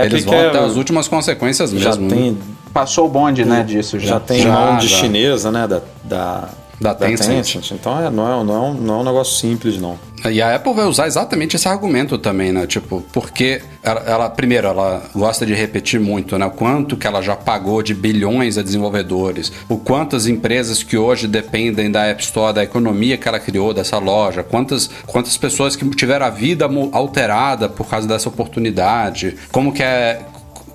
Eles 0.06 0.26
vão 0.26 0.36
é... 0.36 0.48
até 0.48 0.60
as 0.60 0.76
últimas 0.76 1.03
consequências 1.08 1.72
mesmo. 1.72 1.92
Já 1.92 1.98
tem. 1.98 2.32
Né? 2.32 2.38
Passou 2.74 3.06
o 3.06 3.10
bonde, 3.10 3.46
né, 3.46 3.64
disso 3.64 4.00
já. 4.00 4.14
Já 4.14 4.20
tem 4.20 4.42
já, 4.42 4.52
mão 4.52 4.78
de 4.78 4.88
já. 4.88 4.98
chinesa, 4.98 5.52
né, 5.52 5.68
da, 5.68 5.82
da, 6.04 6.50
da, 6.82 6.96
Tencent. 6.96 7.28
Tencent. 7.28 7.72
Então 7.72 8.00
é, 8.00 8.10
não, 8.10 8.42
é, 8.42 8.44
não, 8.44 8.68
é, 8.68 8.74
não 8.74 8.94
é 8.96 8.98
um 8.98 9.04
negócio 9.04 9.40
simples, 9.40 9.80
não. 9.80 9.98
E 10.30 10.42
a 10.42 10.56
Apple 10.56 10.74
vai 10.74 10.86
usar 10.86 11.06
exatamente 11.08 11.56
esse 11.56 11.68
argumento 11.68 12.18
também, 12.18 12.52
né? 12.54 12.66
Tipo, 12.66 13.04
porque 13.12 13.62
ela, 13.82 14.02
ela, 14.02 14.30
primeiro, 14.30 14.68
ela 14.68 15.04
gosta 15.14 15.46
de 15.46 15.54
repetir 15.54 16.00
muito, 16.00 16.38
né? 16.38 16.46
O 16.46 16.52
quanto 16.52 16.96
que 16.96 17.06
ela 17.06 17.22
já 17.22 17.36
pagou 17.36 17.84
de 17.84 17.94
bilhões 17.94 18.58
a 18.58 18.62
desenvolvedores, 18.62 19.52
o 19.68 19.78
quantas 19.78 20.26
empresas 20.26 20.82
que 20.82 20.98
hoje 20.98 21.28
dependem 21.28 21.92
da 21.92 22.06
App 22.06 22.24
Store, 22.24 22.54
da 22.54 22.64
economia 22.64 23.18
que 23.18 23.28
ela 23.28 23.40
criou 23.40 23.74
dessa 23.74 23.98
loja, 23.98 24.44
quantas, 24.44 24.90
quantas 25.06 25.36
pessoas 25.36 25.76
que 25.76 25.88
tiveram 25.90 26.26
a 26.26 26.30
vida 26.30 26.70
alterada 26.94 27.68
por 27.68 27.88
causa 27.88 28.08
dessa 28.08 28.30
oportunidade, 28.30 29.36
como 29.52 29.74
que 29.74 29.84
é 29.84 30.22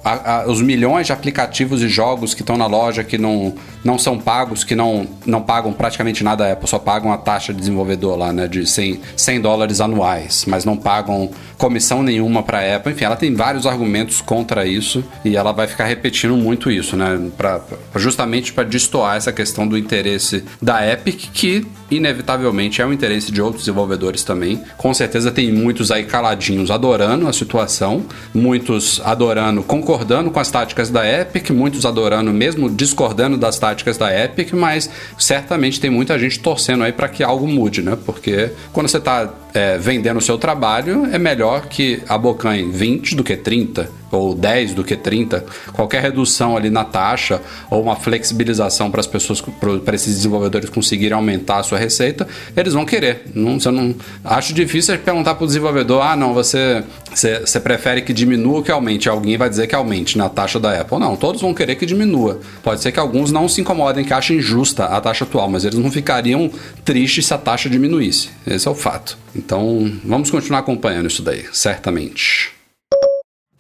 a, 0.04 0.40
a, 0.40 0.46
os 0.46 0.60
milhões 0.60 1.06
de 1.06 1.12
aplicativos 1.12 1.82
e 1.82 1.88
jogos 1.88 2.34
que 2.34 2.42
estão 2.42 2.56
na 2.56 2.66
loja 2.66 3.04
que 3.04 3.18
não, 3.18 3.54
não 3.84 3.98
são 3.98 4.18
pagos, 4.18 4.64
que 4.64 4.74
não, 4.74 5.06
não 5.26 5.42
pagam 5.42 5.72
praticamente 5.72 6.22
nada 6.24 6.46
a 6.46 6.52
Apple, 6.52 6.68
só 6.68 6.78
pagam 6.78 7.12
a 7.12 7.18
taxa 7.18 7.52
de 7.52 7.60
desenvolvedor 7.60 8.16
lá, 8.16 8.32
né, 8.32 8.46
de 8.46 8.66
100, 8.66 9.00
100 9.16 9.40
dólares 9.40 9.80
anuais, 9.80 10.44
mas 10.46 10.64
não 10.64 10.76
pagam 10.76 11.30
comissão 11.56 12.02
nenhuma 12.02 12.42
para 12.42 12.58
a 12.58 12.76
Apple. 12.76 12.92
Enfim, 12.92 13.04
ela 13.04 13.16
tem 13.16 13.34
vários 13.34 13.66
argumentos 13.66 14.20
contra 14.20 14.66
isso 14.66 15.04
e 15.24 15.36
ela 15.36 15.52
vai 15.52 15.66
ficar 15.66 15.84
repetindo 15.86 16.36
muito 16.36 16.70
isso, 16.70 16.96
né, 16.96 17.30
pra, 17.36 17.60
justamente 17.96 18.52
para 18.52 18.64
destoar 18.64 19.16
essa 19.16 19.32
questão 19.32 19.66
do 19.66 19.76
interesse 19.76 20.44
da 20.60 20.86
Epic, 20.86 21.30
que 21.32 21.66
inevitavelmente 21.90 22.80
é 22.80 22.86
o 22.86 22.92
interesse 22.92 23.32
de 23.32 23.40
outros 23.40 23.64
desenvolvedores 23.64 24.22
também. 24.24 24.62
Com 24.76 24.92
certeza 24.92 25.30
tem 25.30 25.52
muitos 25.52 25.90
aí 25.90 26.04
caladinhos 26.04 26.70
adorando 26.70 27.26
a 27.28 27.32
situação, 27.32 28.04
muitos 28.34 29.00
adorando, 29.04 29.62
concordando 29.62 30.30
com 30.30 30.40
as 30.40 30.50
táticas 30.50 30.90
da 30.90 31.06
Epic, 31.06 31.50
muitos 31.50 31.84
adorando 31.84 32.32
mesmo 32.32 32.68
discordando 32.70 33.36
das 33.36 33.58
táticas 33.58 33.96
da 33.96 34.14
Epic, 34.24 34.52
mas 34.52 34.90
certamente 35.18 35.80
tem 35.80 35.90
muita 35.90 36.18
gente 36.18 36.40
torcendo 36.40 36.84
aí 36.84 36.92
para 36.92 37.08
que 37.08 37.22
algo 37.22 37.46
mude, 37.46 37.82
né? 37.82 37.96
Porque 38.04 38.50
quando 38.72 38.88
você 38.88 38.98
está 38.98 39.32
é, 39.54 39.78
vendendo 39.78 40.18
o 40.18 40.22
seu 40.22 40.38
trabalho, 40.38 41.06
é 41.12 41.18
melhor 41.18 41.66
que 41.66 42.02
abocanhe 42.08 42.70
20 42.70 43.16
do 43.16 43.24
que 43.24 43.36
30 43.36 43.98
ou 44.10 44.34
10 44.34 44.74
do 44.74 44.84
que 44.84 44.96
30, 44.96 45.44
qualquer 45.72 46.02
redução 46.02 46.56
ali 46.56 46.70
na 46.70 46.84
taxa 46.84 47.40
ou 47.70 47.82
uma 47.82 47.96
flexibilização 47.96 48.90
para 48.90 49.00
as 49.00 49.06
pessoas, 49.06 49.40
para 49.84 49.94
esses 49.94 50.16
desenvolvedores 50.16 50.70
conseguirem 50.70 51.14
aumentar 51.14 51.58
a 51.58 51.62
sua 51.62 51.78
receita, 51.78 52.26
eles 52.56 52.72
vão 52.72 52.84
querer. 52.84 53.24
Não, 53.34 53.60
você 53.60 53.70
não, 53.70 53.94
acho 54.24 54.54
difícil 54.54 54.98
perguntar 54.98 55.34
para 55.34 55.44
o 55.44 55.46
desenvolvedor: 55.46 56.02
ah, 56.02 56.16
não, 56.16 56.32
você, 56.32 56.82
você, 57.12 57.40
você, 57.40 57.60
prefere 57.60 58.02
que 58.02 58.12
diminua 58.12 58.56
ou 58.56 58.62
que 58.62 58.70
aumente? 58.70 59.08
Alguém 59.08 59.36
vai 59.36 59.48
dizer 59.48 59.66
que 59.66 59.74
aumente 59.74 60.16
na 60.16 60.28
taxa 60.28 60.58
da 60.58 60.80
Apple. 60.80 60.98
Não, 60.98 61.16
todos 61.16 61.40
vão 61.40 61.52
querer 61.52 61.74
que 61.74 61.86
diminua. 61.86 62.40
Pode 62.62 62.80
ser 62.80 62.92
que 62.92 63.00
alguns 63.00 63.30
não 63.30 63.48
se 63.48 63.60
incomodem, 63.60 64.04
que 64.04 64.12
achem 64.12 64.38
injusta 64.38 64.84
a 64.84 65.00
taxa 65.00 65.24
atual, 65.24 65.48
mas 65.48 65.64
eles 65.64 65.78
não 65.78 65.90
ficariam 65.90 66.50
tristes 66.84 67.26
se 67.26 67.34
a 67.34 67.38
taxa 67.38 67.68
diminuísse. 67.68 68.30
Esse 68.46 68.66
é 68.66 68.70
o 68.70 68.74
fato. 68.74 69.18
Então, 69.38 69.90
vamos 70.04 70.30
continuar 70.30 70.58
acompanhando 70.58 71.06
isso 71.06 71.22
daí, 71.22 71.44
certamente. 71.52 72.50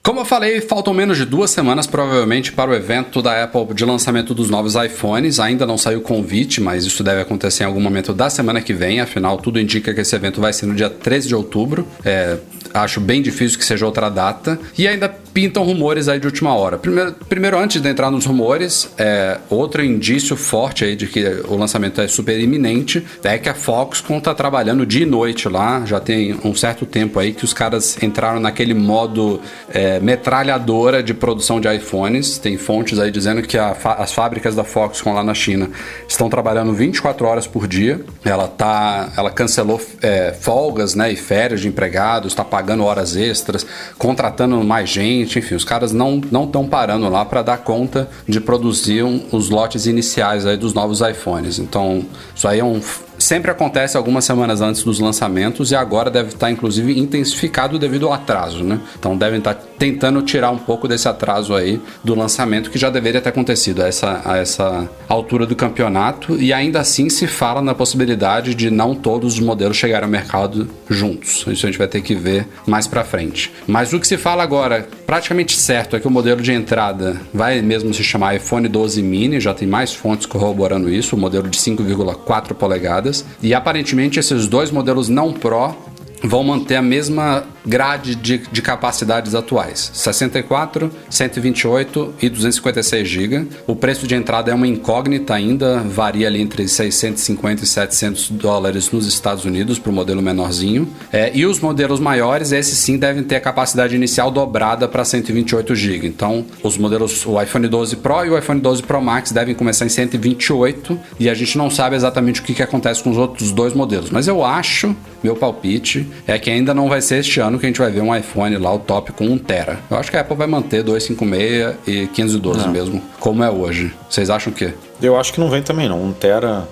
Como 0.02 0.20
eu 0.20 0.24
falei, 0.24 0.60
faltam 0.62 0.94
menos 0.94 1.18
de 1.18 1.26
duas 1.26 1.50
semanas 1.50 1.86
provavelmente 1.86 2.50
para 2.50 2.70
o 2.70 2.74
evento 2.74 3.20
da 3.20 3.44
Apple 3.44 3.74
de 3.74 3.84
lançamento 3.84 4.34
dos 4.34 4.48
novos 4.48 4.74
iPhones. 4.74 5.38
Ainda 5.38 5.66
não 5.66 5.76
saiu 5.76 5.98
o 5.98 6.02
convite, 6.02 6.60
mas 6.62 6.86
isso 6.86 7.04
deve 7.04 7.20
acontecer 7.20 7.62
em 7.62 7.66
algum 7.66 7.80
momento 7.80 8.14
da 8.14 8.30
semana 8.30 8.62
que 8.62 8.72
vem. 8.72 9.00
Afinal, 9.00 9.36
tudo 9.36 9.60
indica 9.60 9.92
que 9.92 10.00
esse 10.00 10.16
evento 10.16 10.40
vai 10.40 10.52
ser 10.52 10.64
no 10.64 10.74
dia 10.74 10.88
13 10.88 11.28
de 11.28 11.34
outubro. 11.34 11.86
É, 12.04 12.38
acho 12.72 13.00
bem 13.00 13.20
difícil 13.20 13.58
que 13.58 13.64
seja 13.64 13.84
outra 13.84 14.08
data. 14.08 14.58
E 14.78 14.88
ainda 14.88 15.14
pintam 15.32 15.62
rumores 15.64 16.08
aí 16.08 16.18
de 16.18 16.26
última 16.26 16.54
hora. 16.54 16.78
Primeiro, 16.78 17.12
primeiro 17.28 17.58
antes 17.58 17.80
de 17.80 17.88
entrar 17.88 18.10
nos 18.10 18.24
rumores, 18.24 18.90
é, 18.96 19.38
outro 19.50 19.84
indício 19.84 20.36
forte 20.36 20.84
aí 20.84 20.96
de 20.96 21.06
que 21.06 21.24
o 21.48 21.56
lançamento 21.56 22.00
é 22.00 22.08
super 22.08 22.38
iminente 22.38 23.04
é 23.24 23.38
que 23.38 23.48
a 23.48 23.54
Foxconn 23.54 24.20
tá 24.20 24.34
trabalhando 24.34 24.86
dia 24.86 25.02
e 25.02 25.06
noite 25.06 25.48
lá. 25.48 25.84
Já 25.84 26.00
tem 26.00 26.38
um 26.44 26.54
certo 26.54 26.86
tempo 26.86 27.18
aí 27.18 27.32
que 27.32 27.44
os 27.44 27.52
caras 27.52 28.00
entraram 28.02 28.40
naquele 28.40 28.74
modo 28.74 29.40
é, 29.72 30.00
metralhadora 30.00 31.02
de 31.02 31.12
produção 31.12 31.60
de 31.60 31.72
iPhones. 31.72 32.38
Tem 32.38 32.56
fontes 32.56 32.98
aí 32.98 33.10
dizendo 33.10 33.42
que 33.42 33.58
a, 33.58 33.76
as 33.98 34.12
fábricas 34.12 34.54
da 34.54 34.64
Foxconn 34.64 35.14
lá 35.14 35.22
na 35.22 35.34
China 35.34 35.70
estão 36.08 36.28
trabalhando 36.28 36.72
24 36.72 37.26
horas 37.26 37.46
por 37.46 37.66
dia. 37.66 38.00
Ela 38.24 38.48
tá, 38.48 39.12
ela 39.16 39.30
cancelou 39.30 39.80
é, 40.00 40.32
folgas, 40.32 40.94
né, 40.94 41.12
e 41.12 41.16
férias 41.16 41.60
de 41.60 41.68
empregados, 41.68 42.32
está 42.32 42.44
pagando 42.44 42.84
horas 42.84 43.16
extras, 43.16 43.66
contratando 43.98 44.62
mais 44.64 44.88
gente 44.88 45.17
enfim, 45.22 45.54
os 45.54 45.64
caras 45.64 45.92
não 45.92 46.20
estão 46.44 46.66
parando 46.66 47.08
lá 47.08 47.24
para 47.24 47.42
dar 47.42 47.58
conta 47.58 48.08
de 48.26 48.40
produzir 48.40 49.02
um, 49.02 49.20
os 49.32 49.50
lotes 49.50 49.86
iniciais 49.86 50.46
aí 50.46 50.56
dos 50.56 50.74
novos 50.74 51.00
iPhones. 51.00 51.58
Então, 51.58 52.04
isso 52.34 52.46
aí 52.46 52.60
é 52.60 52.64
um 52.64 52.80
sempre 53.18 53.50
acontece 53.50 53.96
algumas 53.96 54.24
semanas 54.24 54.60
antes 54.60 54.82
dos 54.82 55.00
lançamentos 55.00 55.70
e 55.70 55.76
agora 55.76 56.10
deve 56.10 56.28
estar 56.28 56.50
inclusive 56.50 56.98
intensificado 56.98 57.78
devido 57.78 58.06
ao 58.06 58.12
atraso, 58.12 58.62
né? 58.62 58.80
Então 58.98 59.16
devem 59.16 59.38
estar 59.38 59.54
tentando 59.54 60.22
tirar 60.22 60.50
um 60.50 60.58
pouco 60.58 60.88
desse 60.88 61.08
atraso 61.08 61.54
aí 61.54 61.80
do 62.02 62.14
lançamento 62.14 62.70
que 62.70 62.78
já 62.78 62.90
deveria 62.90 63.20
ter 63.20 63.28
acontecido 63.28 63.82
a 63.82 63.86
essa, 63.88 64.22
a 64.24 64.36
essa 64.36 64.88
altura 65.08 65.46
do 65.46 65.54
campeonato 65.54 66.36
e 66.40 66.52
ainda 66.52 66.80
assim 66.80 67.08
se 67.08 67.26
fala 67.26 67.60
na 67.60 67.74
possibilidade 67.74 68.54
de 68.54 68.70
não 68.70 68.94
todos 68.94 69.34
os 69.34 69.40
modelos 69.40 69.76
chegarem 69.76 70.04
ao 70.04 70.10
mercado 70.10 70.68
juntos. 70.88 71.44
Isso 71.48 71.66
a 71.66 71.70
gente 71.70 71.78
vai 71.78 71.88
ter 71.88 72.00
que 72.02 72.14
ver 72.14 72.46
mais 72.66 72.86
para 72.86 73.04
frente. 73.04 73.52
Mas 73.66 73.92
o 73.92 74.00
que 74.00 74.06
se 74.06 74.16
fala 74.16 74.42
agora, 74.42 74.88
praticamente 75.06 75.56
certo, 75.56 75.96
é 75.96 76.00
que 76.00 76.06
o 76.06 76.10
modelo 76.10 76.40
de 76.40 76.52
entrada 76.52 77.20
vai 77.32 77.60
mesmo 77.62 77.92
se 77.94 78.02
chamar 78.02 78.36
iPhone 78.36 78.68
12 78.68 79.02
mini, 79.02 79.40
já 79.40 79.54
tem 79.54 79.66
mais 79.66 79.92
fontes 79.92 80.26
corroborando 80.26 80.90
isso, 80.90 81.14
o 81.14 81.18
modelo 81.18 81.48
de 81.48 81.58
5,4 81.58 82.54
polegadas 82.54 83.07
e 83.42 83.54
aparentemente 83.54 84.18
esses 84.18 84.46
dois 84.46 84.70
modelos 84.70 85.08
não 85.08 85.32
Pro 85.32 85.74
vão 86.22 86.42
manter 86.42 86.76
a 86.76 86.82
mesma 86.82 87.44
grade 87.68 88.14
de, 88.14 88.38
de 88.38 88.62
capacidades 88.62 89.34
atuais: 89.34 89.90
64, 89.92 90.90
128 91.10 92.14
e 92.22 92.28
256 92.28 93.08
GB. 93.08 93.46
O 93.66 93.76
preço 93.76 94.06
de 94.06 94.14
entrada 94.14 94.50
é 94.50 94.54
uma 94.54 94.66
incógnita 94.66 95.34
ainda, 95.34 95.80
varia 95.80 96.26
ali 96.26 96.40
entre 96.40 96.66
650 96.66 97.62
e 97.62 97.66
700 97.66 98.30
dólares 98.30 98.90
nos 98.90 99.06
Estados 99.06 99.44
Unidos 99.44 99.78
para 99.78 99.90
o 99.90 99.92
modelo 99.92 100.22
menorzinho. 100.22 100.88
É, 101.12 101.30
e 101.34 101.44
os 101.44 101.60
modelos 101.60 102.00
maiores, 102.00 102.52
esses 102.52 102.78
sim 102.78 102.96
devem 102.96 103.22
ter 103.22 103.36
a 103.36 103.40
capacidade 103.40 103.94
inicial 103.94 104.30
dobrada 104.30 104.88
para 104.88 105.04
128 105.04 105.74
GB. 105.74 106.06
Então, 106.06 106.44
os 106.62 106.78
modelos, 106.78 107.26
o 107.26 107.40
iPhone 107.40 107.68
12 107.68 107.96
Pro 107.96 108.24
e 108.24 108.30
o 108.30 108.38
iPhone 108.38 108.60
12 108.60 108.82
Pro 108.82 109.00
Max 109.00 109.30
devem 109.30 109.54
começar 109.54 109.84
em 109.84 109.90
128 109.90 110.98
e 111.20 111.28
a 111.28 111.34
gente 111.34 111.58
não 111.58 111.68
sabe 111.68 111.96
exatamente 111.96 112.40
o 112.40 112.44
que, 112.44 112.54
que 112.54 112.62
acontece 112.62 113.02
com 113.02 113.10
os 113.10 113.16
outros 113.16 113.52
dois 113.52 113.74
modelos. 113.74 114.10
Mas 114.10 114.26
eu 114.26 114.44
acho, 114.44 114.96
meu 115.22 115.36
palpite, 115.36 116.06
é 116.26 116.38
que 116.38 116.50
ainda 116.50 116.72
não 116.72 116.88
vai 116.88 117.00
ser 117.00 117.18
este 117.18 117.40
ano 117.40 117.57
que 117.58 117.66
a 117.66 117.68
gente 117.68 117.78
vai 117.78 117.90
ver 117.90 118.00
um 118.00 118.14
iPhone 118.14 118.56
lá, 118.56 118.72
o 118.72 118.78
top 118.78 119.12
com 119.12 119.24
1 119.24 119.38
tera. 119.38 119.78
Eu 119.90 119.96
acho 119.96 120.10
que 120.10 120.16
a 120.16 120.20
Apple 120.20 120.36
vai 120.36 120.46
manter 120.46 120.82
256 120.82 121.76
e 121.86 122.06
512 122.08 122.60
não. 122.60 122.72
mesmo, 122.72 123.02
como 123.20 123.42
é 123.42 123.50
hoje. 123.50 123.92
Vocês 124.08 124.30
acham 124.30 124.52
o 124.52 124.56
quê? 124.56 124.74
Eu 125.00 125.18
acho 125.18 125.32
que 125.32 125.40
não 125.40 125.50
vem 125.50 125.62
também 125.62 125.88
não. 125.88 126.02
1 126.02 126.12
tera 126.14 126.68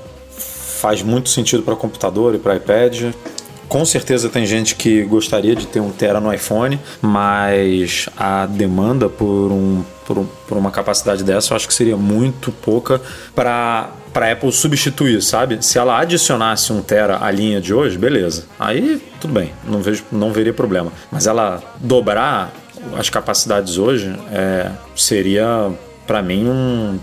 faz 0.80 1.02
muito 1.02 1.28
sentido 1.28 1.62
para 1.62 1.74
computador 1.74 2.34
e 2.34 2.38
para 2.38 2.56
iPad. 2.56 3.12
Com 3.68 3.84
certeza 3.84 4.28
tem 4.28 4.46
gente 4.46 4.74
que 4.74 5.02
gostaria 5.02 5.54
de 5.56 5.66
ter 5.66 5.80
um 5.80 5.90
tera 5.90 6.20
no 6.20 6.32
iPhone, 6.32 6.78
mas 7.02 8.08
a 8.16 8.46
demanda 8.46 9.08
por 9.08 9.50
um 9.52 9.84
por, 10.06 10.24
por 10.46 10.56
uma 10.56 10.70
capacidade 10.70 11.24
dessa, 11.24 11.52
eu 11.52 11.56
acho 11.56 11.66
que 11.66 11.74
seria 11.74 11.96
muito 11.96 12.52
pouca 12.52 13.00
para 13.34 13.90
para 14.12 14.32
Apple 14.32 14.50
substituir, 14.50 15.20
sabe? 15.20 15.58
Se 15.62 15.78
ela 15.78 15.98
adicionasse 16.00 16.72
um 16.72 16.80
tera 16.80 17.22
à 17.22 17.30
linha 17.30 17.60
de 17.60 17.74
hoje, 17.74 17.98
beleza. 17.98 18.46
Aí 18.58 19.02
tudo 19.20 19.34
bem, 19.34 19.52
não 19.62 19.82
vejo, 19.82 20.04
não 20.10 20.32
veria 20.32 20.54
problema. 20.54 20.90
Mas 21.10 21.26
ela 21.26 21.62
dobrar 21.80 22.50
as 22.96 23.10
capacidades 23.10 23.76
hoje 23.76 24.16
é, 24.32 24.70
seria 24.96 25.70
para 26.06 26.22
mim 26.22 26.48
um, 26.48 26.98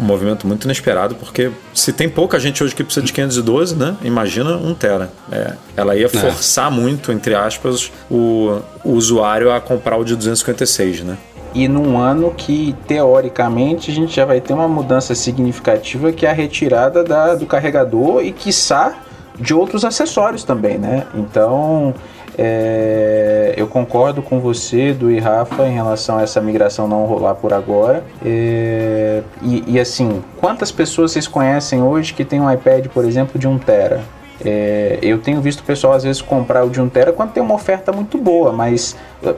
um 0.00 0.04
movimento 0.04 0.46
muito 0.46 0.64
inesperado, 0.64 1.14
porque 1.14 1.50
se 1.74 1.92
tem 1.92 2.08
pouca 2.08 2.38
gente 2.40 2.64
hoje 2.64 2.74
que 2.74 2.82
precisa 2.82 3.04
de 3.04 3.12
512, 3.12 3.76
né? 3.76 3.96
Imagina 4.02 4.56
um 4.56 4.74
tera. 4.74 5.10
É, 5.30 5.54
ela 5.76 5.94
ia 5.94 6.06
é. 6.06 6.08
forçar 6.08 6.72
é. 6.72 6.74
muito, 6.74 7.12
entre 7.12 7.34
aspas, 7.34 7.92
o, 8.10 8.58
o 8.82 8.92
usuário 8.92 9.52
a 9.52 9.60
comprar 9.60 9.96
o 9.96 10.04
de 10.04 10.16
256, 10.16 11.02
né? 11.02 11.18
e 11.52 11.66
num 11.66 11.98
ano 11.98 12.32
que 12.36 12.76
teoricamente 12.86 13.90
a 13.90 13.94
gente 13.94 14.14
já 14.14 14.24
vai 14.24 14.40
ter 14.40 14.52
uma 14.52 14.68
mudança 14.68 15.16
significativa 15.16 16.12
que 16.12 16.24
é 16.24 16.30
a 16.30 16.32
retirada 16.32 17.02
da, 17.02 17.34
do 17.34 17.44
carregador 17.44 18.24
e 18.24 18.30
quiçá 18.30 18.94
de 19.36 19.54
outros 19.54 19.84
acessórios 19.84 20.44
também, 20.44 20.78
né? 20.78 21.06
Então 21.14 21.94
é, 22.42 23.52
eu 23.54 23.66
concordo 23.66 24.22
com 24.22 24.40
você, 24.40 24.94
do 24.94 25.10
e 25.10 25.18
Rafa, 25.18 25.66
em 25.66 25.74
relação 25.74 26.16
a 26.16 26.22
essa 26.22 26.40
migração 26.40 26.88
não 26.88 27.04
rolar 27.04 27.34
por 27.34 27.52
agora. 27.52 28.02
É, 28.24 29.22
e, 29.42 29.74
e, 29.74 29.78
assim, 29.78 30.24
quantas 30.38 30.72
pessoas 30.72 31.12
vocês 31.12 31.28
conhecem 31.28 31.82
hoje 31.82 32.14
que 32.14 32.24
tem 32.24 32.40
um 32.40 32.50
iPad, 32.50 32.86
por 32.86 33.04
exemplo, 33.04 33.38
de 33.38 33.46
1 33.46 33.58
tera? 33.58 34.00
É, 34.44 34.98
eu 35.02 35.18
tenho 35.18 35.40
visto 35.40 35.60
o 35.60 35.64
pessoal 35.64 35.92
às 35.92 36.02
vezes 36.02 36.22
comprar 36.22 36.64
o 36.64 36.70
de 36.70 36.80
1 36.80 36.88
tera 36.88 37.12
quando 37.12 37.32
tem 37.32 37.42
uma 37.42 37.54
oferta 37.54 37.92
muito 37.92 38.16
boa, 38.16 38.52
mas 38.52 38.96
é, 39.22 39.34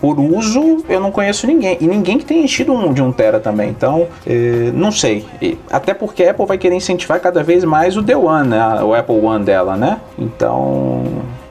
por 0.00 0.18
uso 0.18 0.84
eu 0.88 1.00
não 1.00 1.10
conheço 1.10 1.46
ninguém. 1.46 1.76
E 1.80 1.86
ninguém 1.86 2.18
que 2.18 2.24
tenha 2.24 2.42
enchido 2.42 2.72
um 2.72 2.92
de 2.92 3.02
1 3.02 3.12
tera 3.12 3.40
também. 3.40 3.70
Então, 3.70 4.06
é, 4.26 4.70
não 4.74 4.90
sei. 4.90 5.26
Até 5.70 5.92
porque 5.92 6.24
a 6.24 6.30
Apple 6.30 6.46
vai 6.46 6.58
querer 6.58 6.74
incentivar 6.74 7.20
cada 7.20 7.42
vez 7.42 7.64
mais 7.64 7.96
o 7.96 8.02
The 8.02 8.16
One, 8.16 8.48
né? 8.48 8.82
o 8.82 8.94
Apple 8.94 9.20
One 9.20 9.44
dela, 9.44 9.76
né? 9.76 9.98
Então. 10.18 11.04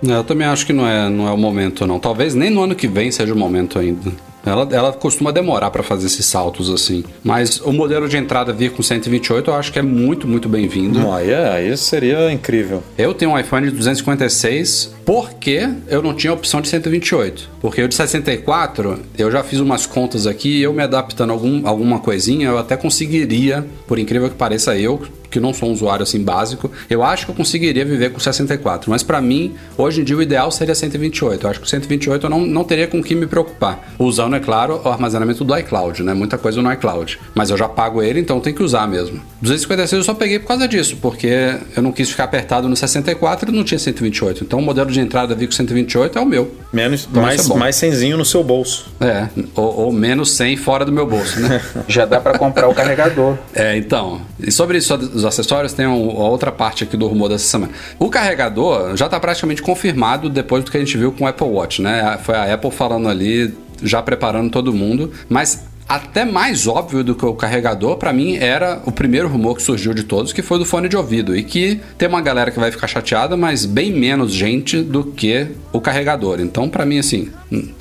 É, 0.06 0.12
eu 0.12 0.24
também 0.24 0.48
acho 0.48 0.66
que 0.66 0.74
não 0.74 0.88
é, 0.88 1.10
não 1.10 1.28
é 1.28 1.32
o 1.32 1.38
momento, 1.38 1.86
não. 1.86 2.00
Talvez 2.00 2.34
nem 2.34 2.50
no 2.50 2.62
ano 2.62 2.76
que 2.76 2.88
vem 2.88 3.12
seja 3.12 3.34
o 3.34 3.38
momento 3.38 3.80
ainda. 3.80 4.12
Ela, 4.48 4.68
ela 4.72 4.94
costuma 4.94 5.32
demorar 5.32 5.70
para 5.72 5.84
fazer 5.84 6.08
esses 6.08 6.26
saltos 6.26 6.70
assim. 6.70 7.04
Mas 7.24 7.60
o 7.62 7.72
modelo 7.72 8.08
de 8.08 8.18
entrada 8.18 8.54
vir 8.54 8.72
com 8.72 8.82
128 8.82 9.50
eu 9.50 9.56
acho 9.56 9.72
que 9.72 9.80
é 9.80 9.82
muito, 9.82 10.28
muito 10.28 10.48
bem-vindo. 10.48 11.12
Aí, 11.12 11.32
é, 11.32 11.50
aí 11.50 11.78
seria 11.78 12.32
incrível. 12.32 12.84
Eu 12.98 13.14
tenho 13.14 13.32
um 13.32 13.40
iPhone 13.40 13.70
de 13.70 13.76
256 13.76 14.96
porque 15.06 15.70
eu 15.88 16.02
não 16.02 16.14
tinha 16.14 16.34
opção 16.34 16.62
de 16.62 16.68
128. 16.68 17.50
Porque 17.62 17.82
o 17.82 17.88
de 17.88 17.96
64, 17.96 19.00
eu 19.18 19.32
já 19.32 19.44
fiz 19.44 19.60
umas 19.60 19.86
contas 19.86 20.28
aqui 20.28 20.58
e 20.60 20.64
eu 20.64 20.74
me 20.74 20.84
adaptando 20.84 21.30
a 21.30 21.34
algum, 21.34 21.68
alguma 21.68 22.00
coisinha, 22.00 22.48
eu 22.48 22.58
até 22.58 22.76
conseguiria, 22.76 23.66
por 23.88 23.98
incrível 23.98 24.30
que 24.30 24.36
pareça 24.36 24.78
eu, 24.78 25.02
que 25.30 25.40
não 25.40 25.54
sou 25.54 25.70
um 25.70 25.72
usuário 25.72 26.04
assim 26.04 26.24
básico, 26.24 26.72
eu 26.90 27.04
acho 27.04 27.26
que 27.26 27.32
eu 27.32 27.36
conseguiria 27.36 27.86
viver 27.86 28.12
com 28.12 28.20
64. 28.20 28.90
Mas 28.90 29.04
para 29.04 29.22
mim, 29.22 29.56
hoje 29.78 30.02
em 30.02 30.04
dia, 30.04 30.18
o 30.18 30.22
ideal 30.22 30.52
seria 30.52 30.76
128. 30.76 31.46
Eu 31.46 31.50
acho 31.50 31.60
que 31.60 31.66
o 31.66 31.70
128 31.70 32.26
eu 32.26 32.30
não, 32.30 32.42
não 32.46 32.64
teria 32.64 32.88
com 32.88 33.02
que 33.02 33.16
me 33.16 33.28
preocupar. 33.28 33.94
Usando, 34.00 34.36
é 34.36 34.40
claro, 34.40 34.82
o 34.84 34.90
armazenamento 34.90 35.44
do 35.44 35.58
iCloud, 35.58 36.04
né? 36.04 36.14
Muita 36.14 36.38
coisa 36.38 36.62
no 36.62 36.72
iCloud. 36.74 37.20
Mas 37.34 37.50
eu 37.50 37.58
já 37.58 37.68
pago 37.68 38.02
ele, 38.02 38.20
então 38.20 38.40
tem 38.40 38.54
que 38.54 38.64
usar 38.64 38.88
mesmo. 38.88 39.22
256 39.42 40.00
eu 40.00 40.04
só 40.04 40.14
peguei 40.14 40.40
por 40.40 40.48
causa 40.48 40.68
disso, 40.68 40.98
porque 41.02 41.58
eu 41.76 41.84
não 41.84 41.92
quis 41.92 42.10
ficar 42.10 42.26
apertado 42.26 42.68
no 42.68 42.76
64 42.76 43.52
e 43.52 43.56
não 43.56 43.64
tinha 43.64 43.80
128. 43.80 44.44
Então 44.44 44.60
o 44.60 44.62
modelo 44.62 44.92
de 44.92 45.00
entrada 45.00 45.36
vi 45.36 45.46
com 45.46 45.54
128 45.54 46.18
é 46.18 46.22
o 46.22 46.26
meu. 46.26 46.52
Menos, 46.72 47.08
então, 47.10 47.22
mais, 47.22 47.50
é 47.50 47.54
mais 47.54 47.76
100 47.76 48.18
no 48.18 48.26
seu 48.26 48.44
bolso. 48.44 48.88
É, 49.00 49.28
ou, 49.56 49.86
ou 49.86 49.92
menos 49.92 50.32
100 50.32 50.58
fora 50.58 50.86
do 50.86 50.92
meu 50.92 51.06
bolso, 51.06 51.40
né? 51.40 51.62
já 51.88 52.06
dá 52.06 52.20
para 52.20 52.38
comprar 52.38 52.68
o 52.68 52.74
carregador. 52.74 53.38
É, 53.54 53.78
então. 53.78 54.22
E 54.40 54.52
sobre 54.52 54.78
isso, 54.78 54.94
os 54.96 55.26
acessórios, 55.26 55.74
tem 55.74 55.86
uma 55.86 56.24
outra 56.24 56.52
parte 56.52 56.84
aqui 56.84 56.96
do 56.96 57.08
rumor 57.08 57.30
dessa 57.30 57.46
semana. 57.46 57.72
O 57.98 58.10
carregador 58.10 58.96
já 58.96 59.06
está 59.06 59.20
praticamente 59.20 59.62
confirmado 59.62 60.30
depois 60.30 60.64
do 60.64 60.72
que 60.72 60.78
a 60.78 60.80
gente 60.80 60.98
viu 60.98 61.12
com 61.12 61.24
o 61.24 61.28
Apple 61.28 61.48
Watch, 61.48 61.82
né? 61.82 62.20
Foi 62.24 62.36
a 62.36 62.54
Apple 62.54 62.72
falando 62.72 63.10
ali, 63.10 63.54
já 63.82 64.02
preparando 64.02 64.52
todo 64.52 64.74
mundo, 64.74 65.12
mas 65.28 65.64
até 65.88 66.26
mais 66.26 66.68
óbvio 66.68 67.04
do 67.04 67.16
que 67.16 67.26
o 67.26 67.34
carregador, 67.34 67.98
para 67.98 68.12
mim, 68.12 68.36
era 68.36 68.82
o 68.86 68.92
primeiro 68.92 69.28
rumor 69.28 69.56
que 69.56 69.62
surgiu 69.62 69.94
de 69.94 70.04
todos, 70.04 70.34
que 70.34 70.42
foi 70.42 70.60
do 70.60 70.66
fone 70.66 70.90
de 70.90 70.98
ouvido. 70.98 71.36
E 71.36 71.44
que 71.44 71.80
tem 71.98 72.08
uma 72.08 72.22
galera 72.22 72.52
que 72.52 72.60
vai 72.60 72.72
ficar 72.72 72.88
chateada, 72.88 73.38
mas 73.38 73.66
bem 73.66 73.92
menos 73.92 74.34
gente 74.34 74.82
do 74.82 75.04
que 75.04 75.48
o 75.72 75.80
carregador. 75.80 76.40
Então, 76.40 76.68
para 76.68 76.86
mim, 76.86 77.00
assim, 77.00 77.30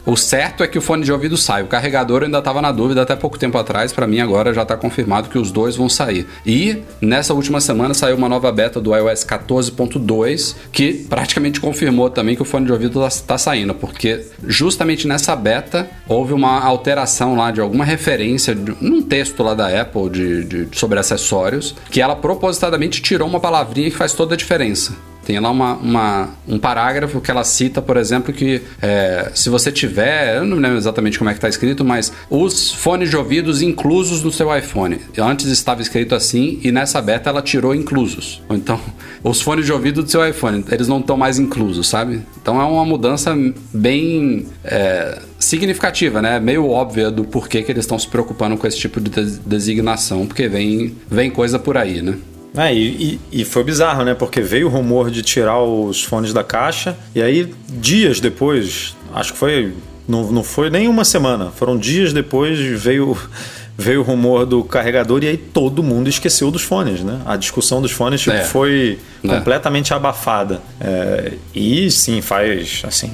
o 0.05 0.17
certo 0.17 0.63
é 0.63 0.69
que 0.69 0.79
o 0.79 0.81
fone 0.81 1.05
de 1.05 1.13
ouvido 1.13 1.37
sai. 1.37 1.63
O 1.63 1.67
carregador 1.67 2.23
ainda 2.23 2.39
estava 2.39 2.63
na 2.63 2.71
dúvida 2.71 3.03
até 3.03 3.17
pouco 3.17 3.39
tempo 3.39 3.59
atrás. 3.59 3.93
Para 3.93 4.07
mim, 4.07 4.21
agora 4.21 4.55
já 4.55 4.63
está 4.63 4.77
confirmado 4.77 5.29
que 5.29 5.39
os 5.39 5.51
dois 5.51 5.75
vão 5.77 5.89
sair. 5.89 6.27
E 6.45 6.83
nessa 7.01 7.35
última 7.35 7.61
semana 7.61 7.93
saiu 7.93 8.17
uma 8.17 8.29
nova 8.29 8.53
beta 8.53 8.81
do 8.81 8.95
iOS 8.95 9.25
14.2 9.25 10.55
que 10.71 11.07
praticamente 11.09 11.61
confirmou 11.61 12.09
também 12.09 12.37
que 12.37 12.43
o 12.43 12.45
fone 12.45 12.67
de 12.67 12.73
ouvido 12.73 13.05
está 13.05 13.35
tá 13.35 13.39
saindo, 13.39 13.75
porque 13.75 14.25
justamente 14.47 15.09
nessa 15.09 15.35
beta 15.35 15.89
houve 16.07 16.33
uma 16.33 16.61
alteração 16.61 17.35
lá 17.35 17.51
de 17.51 17.61
alguma 17.61 17.85
referência 17.97 18.55
num 18.55 19.03
texto 19.03 19.43
lá 19.43 19.55
da 19.55 19.81
Apple 19.81 20.11
de, 20.11 20.45
de, 20.45 20.79
sobre 20.79 20.99
acessórios, 20.99 21.75
que 21.91 22.01
ela 22.01 22.15
propositadamente 22.15 23.01
tirou 23.03 23.29
uma 23.29 23.41
palavrinha 23.41 23.91
que 23.91 23.97
faz 23.97 24.13
toda 24.13 24.35
a 24.35 24.37
diferença. 24.37 24.95
Tem 25.27 25.41
lá 25.41 25.51
uma, 25.51 25.75
uma, 25.75 26.29
um 26.47 26.57
parágrafo 26.57 27.21
que 27.21 27.33
ela 27.33 27.43
cita, 27.43 27.83
por 27.83 27.97
exemplo, 27.97 28.33
que 28.33 28.63
é, 28.81 29.33
se 29.35 29.51
você 29.51 29.73
tiver, 29.73 30.37
eu 30.37 30.45
não 30.45 30.57
lembro 30.57 30.79
exatamente 30.79 31.19
como 31.19 31.29
é 31.29 31.33
que 31.33 31.39
está 31.39 31.49
escrito, 31.49 31.85
mas 31.85 32.13
os 32.31 32.71
fones 32.71 33.11
de 33.11 33.17
ouvidos 33.17 33.61
inclusos 33.61 34.23
no 34.23 34.31
seu 34.31 34.57
iPhone. 34.57 35.01
Antes 35.19 35.47
estava 35.47 35.83
escrito 35.83 36.15
assim 36.15 36.61
e 36.63 36.71
nessa 36.71 37.03
beta 37.03 37.29
ela 37.29 37.43
tirou 37.43 37.75
inclusos. 37.75 38.41
Então, 38.49 38.81
os 39.25 39.43
fones 39.43 39.67
de 39.67 39.73
ouvido 39.73 40.01
do 40.01 40.09
seu 40.09 40.25
iPhone, 40.25 40.65
eles 40.71 40.87
não 40.87 41.01
estão 41.01 41.17
mais 41.17 41.41
inclusos, 41.41 41.89
sabe? 41.89 42.23
Então 42.41 42.61
é 42.61 42.65
uma 42.65 42.85
mudança 42.85 43.37
bem 43.75 44.47
é, 44.63 45.19
significativa, 45.41 46.23
né? 46.23 46.39
Meio 46.39 46.71
óbvia 46.71 47.11
do 47.11 47.25
porquê 47.25 47.65
que 47.65 47.73
eles 47.73 47.83
estão 47.83 47.99
se 47.99 48.07
preocupando 48.07 48.57
com 48.57 48.65
esse 48.65 48.79
tipo 48.79 49.01
de 49.01 49.11
designação, 49.45 50.25
porque 50.25 50.47
vem, 50.47 50.95
vem 51.11 51.33
coisa 51.33 51.59
por 51.59 51.77
aí, 51.77 52.01
né? 52.01 52.15
É, 52.57 52.75
e, 52.75 53.21
e, 53.31 53.45
foi 53.45 53.63
bizarro, 53.65 54.05
né? 54.05 54.15
Porque 54.15 54.41
veio 54.41 54.67
o 54.67 54.71
rumor 54.71 55.11
de 55.11 55.23
tirar 55.23 55.61
os 55.63 56.03
fones 56.03 56.33
da 56.33 56.43
caixa, 56.43 56.97
e 57.15 57.21
aí, 57.23 57.53
dias 57.69 58.19
depois, 58.21 58.97
acho 59.15 59.33
que 59.33 59.39
foi 59.39 59.75
não, 60.09 60.31
não 60.31 60.45
foi 60.45 60.71
nem 60.71 60.89
uma 60.89 61.05
semana, 61.05 61.51
foram 61.51 61.77
dias 61.77 62.13
depois 62.13 62.59
veio 62.59 63.17
veio 63.79 64.01
o 64.01 64.03
rumor 64.03 64.47
do 64.47 64.65
carregador 64.65 65.23
e 65.23 65.29
aí 65.29 65.37
todo 65.37 65.83
mundo 65.83 66.09
esqueceu 66.09 66.51
dos 66.51 66.63
fones, 66.63 67.01
né? 67.01 67.21
A 67.27 67.37
discussão 67.37 67.83
dos 67.83 67.91
fones 67.93 68.23
tipo, 68.23 68.35
É. 68.35 68.43
foi 68.43 68.99
É. 69.23 69.29
completamente 69.29 69.93
abafada. 69.93 70.63
É, 70.81 71.35
e 71.55 71.91
sim, 71.91 72.23
faz 72.23 72.81
assim. 72.85 73.11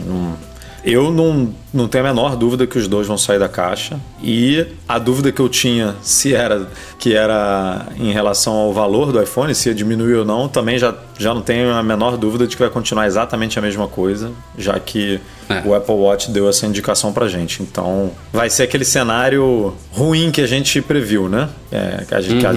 Eu 0.85 1.11
não, 1.12 1.55
não 1.72 1.87
tenho 1.87 2.05
a 2.05 2.09
menor 2.09 2.35
dúvida 2.37 2.66
que 2.66 2.76
os 2.76 2.89
dois 2.89 3.07
vão 3.07 3.16
sair 3.16 3.39
da 3.39 3.49
caixa. 3.49 4.01
E 4.22 4.66
a 4.89 4.99
dúvida 4.99 5.30
que 5.30 5.41
eu 5.41 5.49
tinha 5.49 5.95
se 6.03 6.35
era 6.35 6.68
que 6.99 7.14
era 7.14 7.87
em 7.99 8.12
relação 8.12 8.53
ao 8.55 8.72
valor 8.72 9.12
do 9.12 9.22
iPhone, 9.22 9.55
se 9.55 9.68
ia 9.68 9.74
diminuir 9.74 10.14
ou 10.14 10.24
não, 10.24 10.49
também 10.49 10.78
já, 10.78 10.95
já 11.18 11.33
não 11.35 11.41
tenho 11.43 11.72
a 11.72 11.83
menor 11.83 12.16
dúvida 12.16 12.47
de 12.47 12.57
que 12.57 12.62
vai 12.62 12.70
continuar 12.70 13.07
exatamente 13.07 13.59
a 13.59 13.62
mesma 13.62 13.87
coisa, 13.89 14.30
já 14.59 14.78
que 14.80 15.20
É. 15.49 15.62
o 15.66 15.74
Apple 15.74 15.95
Watch 15.95 16.30
deu 16.30 16.49
essa 16.49 16.66
indicação 16.66 17.12
pra 17.12 17.28
gente. 17.28 17.62
Então 17.62 18.11
vai 18.33 18.49
ser 18.51 18.62
aquele 18.64 18.85
cenário 18.85 19.74
ruim 19.93 20.30
que 20.30 20.41
a 20.41 20.47
gente 20.47 20.80
previu, 20.80 21.28
né? 21.28 21.49
É, 21.70 22.05
que 22.09 22.14
a 22.14 22.20
gente, 22.20 22.41
que 22.41 22.47
a 22.47 22.53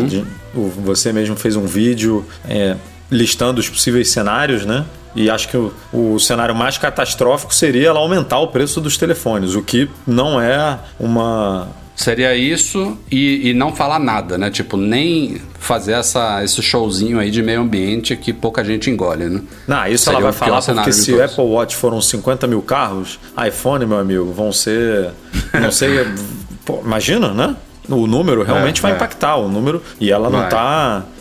o- 0.59 0.69
você 0.83 1.11
mesmo 1.13 1.35
fez 1.35 1.55
um 1.55 1.65
vídeo 1.65 2.25
é, 2.47 2.75
listando 3.11 3.59
os 3.59 3.69
possíveis 3.69 4.11
cenários, 4.11 4.65
né? 4.65 4.85
E 5.15 5.29
acho 5.29 5.47
que 5.47 5.57
o, 5.57 5.73
o 5.93 6.19
cenário 6.19 6.53
mais 6.53 6.77
catastrófico 6.77 7.53
seria 7.53 7.87
ela 7.87 7.99
aumentar 7.99 8.39
o 8.39 8.47
preço 8.49 8.81
dos 8.81 8.97
telefones, 8.97 9.55
o 9.55 9.61
que 9.63 9.89
não 10.05 10.39
é 10.39 10.77
uma. 10.99 11.69
Seria 11.95 12.35
isso 12.35 12.97
e, 13.09 13.51
e 13.51 13.53
não 13.53 13.73
falar 13.73 13.99
nada, 13.99 14.37
né? 14.37 14.51
Tipo, 14.51 14.75
nem 14.75 15.41
fazer 15.57 15.93
essa, 15.93 16.43
esse 16.43 16.61
showzinho 16.61 17.17
aí 17.17 17.31
de 17.31 17.41
meio 17.41 17.61
ambiente 17.61 18.17
que 18.17 18.33
pouca 18.33 18.65
gente 18.65 18.89
engole, 18.89 19.29
né? 19.29 19.41
Não, 19.65 19.87
isso 19.87 20.03
Seria 20.03 20.17
ela 20.19 20.31
vai 20.31 20.33
falar 20.33 20.61
porque 20.61 20.91
se 20.91 21.13
o. 21.13 21.23
Apple 21.23 21.45
Watch 21.45 21.73
foram 21.73 22.01
50 22.01 22.47
mil 22.47 22.61
carros, 22.61 23.17
iPhone, 23.47 23.85
meu 23.85 23.97
amigo, 23.97 24.25
vão 24.33 24.51
ser. 24.51 25.11
Não 25.53 25.71
sei. 25.71 26.05
pô, 26.65 26.81
imagina, 26.83 27.33
né? 27.33 27.55
O 27.87 28.07
número 28.07 28.43
realmente 28.43 28.79
É, 28.79 28.81
vai 28.81 28.91
é. 28.91 28.95
impactar 28.95 29.37
o 29.37 29.47
número 29.47 29.81
e 29.99 30.11
ela 30.11 30.29
não 30.29 30.39
Vai. 30.39 30.49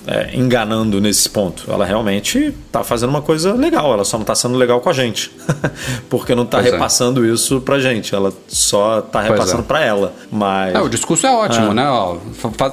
Está 0.06 0.36
enganando 0.36 1.00
nesse 1.00 1.28
ponto. 1.28 1.64
Ela 1.70 1.84
realmente 1.84 2.54
está 2.66 2.84
fazendo 2.84 3.10
uma 3.10 3.22
coisa 3.22 3.54
legal. 3.54 3.92
Ela 3.92 4.04
só 4.04 4.16
não 4.16 4.22
está 4.22 4.34
sendo 4.34 4.56
legal 4.56 4.80
com 4.80 4.88
a 4.90 4.92
gente, 4.92 5.30
porque 6.10 6.34
não 6.34 6.44
está 6.44 6.58
é. 6.60 6.62
repassando 6.62 7.24
isso 7.26 7.60
pra 7.60 7.78
gente. 7.78 8.14
Ela 8.14 8.32
só 8.48 8.98
está 9.00 9.20
Pois 9.20 9.32
repassando 9.32 9.62
é. 9.62 9.66
pra 9.66 9.84
ela. 9.84 10.12
Mas 10.30 10.74
É, 10.74 10.80
o 10.80 10.88
discurso 10.88 11.26
é 11.26 11.32
ótimo, 11.32 11.70
Ah. 11.70 11.74
né? 11.74 11.88
Ó, 11.88 12.16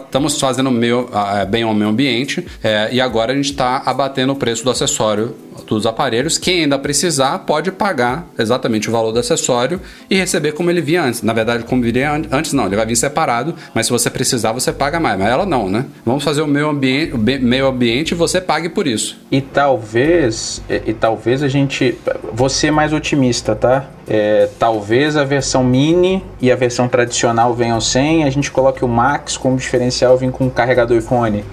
Estamos 0.02 0.40
fazendo 0.40 0.70
meio, 0.72 1.10
ah, 1.14 1.46
bem 1.46 1.64
ao 1.64 1.74
meio 1.74 1.90
ambiente 1.90 2.46
é, 2.64 2.90
e 2.92 3.00
agora 3.00 3.32
a 3.32 3.36
gente 3.36 3.52
está 3.52 3.82
abatendo 3.86 4.34
o 4.34 4.36
preço 4.36 4.64
do 4.64 4.70
acessório 4.70 5.36
dos 5.66 5.86
aparelhos. 5.86 6.38
Quem 6.38 6.64
ainda 6.64 6.78
precisar 6.80 7.40
pode 7.40 7.72
pagar 7.72 8.28
exatamente 8.38 8.90
o 8.90 8.92
valor 8.92 9.12
do 9.12 9.20
acessório 9.20 9.80
e 10.10 10.16
receber 10.16 10.52
como 10.54 10.70
ele 10.70 10.82
vinha 10.82 11.04
antes. 11.04 11.22
Na 11.22 11.34
verdade, 11.34 11.64
como 11.64 11.82
viria 11.82 12.12
an- 12.12 12.24
antes, 12.32 12.54
não. 12.54 12.66
Ele 12.66 12.76
vai 12.76 12.86
vir 12.86 12.96
separado, 12.96 13.56
mas 13.74 13.86
se 13.86 13.92
você 13.92 14.10
precisar, 14.10 14.52
você 14.52 14.72
paga 14.72 15.00
mais. 15.00 15.18
Mas 15.20 15.30
ela 15.30 15.46
não, 15.46 15.70
né? 15.70 15.86
Vamos 16.06 16.24
fazer 16.24 16.42
o 16.42 16.48
meio 16.48 16.70
ambiente, 16.70 17.14
o 17.14 17.18
meio 17.18 17.68
ambiente 17.68 18.12
e 18.12 18.16
você 18.16 18.40
pague 18.42 18.70
por 18.70 18.88
isso. 18.88 19.18
E 19.32 19.42
talvez, 19.42 20.62
e, 20.70 20.92
e 20.92 20.94
talvez 20.94 21.42
a 21.44 21.48
gente, 21.48 21.98
você 22.34 22.68
é 22.68 22.72
mais 22.72 22.94
otimista, 22.94 23.56
tá? 23.56 23.86
É, 24.08 24.50
talvez 24.60 25.16
a 25.16 25.24
versão 25.24 25.64
mini 25.64 26.24
e 26.42 26.52
a 26.52 26.56
versão 26.56 26.88
tradicional 26.88 27.54
venham 27.54 27.80
sem, 27.80 28.24
a 28.24 28.30
gente 28.30 28.52
coloque 28.52 28.84
o 28.84 28.88
Max 28.88 29.38
como 29.38 29.56
diferencial, 29.58 30.18
vem 30.18 30.32
com 30.32 30.50
carregador 30.50 30.98
iPhone. 30.98 31.44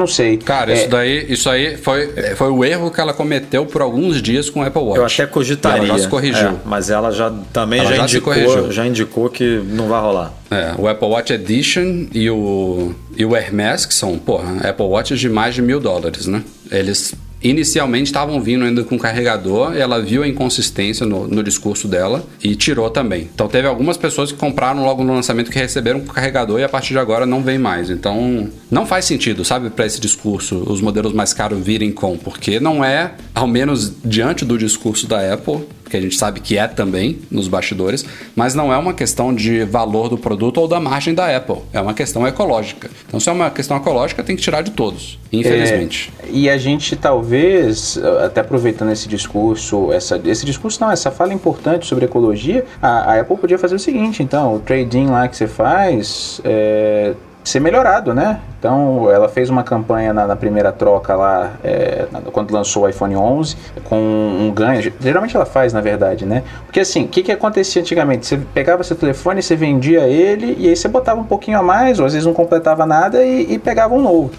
Não 0.00 0.06
sei. 0.06 0.38
Cara, 0.38 0.72
É, 0.72 0.76
isso 0.76 0.88
daí, 0.88 1.26
isso 1.28 1.50
aí 1.50 1.76
foi, 1.76 2.08
foi 2.34 2.48
o 2.50 2.64
erro 2.64 2.90
que 2.90 2.98
ela 2.98 3.12
cometeu 3.12 3.66
por 3.66 3.82
alguns 3.82 4.22
dias 4.22 4.48
com 4.48 4.60
o 4.60 4.62
Apple 4.62 4.80
Watch. 4.82 4.98
eu 4.98 5.04
até 5.04 5.26
cogitaria. 5.26 5.82
E 5.82 5.88
ela 5.90 5.98
já 5.98 6.04
se 6.04 6.08
corrigiu. 6.08 6.48
É, 6.48 6.54
mas 6.64 6.88
ela 6.88 7.10
já 7.10 7.30
também 7.52 7.80
Ela 7.80 7.90
já, 7.90 7.96
já 7.96 8.08
se 8.08 8.16
indicou, 8.16 8.32
corrigiu. 8.32 8.72
já 8.72 8.86
indicou 8.86 9.28
que 9.28 9.62
não 9.66 9.88
vai 9.88 10.00
rolar. 10.00 10.32
É, 10.50 10.72
o 10.78 10.88
Apple 10.88 11.06
Watch 11.08 11.32
Edition 11.32 12.06
e 12.14 12.30
o, 12.30 12.94
e 13.14 13.24
o 13.26 13.36
Hermes, 13.36 13.84
que 13.84 13.92
são, 13.94 14.18
porra, 14.18 14.66
Apple 14.68 14.86
Watches 14.86 15.20
de 15.20 15.28
mais 15.28 15.54
de 15.54 15.60
mil 15.60 15.78
dólares, 15.78 16.26
né? 16.26 16.42
Eles 16.70 17.14
inicialmente 17.42 18.06
estavam 18.06 18.40
vindo 18.40 18.64
ainda 18.64 18.84
com 18.84 18.98
carregador, 18.98 19.74
ela 19.76 20.00
viu 20.00 20.22
a 20.22 20.28
inconsistência 20.28 21.06
no, 21.06 21.26
no 21.26 21.42
discurso 21.42 21.88
dela 21.88 22.24
e 22.42 22.54
tirou 22.54 22.90
também. 22.90 23.28
Então 23.34 23.48
teve 23.48 23.66
algumas 23.66 23.96
pessoas 23.96 24.30
que 24.30 24.38
compraram 24.38 24.84
logo 24.84 25.02
no 25.02 25.14
lançamento 25.14 25.50
que 25.50 25.58
receberam 25.58 26.00
com 26.00 26.12
carregador 26.12 26.60
e 26.60 26.64
a 26.64 26.68
partir 26.68 26.92
de 26.92 26.98
agora 26.98 27.26
não 27.26 27.42
vem 27.42 27.58
mais. 27.58 27.90
Então 27.90 28.48
não 28.70 28.86
faz 28.86 29.04
sentido, 29.04 29.44
sabe, 29.44 29.70
para 29.70 29.86
esse 29.86 30.00
discurso 30.00 30.56
os 30.66 30.80
modelos 30.80 31.12
mais 31.12 31.32
caros 31.32 31.60
virem 31.60 31.90
com, 31.92 32.16
porque 32.16 32.60
não 32.60 32.84
é, 32.84 33.12
ao 33.34 33.46
menos 33.46 33.92
diante 34.04 34.44
do 34.44 34.58
discurso 34.58 35.06
da 35.06 35.32
Apple, 35.32 35.60
que 35.90 35.96
a 35.96 36.00
gente 36.00 36.16
sabe 36.16 36.40
que 36.40 36.56
é 36.56 36.66
também 36.66 37.18
nos 37.30 37.48
bastidores, 37.48 38.04
mas 38.34 38.54
não 38.54 38.72
é 38.72 38.76
uma 38.78 38.94
questão 38.94 39.34
de 39.34 39.64
valor 39.64 40.08
do 40.08 40.16
produto 40.16 40.58
ou 40.58 40.68
da 40.68 40.80
margem 40.80 41.12
da 41.12 41.36
Apple, 41.36 41.58
é 41.72 41.80
uma 41.80 41.92
questão 41.92 42.26
ecológica. 42.26 42.90
Então, 43.06 43.18
se 43.18 43.28
é 43.28 43.32
uma 43.32 43.50
questão 43.50 43.76
ecológica, 43.76 44.22
tem 44.22 44.36
que 44.36 44.42
tirar 44.42 44.62
de 44.62 44.70
todos, 44.70 45.18
infelizmente. 45.32 46.12
É, 46.22 46.28
e 46.30 46.48
a 46.48 46.56
gente 46.56 46.96
talvez, 46.96 47.98
até 48.24 48.40
aproveitando 48.40 48.92
esse 48.92 49.08
discurso, 49.08 49.92
essa, 49.92 50.20
esse 50.24 50.46
discurso 50.46 50.80
não, 50.80 50.90
essa 50.90 51.10
fala 51.10 51.34
importante 51.34 51.86
sobre 51.86 52.04
ecologia, 52.04 52.64
a, 52.80 53.12
a 53.12 53.20
Apple 53.20 53.36
podia 53.36 53.58
fazer 53.58 53.74
o 53.74 53.78
seguinte, 53.78 54.22
então, 54.22 54.54
o 54.54 54.60
trade-in 54.60 55.06
lá 55.06 55.26
que 55.28 55.36
você 55.36 55.48
faz 55.48 56.40
é, 56.44 57.14
ser 57.44 57.60
melhorado, 57.60 58.14
né? 58.14 58.40
Então, 58.58 59.10
ela 59.10 59.28
fez 59.28 59.48
uma 59.48 59.62
campanha 59.62 60.12
na, 60.12 60.26
na 60.26 60.36
primeira 60.36 60.70
troca 60.70 61.14
lá, 61.14 61.52
é, 61.64 62.06
quando 62.32 62.52
lançou 62.52 62.84
o 62.84 62.88
iPhone 62.88 63.16
11, 63.16 63.56
com 63.84 63.96
um 63.96 64.52
ganho. 64.54 64.92
Geralmente 65.00 65.34
ela 65.34 65.46
faz, 65.46 65.72
na 65.72 65.80
verdade, 65.80 66.26
né? 66.26 66.42
Porque 66.66 66.80
assim, 66.80 67.04
o 67.04 67.08
que, 67.08 67.22
que 67.22 67.32
acontecia 67.32 67.80
antigamente? 67.80 68.26
Você 68.26 68.38
pegava 68.52 68.84
seu 68.84 68.96
telefone, 68.96 69.42
você 69.42 69.56
vendia 69.56 70.00
ele, 70.00 70.56
e 70.58 70.68
aí 70.68 70.76
você 70.76 70.88
botava 70.88 71.20
um 71.20 71.24
pouquinho 71.24 71.58
a 71.58 71.62
mais, 71.62 71.98
ou 71.98 72.06
às 72.06 72.12
vezes 72.12 72.26
não 72.26 72.34
completava 72.34 72.84
nada, 72.84 73.24
e, 73.24 73.54
e 73.54 73.58
pegava 73.58 73.94
um 73.94 74.02
novo. 74.02 74.30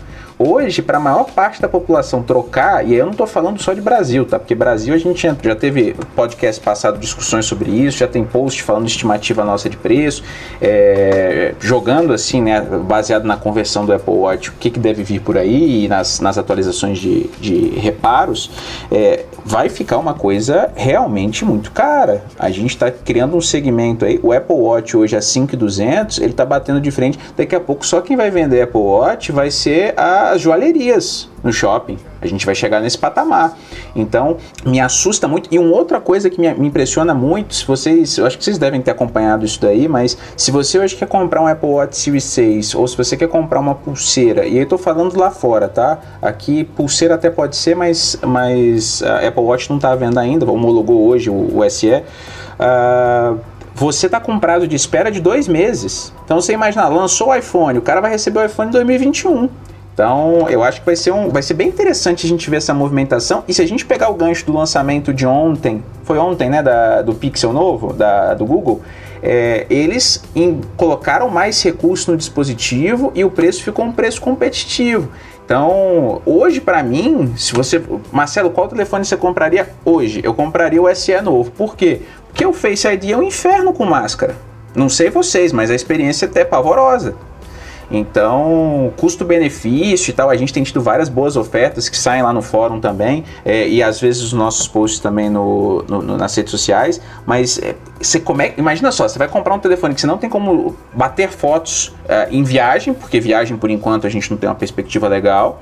Hoje, 0.43 0.81
para 0.81 0.97
a 0.97 0.99
maior 0.99 1.25
parte 1.25 1.61
da 1.61 1.69
população 1.69 2.23
trocar, 2.23 2.87
e 2.87 2.95
eu 2.95 3.05
não 3.05 3.11
estou 3.11 3.27
falando 3.27 3.61
só 3.61 3.73
de 3.73 3.81
Brasil, 3.81 4.25
tá? 4.25 4.39
Porque 4.39 4.55
Brasil 4.55 4.93
a 4.93 4.97
gente 4.97 5.21
já- 5.21 5.55
teve 5.55 5.95
podcast 6.15 6.59
passado 6.59 6.97
discussões 6.97 7.45
sobre 7.45 7.69
isso, 7.69 7.99
já 7.99 8.07
tem 8.07 8.23
post 8.23 8.63
falando 8.63 8.85
de 8.85 8.91
estimativa 8.91 9.43
nossa 9.43 9.69
de 9.69 9.77
preço, 9.77 10.23
é, 10.59 11.53
jogando 11.59 12.11
assim, 12.11 12.41
né, 12.41 12.59
baseado 12.61 13.25
na 13.25 13.37
conversão 13.37 13.85
do 13.85 13.93
Apple 13.93 14.13
Watch, 14.13 14.49
o 14.49 14.53
que, 14.53 14.71
que 14.71 14.79
deve 14.79 15.03
vir 15.03 15.21
por 15.21 15.37
aí 15.37 15.85
e 15.85 15.87
nas, 15.87 16.19
nas 16.19 16.39
atualizações 16.39 16.97
de, 16.97 17.27
de 17.39 17.79
reparos, 17.79 18.49
é, 18.91 19.25
vai 19.45 19.69
ficar 19.69 19.97
uma 19.97 20.13
coisa 20.13 20.71
realmente 20.75 21.45
muito 21.45 21.71
cara. 21.71 22.23
A 22.39 22.49
gente 22.49 22.71
está 22.71 22.89
criando 22.89 23.35
um 23.35 23.41
segmento 23.41 24.05
aí, 24.05 24.19
o 24.23 24.31
Apple 24.33 24.55
Watch 24.55 24.97
hoje 24.97 25.15
a 25.15 25.21
5,200, 25.21 26.19
ele 26.19 26.31
está 26.31 26.45
batendo 26.45 26.81
de 26.81 26.89
frente. 26.89 27.19
Daqui 27.37 27.55
a 27.55 27.59
pouco 27.59 27.85
só 27.85 28.01
quem 28.01 28.17
vai 28.17 28.31
vender 28.31 28.61
Apple 28.63 28.79
Watch 28.81 29.31
vai 29.31 29.51
ser 29.51 29.93
as 30.31 30.41
joalherias 30.41 31.29
no 31.43 31.51
shopping. 31.51 31.97
A 32.21 32.27
gente 32.27 32.45
vai 32.45 32.53
chegar 32.53 32.79
nesse 32.79 32.97
patamar. 32.97 33.57
Então, 33.95 34.37
me 34.65 34.79
assusta 34.79 35.27
muito. 35.27 35.49
E 35.51 35.57
uma 35.57 35.75
outra 35.75 35.99
coisa 35.99 36.29
que 36.29 36.39
me, 36.39 36.47
impressiona 36.67 37.13
muito, 37.13 37.55
se 37.55 37.65
vocês, 37.65 38.17
eu 38.17 38.25
acho 38.25 38.37
que 38.37 38.43
vocês 38.43 38.57
devem 38.57 38.81
ter 38.81 38.91
acompanhado 38.91 39.43
isso 39.43 39.59
daí, 39.59 39.87
mas 39.87 40.17
se 40.37 40.51
você 40.51 40.79
hoje 40.79 40.95
quer 40.95 41.07
comprar 41.07 41.41
um 41.41 41.47
Apple 41.47 41.69
Watch 41.69 41.97
Series 41.97 42.23
6 42.25 42.75
ou 42.75 42.87
se 42.87 42.95
você 42.95 43.17
quer 43.17 43.27
comprar 43.27 43.59
uma 43.59 43.75
pulseira, 43.75 44.45
e 44.45 44.57
eu 44.57 44.65
tô 44.65 44.77
falando 44.77 45.17
lá 45.17 45.31
fora, 45.31 45.67
tá? 45.67 45.99
Aqui 46.21 46.63
pulseira 46.63 47.15
até 47.15 47.29
pode 47.29 47.55
ser, 47.55 47.75
mas, 47.75 48.17
mas 48.25 49.01
a 49.03 49.27
Apple 49.27 49.43
Watch 49.43 49.69
não 49.69 49.79
tá 49.79 49.91
à 49.91 49.95
venda 49.95 50.21
ainda, 50.21 50.49
homologou 50.49 51.07
hoje 51.07 51.29
o, 51.29 51.57
o 51.57 51.69
SE. 51.69 52.03
Ah, 52.59 53.35
você 53.73 54.05
está 54.05 54.19
com 54.19 54.39
prazo 54.39 54.67
de 54.67 54.75
espera 54.75 55.11
de 55.11 55.19
dois 55.19 55.47
meses. 55.47 56.13
Então 56.23 56.39
você 56.39 56.53
imagina, 56.53 56.87
lançou 56.87 57.29
o 57.29 57.35
iPhone, 57.35 57.79
o 57.79 57.81
cara 57.81 57.99
vai 57.99 58.11
receber 58.11 58.39
o 58.39 58.45
iPhone 58.45 58.69
em 58.69 58.71
2021. 58.71 59.49
Então, 59.93 60.47
eu 60.49 60.63
acho 60.63 60.79
que 60.79 60.85
vai 60.85 60.95
ser, 60.95 61.11
um, 61.11 61.29
vai 61.29 61.41
ser 61.43 61.53
bem 61.53 61.67
interessante 61.67 62.25
a 62.25 62.29
gente 62.29 62.49
ver 62.49 62.57
essa 62.57 62.73
movimentação. 62.73 63.43
E 63.47 63.53
se 63.53 63.61
a 63.61 63.67
gente 63.67 63.85
pegar 63.85 64.09
o 64.09 64.13
gancho 64.13 64.45
do 64.45 64.53
lançamento 64.53 65.13
de 65.13 65.25
ontem, 65.27 65.83
foi 66.03 66.17
ontem, 66.17 66.49
né, 66.49 66.63
da, 66.63 67.01
do 67.01 67.13
Pixel 67.13 67.51
novo, 67.51 67.93
da, 67.93 68.33
do 68.33 68.45
Google, 68.45 68.81
é, 69.21 69.67
eles 69.69 70.23
em- 70.35 70.61
colocaram 70.77 71.29
mais 71.29 71.61
recursos 71.61 72.07
no 72.07 72.17
dispositivo 72.17 73.11
e 73.13 73.23
o 73.23 73.29
preço 73.29 73.63
ficou 73.63 73.85
um 73.85 73.91
preço 73.91 74.21
competitivo. 74.21 75.09
Então, 75.45 76.21
hoje 76.25 76.61
para 76.61 76.81
mim, 76.81 77.33
se 77.35 77.53
você, 77.53 77.83
Marcelo, 78.11 78.49
qual 78.51 78.69
telefone 78.69 79.03
você 79.03 79.17
compraria 79.17 79.67
hoje? 79.83 80.21
Eu 80.23 80.33
compraria 80.33 80.81
o 80.81 80.95
SE 80.95 81.19
novo. 81.21 81.51
Por 81.51 81.75
quê? 81.75 82.01
Porque 82.29 82.45
o 82.45 82.53
Face 82.53 82.87
ID 82.87 83.11
é 83.11 83.17
um 83.17 83.23
inferno 83.23 83.73
com 83.73 83.83
máscara. 83.85 84.35
Não 84.73 84.87
sei 84.87 85.09
vocês, 85.09 85.51
mas 85.51 85.69
a 85.69 85.75
experiência 85.75 86.25
é 86.25 86.29
até 86.29 86.45
pavorosa. 86.45 87.15
Então, 87.91 88.93
custo-benefício 88.97 90.11
e 90.11 90.13
tal, 90.13 90.29
a 90.29 90.35
gente 90.35 90.53
tem 90.53 90.63
tido 90.63 90.81
várias 90.81 91.09
boas 91.09 91.35
ofertas 91.35 91.89
que 91.89 91.97
saem 91.97 92.23
lá 92.23 92.31
no 92.31 92.41
fórum 92.41 92.79
também, 92.79 93.23
é, 93.43 93.67
e 93.67 93.83
às 93.83 93.99
vezes 93.99 94.21
os 94.23 94.33
nossos 94.33 94.67
posts 94.67 94.99
também 94.99 95.29
no, 95.29 95.83
no- 95.87 96.01
no- 96.01 96.17
nas 96.17 96.35
redes 96.35 96.51
sociais. 96.51 97.01
Mas 97.25 97.59
é, 97.59 97.75
você 98.01 98.19
come... 98.19 98.53
imagina 98.57 98.91
só, 98.91 99.07
você 99.07 99.19
vai 99.19 99.27
comprar 99.27 99.53
um 99.53 99.59
telefone 99.59 99.93
que 99.93 100.01
você 100.01 100.07
não 100.07 100.17
tem 100.17 100.29
como 100.29 100.75
bater 100.93 101.29
fotos 101.29 101.93
é, 102.07 102.27
em 102.31 102.43
viagem, 102.43 102.93
porque 102.93 103.19
viagem 103.19 103.57
por 103.57 103.69
enquanto 103.69 104.07
a 104.07 104.09
gente 104.09 104.29
não 104.31 104.37
tem 104.37 104.49
uma 104.49 104.55
perspectiva 104.55 105.07
legal. 105.07 105.61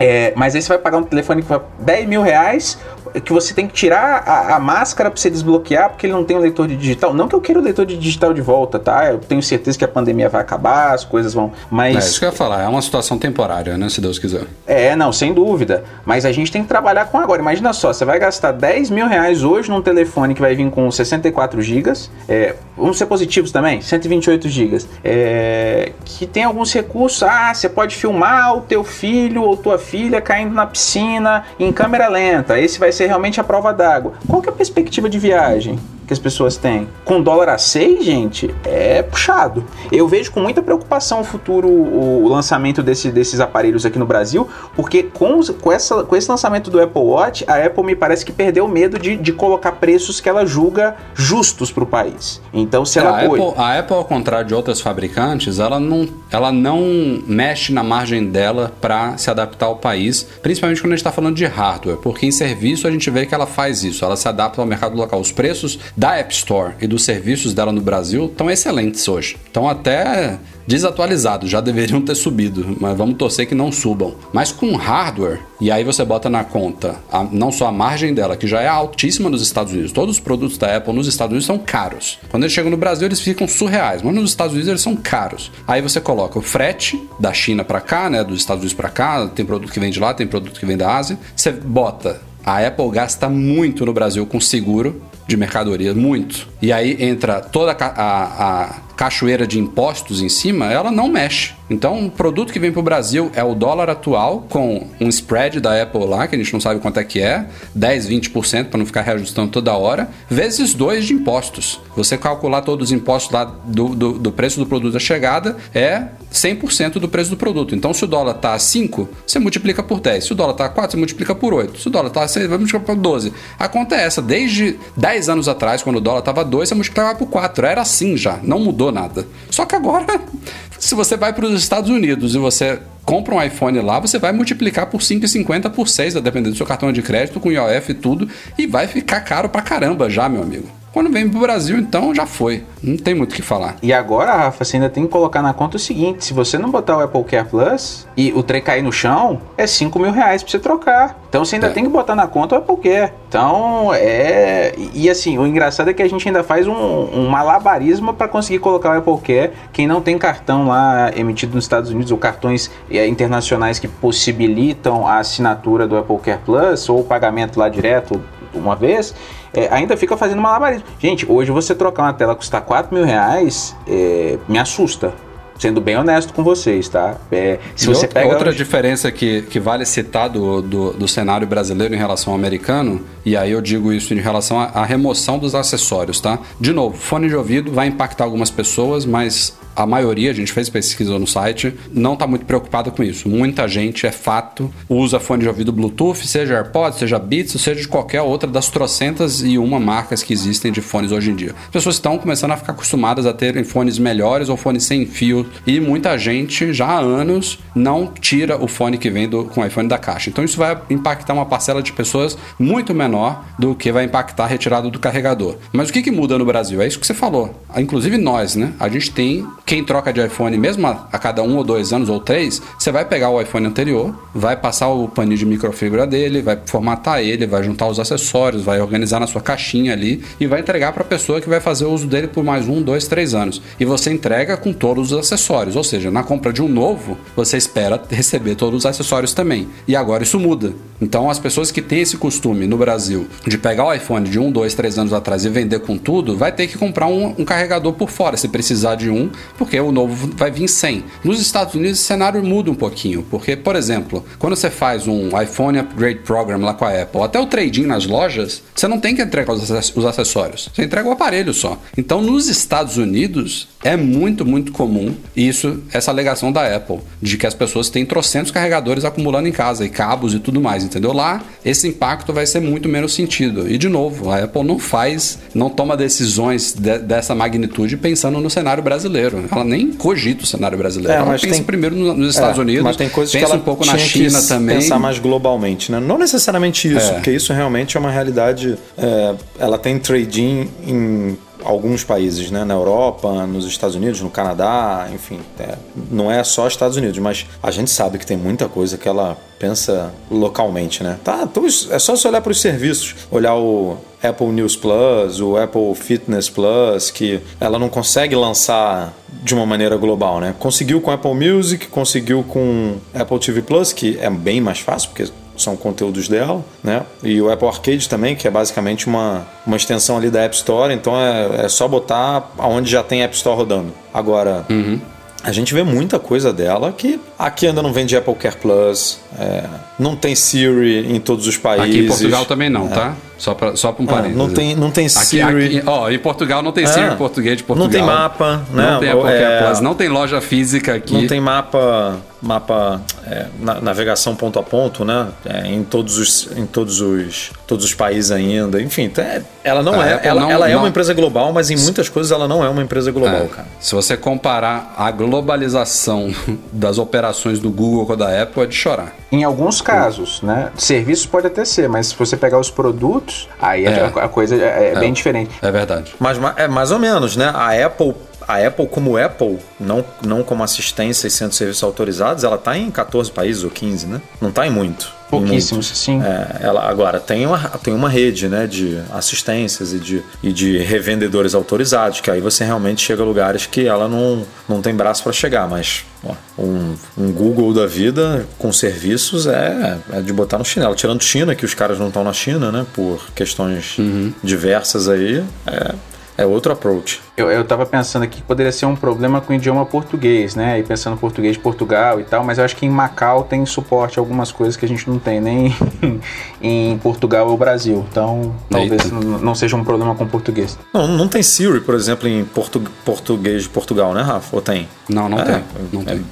É, 0.00 0.32
mas 0.34 0.54
aí 0.54 0.62
você 0.62 0.68
vai 0.68 0.78
pagar 0.78 0.96
um 0.96 1.02
telefone 1.02 1.42
que 1.42 1.48
vai 1.48 1.60
10 1.78 2.08
mil 2.08 2.22
reais, 2.22 2.78
que 3.22 3.32
você 3.32 3.52
tem 3.52 3.66
que 3.66 3.74
tirar 3.74 4.22
a, 4.26 4.56
a 4.56 4.58
máscara 4.58 5.10
para 5.10 5.20
você 5.20 5.28
desbloquear, 5.28 5.90
porque 5.90 6.06
ele 6.06 6.14
não 6.14 6.24
tem 6.24 6.36
um 6.36 6.40
leitor 6.40 6.66
de 6.66 6.74
digital. 6.74 7.12
Não 7.12 7.28
que 7.28 7.34
eu 7.34 7.40
queira 7.40 7.60
o 7.60 7.62
leitor 7.62 7.84
de 7.84 7.98
digital 7.98 8.32
de 8.32 8.40
volta, 8.40 8.78
tá? 8.78 9.10
Eu 9.10 9.18
tenho 9.18 9.42
certeza 9.42 9.76
que 9.76 9.84
a 9.84 9.88
pandemia 9.88 10.28
vai 10.30 10.40
acabar, 10.40 10.94
as 10.94 11.04
coisas 11.04 11.34
vão. 11.34 11.52
Mas. 11.70 11.96
É 11.96 11.98
isso 11.98 12.18
que 12.18 12.24
eu 12.24 12.30
ia 12.30 12.34
falar, 12.34 12.62
é 12.62 12.68
uma 12.68 12.80
situação 12.80 13.18
temporária, 13.18 13.76
né? 13.76 13.90
Se 13.90 14.00
Deus 14.00 14.18
quiser. 14.18 14.44
É, 14.66 14.96
não, 14.96 15.12
sem 15.12 15.34
dúvida. 15.34 15.84
Mas 16.06 16.24
a 16.24 16.32
gente 16.32 16.50
tem 16.50 16.62
que 16.62 16.68
trabalhar 16.68 17.04
com 17.06 17.18
agora. 17.18 17.42
Imagina 17.42 17.74
só, 17.74 17.92
você 17.92 18.04
vai 18.04 18.18
gastar 18.18 18.52
10 18.52 18.88
mil 18.88 19.06
reais 19.06 19.44
hoje 19.44 19.68
num 19.68 19.82
telefone 19.82 20.34
que 20.34 20.40
vai 20.40 20.54
vir 20.54 20.70
com 20.70 20.90
64 20.90 21.60
gigas. 21.60 22.10
É, 22.26 22.54
vamos 22.74 22.96
ser 22.96 23.04
positivos 23.04 23.52
também, 23.52 23.82
128 23.82 24.48
gigas. 24.48 24.88
É, 25.04 25.92
que 26.06 26.26
tem 26.26 26.44
alguns 26.44 26.72
recursos. 26.72 27.22
Ah, 27.22 27.52
você 27.52 27.68
pode 27.68 27.94
filmar 27.94 28.56
o 28.56 28.62
teu 28.62 28.82
filho 28.82 29.42
ou 29.42 29.56
tua 29.56 29.78
filha 29.78 29.89
caindo 30.20 30.54
na 30.54 30.66
piscina 30.66 31.44
em 31.58 31.72
câmera 31.72 32.08
lenta. 32.08 32.58
Esse 32.58 32.78
vai 32.78 32.92
ser 32.92 33.06
realmente 33.06 33.40
a 33.40 33.44
prova 33.44 33.72
d'água. 33.72 34.14
Qual 34.28 34.40
que 34.42 34.48
é 34.48 34.52
a 34.52 34.54
perspectiva 34.54 35.08
de 35.08 35.18
viagem? 35.18 35.78
Que 36.10 36.12
as 36.12 36.18
pessoas 36.18 36.56
têm. 36.56 36.88
Com 37.04 37.22
dólar 37.22 37.50
a 37.50 37.56
6, 37.56 38.04
gente, 38.04 38.52
é 38.64 39.00
puxado. 39.00 39.64
Eu 39.92 40.08
vejo 40.08 40.32
com 40.32 40.40
muita 40.40 40.60
preocupação 40.60 41.20
o 41.20 41.24
futuro, 41.24 41.68
o 41.68 42.28
lançamento 42.28 42.82
desse, 42.82 43.12
desses 43.12 43.38
aparelhos 43.38 43.86
aqui 43.86 43.96
no 43.96 44.06
Brasil, 44.06 44.48
porque 44.74 45.04
com, 45.04 45.40
com, 45.60 45.70
essa, 45.70 46.02
com 46.02 46.16
esse 46.16 46.28
lançamento 46.28 46.68
do 46.68 46.82
Apple 46.82 47.00
Watch, 47.00 47.44
a 47.46 47.64
Apple 47.64 47.84
me 47.84 47.94
parece 47.94 48.24
que 48.24 48.32
perdeu 48.32 48.64
o 48.64 48.68
medo 48.68 48.98
de, 48.98 49.16
de 49.16 49.32
colocar 49.32 49.70
preços 49.72 50.20
que 50.20 50.28
ela 50.28 50.44
julga 50.44 50.96
justos 51.14 51.70
para 51.70 51.84
o 51.84 51.86
país. 51.86 52.42
Então, 52.52 52.84
se 52.84 52.98
É, 52.98 53.02
ela 53.02 53.16
a, 53.16 53.28
foi. 53.28 53.40
Apple, 53.40 53.62
a 53.62 53.78
Apple, 53.78 53.96
ao 53.96 54.04
contrário 54.04 54.48
de 54.48 54.54
outras 54.54 54.80
fabricantes, 54.80 55.60
ela 55.60 55.78
não, 55.78 56.08
ela 56.28 56.50
não 56.50 57.22
mexe 57.24 57.72
na 57.72 57.84
margem 57.84 58.26
dela 58.26 58.72
para 58.80 59.16
se 59.16 59.30
adaptar 59.30 59.66
ao 59.66 59.76
país, 59.76 60.26
principalmente 60.42 60.80
quando 60.80 60.92
a 60.92 60.96
gente 60.96 61.02
está 61.02 61.12
falando 61.12 61.36
de 61.36 61.46
hardware, 61.46 61.98
porque 61.98 62.26
em 62.26 62.32
serviço 62.32 62.88
a 62.88 62.90
gente 62.90 63.08
vê 63.10 63.26
que 63.26 63.34
ela 63.34 63.46
faz 63.46 63.84
isso, 63.84 64.04
ela 64.04 64.16
se 64.16 64.26
adapta 64.26 64.60
ao 64.60 64.66
mercado 64.66 64.96
local. 64.96 65.20
Os 65.20 65.30
preços 65.30 65.78
da 66.00 66.16
App 66.16 66.32
Store 66.32 66.72
e 66.80 66.86
dos 66.86 67.04
serviços 67.04 67.52
dela 67.52 67.70
no 67.70 67.82
Brasil 67.82 68.24
estão 68.24 68.50
excelentes 68.50 69.06
hoje. 69.06 69.36
Estão 69.44 69.68
até 69.68 70.38
desatualizados, 70.66 71.50
já 71.50 71.60
deveriam 71.60 72.00
ter 72.00 72.14
subido, 72.14 72.74
mas 72.80 72.96
vamos 72.96 73.18
torcer 73.18 73.46
que 73.46 73.54
não 73.54 73.70
subam. 73.70 74.14
Mas 74.32 74.50
com 74.50 74.74
hardware, 74.76 75.40
e 75.60 75.70
aí 75.70 75.84
você 75.84 76.02
bota 76.02 76.30
na 76.30 76.42
conta 76.42 76.96
a- 77.12 77.22
não 77.30 77.52
só 77.52 77.66
a 77.66 77.72
margem 77.72 78.14
dela, 78.14 78.34
que 78.34 78.46
já 78.46 78.62
é 78.62 78.66
altíssima 78.66 79.28
nos 79.28 79.42
Estados 79.42 79.74
Unidos, 79.74 79.92
todos 79.92 80.14
os 80.16 80.20
produtos 80.20 80.56
da 80.56 80.74
Apple 80.74 80.94
nos 80.94 81.06
Estados 81.06 81.32
Unidos 81.32 81.44
são 81.46 81.58
caros. 81.58 82.18
Quando 82.30 82.44
eles 82.44 82.52
chegam 82.54 82.70
no 82.70 82.78
Brasil, 82.78 83.04
eles 83.06 83.20
ficam 83.20 83.46
surreais, 83.46 84.00
mas 84.00 84.14
nos 84.14 84.30
Estados 84.30 84.54
Unidos 84.54 84.70
eles 84.70 84.80
são 84.80 84.96
caros. 84.96 85.52
Aí 85.68 85.82
você 85.82 86.00
coloca 86.00 86.38
o 86.38 86.42
frete 86.42 86.98
da 87.18 87.34
China 87.34 87.62
para 87.62 87.78
cá, 87.82 88.08
né, 88.08 88.24
dos 88.24 88.38
Estados 88.38 88.62
Unidos 88.62 88.74
para 88.74 88.88
cá, 88.88 89.26
tem 89.28 89.44
produto 89.44 89.70
que 89.70 89.78
vem 89.80 89.90
de 89.90 90.00
lá, 90.00 90.14
tem 90.14 90.26
produto 90.26 90.58
que 90.58 90.64
vem 90.64 90.78
da 90.78 90.96
Ásia. 90.96 91.18
Você 91.36 91.52
bota 91.52 92.22
a 92.42 92.66
Apple 92.66 92.88
gasta 92.90 93.28
muito 93.28 93.84
no 93.84 93.92
Brasil 93.92 94.24
com 94.24 94.40
seguro 94.40 95.02
de 95.30 95.36
mercadoria, 95.36 95.94
muito. 95.94 96.48
E 96.60 96.72
aí 96.72 96.96
entra 97.00 97.40
toda 97.40 97.72
a, 97.72 97.84
a- 97.86 98.64
a 98.64 98.90
cachoeira 98.96 99.46
de 99.46 99.58
impostos 99.58 100.20
em 100.20 100.28
cima, 100.28 100.70
ela 100.70 100.90
não 100.90 101.08
mexe. 101.08 101.54
Então, 101.70 102.04
o 102.06 102.10
produto 102.10 102.52
que 102.52 102.58
vem 102.58 102.70
para 102.70 102.80
o 102.80 102.82
Brasil 102.82 103.30
é 103.34 103.42
o 103.42 103.54
dólar 103.54 103.88
atual, 103.88 104.44
com 104.50 104.88
um 105.00 105.08
spread 105.08 105.58
da 105.60 105.80
Apple 105.80 106.04
lá, 106.04 106.26
que 106.28 106.34
a 106.34 106.38
gente 106.38 106.52
não 106.52 106.60
sabe 106.60 106.80
quanto 106.80 106.98
é 107.00 107.04
que 107.04 107.20
é, 107.20 107.46
10, 107.74 108.08
20%, 108.08 108.66
para 108.66 108.76
não 108.78 108.84
ficar 108.84 109.00
reajustando 109.02 109.50
toda 109.52 109.72
hora, 109.74 110.10
vezes 110.28 110.74
2 110.74 111.06
de 111.06 111.14
impostos. 111.14 111.80
Você 111.96 112.18
calcular 112.18 112.60
todos 112.62 112.88
os 112.88 112.92
impostos 112.92 113.32
lá 113.32 113.44
do, 113.44 113.90
do, 113.94 114.12
do 114.18 114.32
preço 114.32 114.58
do 114.58 114.66
produto 114.66 114.92
da 114.92 114.98
chegada, 114.98 115.56
é 115.72 116.06
100% 116.32 116.94
do 116.98 117.08
preço 117.08 117.30
do 117.30 117.36
produto. 117.36 117.74
Então, 117.74 117.94
se 117.94 118.04
o 118.04 118.06
dólar 118.08 118.34
está 118.36 118.52
a 118.54 118.58
5, 118.58 119.08
você 119.26 119.38
multiplica 119.38 119.82
por 119.82 120.00
10. 120.00 120.24
Se 120.24 120.32
o 120.32 120.34
dólar 120.34 120.52
está 120.52 120.64
a 120.66 120.68
4, 120.68 120.90
você 120.90 120.96
multiplica 120.96 121.34
por 121.34 121.54
8. 121.54 121.78
Se 121.80 121.86
o 121.86 121.90
dólar 121.90 122.08
está 122.08 122.24
a 122.24 122.28
6, 122.28 122.48
vai 122.48 122.58
multiplicar 122.58 122.84
por 122.86 123.00
12. 123.00 123.32
A 123.58 123.68
conta 123.68 123.94
é 123.94 124.02
essa. 124.04 124.20
Desde 124.20 124.76
10 124.96 125.19
anos 125.28 125.48
atrás, 125.48 125.82
quando 125.82 125.96
o 125.96 126.00
dólar 126.00 126.20
estava 126.20 126.40
a 126.40 126.44
2, 126.44 126.68
você 126.68 126.74
multiplicava 126.74 127.18
por 127.18 127.26
4. 127.26 127.66
Era 127.66 127.82
assim 127.82 128.16
já. 128.16 128.38
Não 128.42 128.58
mudou 128.58 128.90
nada. 128.90 129.26
Só 129.50 129.64
que 129.64 129.74
agora, 129.74 130.20
se 130.78 130.94
você 130.94 131.16
vai 131.16 131.32
para 131.32 131.46
os 131.46 131.60
Estados 131.60 131.90
Unidos 131.90 132.34
e 132.34 132.38
você 132.38 132.80
compra 133.04 133.34
um 133.34 133.42
iPhone 133.42 133.80
lá, 133.80 133.98
você 133.98 134.18
vai 134.18 134.32
multiplicar 134.32 134.86
por 134.86 135.00
5,50 135.00 135.70
por 135.70 135.88
6, 135.88 136.16
a 136.16 136.20
depender 136.20 136.50
do 136.50 136.56
seu 136.56 136.66
cartão 136.66 136.92
de 136.92 137.02
crédito, 137.02 137.40
com 137.40 137.50
IOF 137.50 137.90
e 137.90 137.94
tudo, 137.94 138.28
e 138.56 138.66
vai 138.66 138.86
ficar 138.86 139.20
caro 139.20 139.48
pra 139.48 139.62
caramba 139.62 140.08
já, 140.08 140.28
meu 140.28 140.42
amigo. 140.42 140.79
Quando 140.92 141.08
vem 141.10 141.28
pro 141.28 141.38
Brasil, 141.40 141.78
então 141.78 142.12
já 142.12 142.26
foi. 142.26 142.64
Não 142.82 142.96
tem 142.96 143.14
muito 143.14 143.32
o 143.32 143.34
que 143.36 143.42
falar. 143.42 143.76
E 143.80 143.92
agora, 143.92 144.32
Rafa, 144.34 144.64
você 144.64 144.76
ainda 144.76 144.88
tem 144.88 145.04
que 145.04 145.10
colocar 145.12 145.40
na 145.40 145.52
conta 145.54 145.76
o 145.76 145.78
seguinte: 145.80 146.24
se 146.24 146.34
você 146.34 146.58
não 146.58 146.68
botar 146.70 146.96
o 146.96 147.00
Apple 147.00 147.22
Care 147.22 147.46
Plus 147.48 148.08
e 148.16 148.32
o 148.32 148.42
trem 148.42 148.60
cair 148.60 148.82
no 148.82 148.90
chão, 148.90 149.40
é 149.56 149.66
5 149.68 149.96
mil 150.00 150.10
reais 150.10 150.42
pra 150.42 150.50
você 150.50 150.58
trocar. 150.58 151.16
Então 151.28 151.44
você 151.44 151.54
ainda 151.56 151.68
É. 151.68 151.70
tem 151.70 151.84
que 151.84 151.90
botar 151.90 152.16
na 152.16 152.26
conta 152.26 152.56
o 152.56 152.58
Apple 152.58 152.76
Care. 152.78 153.12
Então 153.28 153.94
é. 153.94 154.74
E, 154.76 155.04
e 155.04 155.10
assim, 155.10 155.38
o 155.38 155.46
engraçado 155.46 155.90
é 155.90 155.94
que 155.94 156.02
a 156.02 156.08
gente 156.08 156.26
ainda 156.26 156.42
faz 156.42 156.66
um, 156.66 156.72
um 156.74 157.28
malabarismo 157.28 158.12
para 158.12 158.26
conseguir 158.26 158.58
colocar 158.58 158.90
o 158.90 158.98
Apple 158.98 159.18
Care. 159.18 159.52
Quem 159.72 159.86
não 159.86 160.00
tem 160.00 160.18
cartão 160.18 160.66
lá 160.66 161.12
emitido 161.14 161.54
nos 161.54 161.64
Estados 161.64 161.90
Unidos 161.90 162.10
ou 162.10 162.18
cartões 162.18 162.68
é, 162.90 163.06
internacionais 163.06 163.78
que 163.78 163.86
possibilitam 163.86 165.06
a 165.06 165.18
assinatura 165.18 165.86
do 165.86 165.96
Apple 165.96 166.18
Care 166.18 166.40
Plus 166.44 166.88
ou 166.88 167.00
o 167.00 167.04
pagamento 167.04 167.60
lá 167.60 167.68
direto 167.68 168.20
uma 168.52 168.74
vez, 168.74 169.14
é, 169.54 169.68
ainda 169.70 169.96
fica 169.96 170.16
fazendo 170.16 170.40
malabarismo. 170.40 170.84
Gente, 170.98 171.24
hoje 171.30 171.50
você 171.50 171.74
trocar 171.74 172.02
uma 172.04 172.12
tela 172.12 172.34
custar 172.34 172.62
4 172.62 172.94
mil 172.94 173.04
reais, 173.04 173.74
é, 173.88 174.38
me 174.48 174.58
assusta. 174.58 175.12
Sendo 175.58 175.78
bem 175.78 175.94
honesto 175.94 176.32
com 176.32 176.42
vocês, 176.42 176.88
tá? 176.88 177.16
É, 177.30 177.58
se 177.76 177.84
E 177.84 177.88
você 177.88 178.06
outra, 178.06 178.20
pega. 178.22 178.32
outra 178.32 178.48
hoje- 178.48 178.56
diferença 178.56 179.12
que, 179.12 179.42
que 179.42 179.60
vale 179.60 179.84
citar 179.84 180.30
do, 180.30 180.62
do, 180.62 180.92
do 180.94 181.06
cenário 181.06 181.46
brasileiro 181.46 181.94
em 181.94 181.98
relação 181.98 182.32
ao 182.32 182.38
americano, 182.38 183.02
e 183.26 183.36
aí 183.36 183.50
eu 183.52 183.60
digo 183.60 183.92
isso 183.92 184.14
em 184.14 184.20
relação 184.20 184.58
à, 184.58 184.70
à 184.72 184.84
remoção 184.86 185.38
dos 185.38 185.54
acessórios, 185.54 186.18
tá? 186.18 186.38
De 186.58 186.72
novo, 186.72 186.96
fone 186.96 187.28
de 187.28 187.36
ouvido 187.36 187.70
vai 187.70 187.88
impactar 187.88 188.24
algumas 188.24 188.50
pessoas, 188.50 189.04
mas 189.04 189.54
a 189.74 189.86
maioria, 189.86 190.30
a 190.30 190.34
gente 190.34 190.52
fez 190.52 190.68
pesquisa 190.68 191.18
no 191.18 191.26
site, 191.26 191.74
não 191.92 192.14
está 192.14 192.26
muito 192.26 192.44
preocupada 192.44 192.90
com 192.90 193.02
isso. 193.02 193.28
Muita 193.28 193.66
gente, 193.68 194.06
é 194.06 194.12
fato, 194.12 194.72
usa 194.88 195.20
fone 195.20 195.42
de 195.42 195.48
ouvido 195.48 195.72
Bluetooth, 195.72 196.26
seja 196.26 196.54
AirPods, 196.54 196.98
seja 196.98 197.18
Beats, 197.18 197.60
seja 197.60 197.80
de 197.80 197.88
qualquer 197.88 198.22
outra 198.22 198.50
das 198.50 198.68
trocentas 198.68 199.42
e 199.42 199.58
uma 199.58 199.78
marcas 199.78 200.22
que 200.22 200.32
existem 200.32 200.72
de 200.72 200.80
fones 200.80 201.12
hoje 201.12 201.30
em 201.30 201.34
dia. 201.34 201.54
As 201.66 201.70
pessoas 201.70 201.96
estão 201.96 202.18
começando 202.18 202.52
a 202.52 202.56
ficar 202.56 202.72
acostumadas 202.72 203.26
a 203.26 203.32
terem 203.32 203.64
fones 203.64 203.98
melhores 203.98 204.48
ou 204.48 204.56
fones 204.56 204.84
sem 204.84 205.06
fio, 205.06 205.46
e 205.66 205.80
muita 205.80 206.16
gente 206.18 206.72
já 206.72 206.86
há 206.86 206.98
anos 206.98 207.58
não 207.74 208.06
tira 208.06 208.62
o 208.62 208.66
fone 208.66 208.98
que 208.98 209.10
vem 209.10 209.28
do, 209.28 209.44
com 209.44 209.60
o 209.60 209.66
iPhone 209.66 209.88
da 209.88 209.98
caixa. 209.98 210.30
Então 210.30 210.44
isso 210.44 210.56
vai 210.56 210.80
impactar 210.88 211.34
uma 211.34 211.46
parcela 211.46 211.82
de 211.82 211.92
pessoas 211.92 212.36
muito 212.58 212.94
menor 212.94 213.44
do 213.58 213.74
que 213.74 213.92
vai 213.92 214.04
impactar 214.04 214.44
a 214.44 214.46
retirada 214.46 214.90
do 214.90 214.98
carregador. 214.98 215.56
Mas 215.72 215.88
o 215.88 215.92
que, 215.92 216.02
que 216.02 216.10
muda 216.10 216.38
no 216.38 216.44
Brasil? 216.44 216.80
É 216.80 216.86
isso 216.86 216.98
que 216.98 217.06
você 217.06 217.14
falou. 217.14 217.62
Inclusive 217.76 218.16
nós, 218.16 218.54
né? 218.54 218.72
A 218.78 218.88
gente 218.88 219.10
tem 219.10 219.46
quem 219.70 219.84
troca 219.84 220.12
de 220.12 220.20
iPhone, 220.20 220.58
mesmo 220.58 220.84
a, 220.84 221.06
a 221.12 221.16
cada 221.16 221.44
um 221.44 221.56
ou 221.56 221.62
dois 221.62 221.92
anos 221.92 222.08
ou 222.08 222.18
três, 222.18 222.60
você 222.76 222.90
vai 222.90 223.04
pegar 223.04 223.30
o 223.30 223.40
iPhone 223.40 223.68
anterior, 223.68 224.12
vai 224.34 224.56
passar 224.56 224.88
o 224.88 225.06
paninho 225.06 225.38
de 225.38 225.46
microfibra 225.46 226.08
dele, 226.08 226.42
vai 226.42 226.58
formatar 226.66 227.20
ele, 227.20 227.46
vai 227.46 227.62
juntar 227.62 227.86
os 227.86 228.00
acessórios, 228.00 228.64
vai 228.64 228.80
organizar 228.80 229.20
na 229.20 229.28
sua 229.28 229.40
caixinha 229.40 229.92
ali 229.92 230.24
e 230.40 230.46
vai 230.48 230.58
entregar 230.58 230.92
para 230.92 231.04
a 231.04 231.06
pessoa 231.06 231.40
que 231.40 231.48
vai 231.48 231.60
fazer 231.60 231.84
uso 231.84 232.08
dele 232.08 232.26
por 232.26 232.42
mais 232.42 232.66
um, 232.66 232.82
dois, 232.82 233.06
três 233.06 233.32
anos. 233.32 233.62
E 233.78 233.84
você 233.84 234.12
entrega 234.12 234.56
com 234.56 234.72
todos 234.72 235.12
os 235.12 235.18
acessórios, 235.20 235.76
ou 235.76 235.84
seja, 235.84 236.10
na 236.10 236.24
compra 236.24 236.52
de 236.52 236.60
um 236.60 236.66
novo, 236.66 237.16
você 237.36 237.56
espera 237.56 238.02
receber 238.10 238.56
todos 238.56 238.78
os 238.80 238.86
acessórios 238.86 239.32
também. 239.32 239.68
E 239.86 239.94
agora 239.94 240.24
isso 240.24 240.40
muda. 240.40 240.74
Então 241.00 241.30
as 241.30 241.38
pessoas 241.38 241.70
que 241.70 241.80
têm 241.80 242.00
esse 242.00 242.16
costume 242.16 242.66
no 242.66 242.76
Brasil 242.76 243.28
de 243.46 243.56
pegar 243.56 243.86
o 243.86 243.94
iPhone 243.94 244.28
de 244.28 244.38
um, 244.38 244.50
dois, 244.50 244.74
três 244.74 244.98
anos 244.98 245.12
atrás 245.12 245.44
e 245.44 245.48
vender 245.48 245.78
com 245.78 245.96
tudo, 245.96 246.36
vai 246.36 246.50
ter 246.50 246.66
que 246.66 246.76
comprar 246.76 247.06
um, 247.06 247.36
um 247.38 247.44
carregador 247.44 247.92
por 247.92 248.10
fora, 248.10 248.36
se 248.36 248.48
precisar 248.48 248.96
de 248.96 249.08
um, 249.08 249.30
porque 249.60 249.78
o 249.78 249.92
novo 249.92 250.30
vai 250.38 250.50
vir 250.50 250.66
sem. 250.68 251.04
Nos 251.22 251.38
Estados 251.38 251.74
Unidos 251.74 251.98
esse 251.98 252.06
cenário 252.08 252.42
muda 252.42 252.70
um 252.70 252.74
pouquinho, 252.74 253.22
porque, 253.30 253.54
por 253.54 253.76
exemplo, 253.76 254.24
quando 254.38 254.56
você 254.56 254.70
faz 254.70 255.06
um 255.06 255.28
iPhone 255.40 255.78
Upgrade 255.78 256.20
Program 256.20 256.56
lá 256.60 256.72
com 256.72 256.86
a 256.86 257.02
Apple, 257.02 257.20
até 257.20 257.38
o 257.38 257.44
trade-in 257.44 257.84
nas 257.84 258.06
lojas, 258.06 258.62
você 258.74 258.88
não 258.88 258.98
tem 258.98 259.14
que 259.14 259.20
entregar 259.20 259.52
os 259.52 259.62
acess- 259.70 259.92
os 259.94 260.06
acessórios, 260.06 260.70
você 260.74 260.82
entrega 260.84 261.06
o 261.06 261.12
aparelho 261.12 261.52
só. 261.52 261.78
Então 261.94 262.22
nos 262.22 262.48
Estados 262.48 262.96
Unidos 262.96 263.68
é 263.84 263.98
muito, 263.98 264.46
muito 264.46 264.72
comum 264.72 265.14
isso, 265.36 265.82
essa 265.92 266.10
alegação 266.10 266.50
da 266.50 266.74
Apple, 266.74 267.00
de 267.20 267.36
que 267.36 267.46
as 267.46 267.52
pessoas 267.54 267.90
têm 267.90 268.06
trocentos 268.06 268.50
carregadores 268.50 269.04
acumulando 269.04 269.46
em 269.48 269.52
casa 269.52 269.84
e 269.84 269.90
cabos 269.90 270.32
e 270.32 270.38
tudo 270.38 270.58
mais, 270.60 270.82
entendeu? 270.82 271.12
Lá, 271.12 271.42
esse 271.62 271.86
impacto 271.86 272.32
vai 272.32 272.46
ser 272.46 272.60
muito 272.60 272.88
menos 272.88 273.12
sentido. 273.12 273.70
E 273.70 273.76
de 273.76 273.88
novo, 273.90 274.30
a 274.30 274.38
Apple 274.44 274.62
não 274.64 274.78
faz, 274.78 275.38
não 275.54 275.68
toma 275.68 275.96
decisões 275.96 276.72
de- 276.72 276.98
dessa 277.00 277.34
magnitude 277.34 277.96
pensando 277.98 278.40
no 278.40 278.48
cenário 278.48 278.82
brasileiro. 278.82 279.44
Ela 279.50 279.64
nem 279.64 279.92
cogita 279.92 280.44
o 280.44 280.46
cenário 280.46 280.76
brasileiro. 280.78 281.12
É, 281.12 281.16
ela 281.16 281.32
pensa 281.32 281.48
tem- 281.48 281.62
primeiro 281.62 281.96
no- 281.96 282.14
nos 282.14 282.30
Estados 282.34 282.58
É, 282.58 282.62
Unidos, 282.62 282.82
mas 282.84 282.96
tem 282.96 283.08
coisas 283.08 283.32
pensa 283.32 283.46
que 283.46 283.52
ela 283.52 283.60
um 283.60 283.64
pouco 283.64 283.84
na 283.84 283.96
China 283.98 284.40
também. 284.42 284.76
pensar 284.76 284.98
mais 284.98 285.18
globalmente, 285.18 285.90
né? 285.92 286.00
Não 286.00 286.18
necessariamente 286.18 286.88
isso, 286.88 287.10
É. 287.10 287.12
porque 287.14 287.30
isso 287.30 287.52
realmente 287.52 287.96
é 287.96 288.00
uma 288.00 288.10
realidade. 288.10 288.76
é, 288.98 289.34
ela 289.58 289.78
tem 289.78 289.98
trade-in 289.98 290.68
em 290.86 291.38
alguns 291.64 292.04
países, 292.04 292.50
né? 292.50 292.64
Na 292.64 292.74
Europa, 292.74 293.46
nos 293.46 293.66
Estados 293.66 293.96
Unidos, 293.96 294.20
no 294.20 294.30
Canadá, 294.30 295.08
enfim. 295.12 295.40
É, 295.58 295.76
não 296.10 296.30
é 296.30 296.42
só 296.44 296.66
Estados 296.66 296.96
Unidos, 296.96 297.18
mas 297.18 297.46
a 297.62 297.70
gente 297.70 297.90
sabe 297.90 298.18
que 298.18 298.26
tem 298.26 298.36
muita 298.36 298.68
coisa 298.68 298.96
que 298.96 299.08
ela 299.08 299.36
pensa 299.58 300.12
localmente, 300.30 301.02
né? 301.02 301.18
Tá, 301.22 301.42
então 301.42 301.66
é 301.66 301.98
só 301.98 302.16
você 302.16 302.26
olhar 302.26 302.40
para 302.40 302.50
os 302.50 302.60
serviços, 302.60 303.14
olhar 303.30 303.54
o 303.56 303.98
Apple 304.22 304.48
News 304.48 304.74
Plus, 304.74 305.40
o 305.40 305.56
Apple 305.56 305.94
Fitness 305.94 306.48
Plus, 306.48 307.10
que 307.10 307.40
ela 307.60 307.78
não 307.78 307.88
consegue 307.88 308.34
lançar 308.34 309.14
de 309.42 309.54
uma 309.54 309.66
maneira 309.66 309.96
global, 309.96 310.40
né? 310.40 310.54
Conseguiu 310.58 311.00
com 311.00 311.10
Apple 311.10 311.34
Music, 311.34 311.88
conseguiu 311.88 312.42
com 312.42 312.96
Apple 313.14 313.38
TV 313.38 313.62
Plus, 313.62 313.92
que 313.92 314.18
é 314.20 314.30
bem 314.30 314.60
mais 314.60 314.80
fácil, 314.80 315.10
porque 315.10 315.30
são 315.62 315.76
conteúdos 315.76 316.28
dela, 316.28 316.64
né? 316.82 317.04
E 317.22 317.40
o 317.40 317.50
Apple 317.50 317.68
Arcade 317.68 318.08
também, 318.08 318.34
que 318.34 318.46
é 318.46 318.50
basicamente 318.50 319.06
uma, 319.06 319.46
uma 319.66 319.76
extensão 319.76 320.16
ali 320.16 320.30
da 320.30 320.42
App 320.42 320.54
Store, 320.54 320.92
então 320.92 321.16
é, 321.16 321.64
é 321.64 321.68
só 321.68 321.86
botar 321.86 322.50
aonde 322.58 322.90
já 322.90 323.02
tem 323.02 323.22
App 323.22 323.34
Store 323.34 323.56
rodando. 323.56 323.92
Agora, 324.12 324.64
uhum. 324.68 325.00
a 325.42 325.52
gente 325.52 325.72
vê 325.72 325.82
muita 325.82 326.18
coisa 326.18 326.52
dela 326.52 326.92
que 326.92 327.20
aqui 327.38 327.66
ainda 327.66 327.82
não 327.82 327.92
vende 327.92 328.16
Apple 328.16 328.34
Care 328.34 328.56
Plus, 328.56 329.20
é, 329.38 329.64
não 329.98 330.16
tem 330.16 330.34
Siri 330.34 331.14
em 331.14 331.20
todos 331.20 331.46
os 331.46 331.56
países. 331.56 331.88
Aqui 331.88 332.04
em 332.04 332.06
Portugal 332.06 332.44
também 332.44 332.68
não, 332.68 332.86
é. 332.86 332.88
tá? 332.88 333.16
Só 333.40 333.54
para 333.54 333.74
só 333.74 333.88
um 333.98 334.04
ah, 334.04 334.06
parênteses. 334.06 334.36
não 334.36 334.50
tem, 334.50 334.76
não 334.76 334.90
tem 334.90 335.08
Siri. 335.08 335.40
Aqui, 335.40 335.78
aqui, 335.78 335.82
ó, 335.86 336.10
em 336.10 336.18
Portugal 336.18 336.62
não 336.62 336.72
tem 336.72 336.86
Siri 336.86 337.06
em 337.06 337.16
português 337.16 337.56
de 337.56 337.64
Portugal. 337.64 337.88
Não 337.88 337.90
tem 337.90 338.02
mapa, 338.02 338.62
né? 338.70 338.90
Não 338.90 339.00
tem 339.00 339.08
Apple 339.08 339.30
é, 339.30 339.62
Plus, 339.62 339.80
não 339.80 339.94
tem 339.94 340.08
loja 340.10 340.42
física 340.42 340.94
aqui. 340.94 341.14
Não 341.14 341.26
tem 341.26 341.40
mapa, 341.40 342.18
mapa 342.42 343.00
é, 343.26 343.46
navegação 343.80 344.36
ponto 344.36 344.58
a 344.58 344.62
ponto, 344.62 345.06
né? 345.06 345.28
É, 345.46 345.66
em 345.68 345.82
todos 345.82 346.18
os, 346.18 346.50
em 346.54 346.66
todos 346.66 347.00
os, 347.00 347.50
todos 347.66 347.82
os 347.86 347.94
países 347.94 348.30
ainda. 348.30 348.78
Enfim, 348.82 349.10
é, 349.16 349.40
ela 349.64 349.82
não 349.82 350.02
é, 350.02 350.20
ela, 350.22 350.42
não, 350.42 350.50
ela 350.50 350.68
é 350.68 350.72
não... 350.72 350.80
uma 350.80 350.88
empresa 350.88 351.14
global, 351.14 351.50
mas 351.50 351.70
em 351.70 351.78
muitas 351.78 352.10
coisas 352.10 352.30
ela 352.30 352.46
não 352.46 352.62
é 352.62 352.68
uma 352.68 352.82
empresa 352.82 353.10
global, 353.10 353.44
é, 353.44 353.48
cara. 353.48 353.68
Se 353.80 353.94
você 353.94 354.18
comparar 354.18 354.94
a 354.98 355.10
globalização 355.10 356.30
das 356.70 356.98
operações 356.98 357.58
do 357.58 357.70
Google 357.70 358.04
com 358.04 358.12
a 358.12 358.16
da 358.16 358.42
Apple, 358.42 358.64
é 358.64 358.66
de 358.66 358.74
chorar. 358.74 359.14
Em 359.32 359.44
alguns 359.44 359.80
casos, 359.80 360.42
né? 360.42 360.72
Serviços 360.76 361.24
pode 361.24 361.46
até 361.46 361.64
ser, 361.64 361.88
mas 361.88 362.08
se 362.08 362.16
você 362.16 362.36
pegar 362.36 362.58
os 362.58 362.70
produtos, 362.70 363.29
aí 363.60 363.86
é. 363.86 364.00
a, 364.00 364.24
a, 364.24 364.28
coisa 364.28 364.56
é, 364.56 364.92
é, 364.94 364.98
bem 364.98 365.12
diferente. 365.12 365.50
É 365.62 365.70
verdade. 365.70 366.14
Mas 366.18 366.38
é 366.56 366.68
mais 366.68 366.90
ou 366.90 366.98
menos, 366.98 367.36
né? 367.36 367.50
A 367.54 367.86
Apple 367.86 368.14
a 368.52 368.66
Apple 368.66 368.86
como 368.86 369.16
Apple, 369.16 369.58
não, 369.78 370.04
não 370.24 370.42
como 370.42 370.62
assistência 370.62 371.26
e 371.26 371.30
de 371.30 371.54
serviços 371.54 371.82
autorizados, 371.82 372.44
ela 372.44 372.56
está 372.56 372.76
em 372.76 372.90
14 372.90 373.30
países 373.30 373.64
ou 373.64 373.70
15, 373.70 374.06
né? 374.06 374.20
Não 374.40 374.50
está 374.50 374.66
em 374.66 374.70
muito. 374.70 375.20
Pouquíssimos, 375.30 375.86
sim. 375.86 376.20
É, 376.20 376.66
ela, 376.66 376.88
agora, 376.88 377.20
tem 377.20 377.46
uma, 377.46 377.58
tem 377.78 377.94
uma 377.94 378.08
rede 378.08 378.48
né, 378.48 378.66
de 378.66 379.00
assistências 379.12 379.92
e 379.92 379.98
de, 380.00 380.22
e 380.42 380.52
de 380.52 380.78
revendedores 380.78 381.54
autorizados, 381.54 382.20
que 382.20 382.28
aí 382.30 382.40
você 382.40 382.64
realmente 382.64 383.00
chega 383.00 383.22
a 383.22 383.24
lugares 383.24 383.64
que 383.64 383.86
ela 383.86 384.08
não, 384.08 384.44
não 384.68 384.82
tem 384.82 384.92
braço 384.92 385.22
para 385.22 385.32
chegar, 385.32 385.68
mas 385.68 386.04
ó, 386.24 386.34
um, 386.58 386.96
um, 387.16 387.32
Google 387.32 387.72
da 387.72 387.86
vida 387.86 388.44
com 388.58 388.72
serviços 388.72 389.46
é, 389.46 389.98
é, 390.12 390.20
de 390.20 390.32
botar 390.32 390.58
no 390.58 390.64
chinelo. 390.64 390.96
Tirando 390.96 391.22
China, 391.22 391.54
que 391.54 391.64
os 391.64 391.74
caras 391.74 391.96
não 391.98 392.08
estão 392.08 392.24
na 392.24 392.32
China, 392.32 392.72
né, 392.72 392.84
por 392.92 393.30
questões 393.32 393.96
uhum. 393.98 394.32
diversas 394.42 395.08
aí, 395.08 395.44
é, 395.64 395.94
é 396.40 396.46
outro 396.46 396.72
approach. 396.72 397.20
Eu, 397.36 397.50
eu 397.50 397.62
tava 397.64 397.84
pensando 397.84 398.22
aqui 398.22 398.40
que 398.40 398.42
poderia 398.42 398.72
ser 398.72 398.86
um 398.86 398.96
problema 398.96 399.42
com 399.42 399.52
o 399.52 399.56
idioma 399.56 399.84
português, 399.84 400.54
né? 400.54 400.78
E 400.78 400.82
pensando 400.82 401.14
em 401.14 401.18
português 401.18 401.56
de 401.56 401.62
Portugal 401.62 402.18
e 402.18 402.24
tal, 402.24 402.42
mas 402.42 402.56
eu 402.56 402.64
acho 402.64 402.74
que 402.74 402.86
em 402.86 402.88
Macau 402.88 403.44
tem 403.44 403.64
suporte 403.66 404.18
a 404.18 404.22
algumas 404.22 404.50
coisas 404.50 404.74
que 404.74 404.84
a 404.84 404.88
gente 404.88 405.08
não 405.08 405.18
tem 405.18 405.38
nem 405.38 405.76
em 406.62 406.96
Portugal 406.98 407.48
ou 407.48 407.56
Brasil. 407.58 408.06
Então, 408.10 408.54
talvez 408.70 409.10
não, 409.10 409.20
não, 409.20 409.54
seja 409.54 409.76
um 409.76 409.84
problema 409.84 410.14
com 410.14 410.26
português. 410.26 410.78
Não, 410.94 411.06
não 411.06 411.28
tem 411.28 411.42
Siri, 411.42 411.80
por 411.80 411.94
exemplo, 411.94 412.26
em 412.26 412.42
portu 412.44 412.80
português 413.04 413.64
de 413.64 413.68
Portugal, 413.68 414.14
né, 414.14 414.22
Rafa? 414.22 414.56
Ou 414.56 414.62
tem? 414.62 414.88
Não, 415.08 415.28
não 415.28 415.40
é, 415.40 415.44
tem. 415.44 415.64
Não 415.92 416.00
é, 416.02 416.04
tem. 416.04 416.24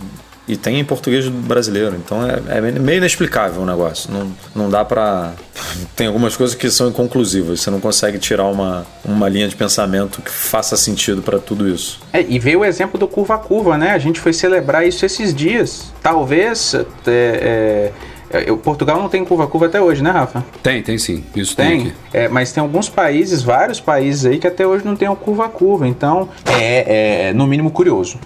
E 0.49 0.57
tem 0.57 0.81
em 0.81 0.85
português 0.85 1.29
brasileiro, 1.29 1.95
então 1.95 2.27
é, 2.27 2.57
é 2.57 2.61
meio 2.61 2.97
inexplicável 2.97 3.63
o 3.63 3.67
negócio. 3.67 4.11
Não, 4.11 4.33
não 4.55 4.71
dá 4.71 4.83
pra. 4.85 5.35
Tem 5.95 6.07
algumas 6.07 6.37
coisas 6.37 6.57
que 6.57 6.71
são 6.71 6.89
inconclusivas, 6.89 7.61
você 7.61 7.71
não 7.71 7.81
consegue 7.81 8.19
tirar 8.19 8.45
uma, 8.45 8.87
uma 9.05 9.29
linha 9.29 9.49
de 9.49 9.55
pensamento 9.55 10.23
que 10.23 10.31
faça 10.31 10.77
sentido 10.77 11.21
para 11.21 11.39
tudo 11.39 11.69
isso. 11.69 12.01
É, 12.13 12.25
e 12.27 12.39
veio 12.39 12.61
o 12.61 12.65
exemplo 12.65 12.99
do 12.99 13.07
curva 13.07 13.35
a 13.35 13.39
curva, 13.39 13.77
né? 13.77 13.91
A 13.91 13.99
gente 13.99 14.21
foi 14.21 14.33
celebrar 14.33 14.87
isso 14.87 15.05
esses 15.05 15.35
dias. 15.35 15.93
Talvez. 16.03 16.75
É, 17.07 17.93
é, 18.31 18.57
Portugal 18.57 19.01
não 19.01 19.09
tem 19.09 19.25
curva 19.25 19.47
curva 19.47 19.67
até 19.67 19.81
hoje, 19.81 20.03
né, 20.03 20.11
Rafa? 20.11 20.45
Tem, 20.63 20.83
tem 20.83 20.99
sim. 20.99 21.25
Isso 21.35 21.57
tem. 21.57 21.85
tem 21.85 21.93
é, 22.13 22.29
mas 22.29 22.53
tem 22.53 22.63
alguns 22.63 22.89
países, 22.89 23.43
vários 23.43 23.81
países 23.81 24.27
aí 24.27 24.39
que 24.39 24.47
até 24.47 24.67
hoje 24.67 24.85
não 24.85 24.97
tem 24.97 25.09
o 25.09 25.17
curva 25.17 25.49
curva. 25.49 25.87
Então 25.89 26.29
é, 26.47 27.29
é 27.29 27.33
no 27.33 27.47
mínimo 27.47 27.71
curioso. 27.71 28.19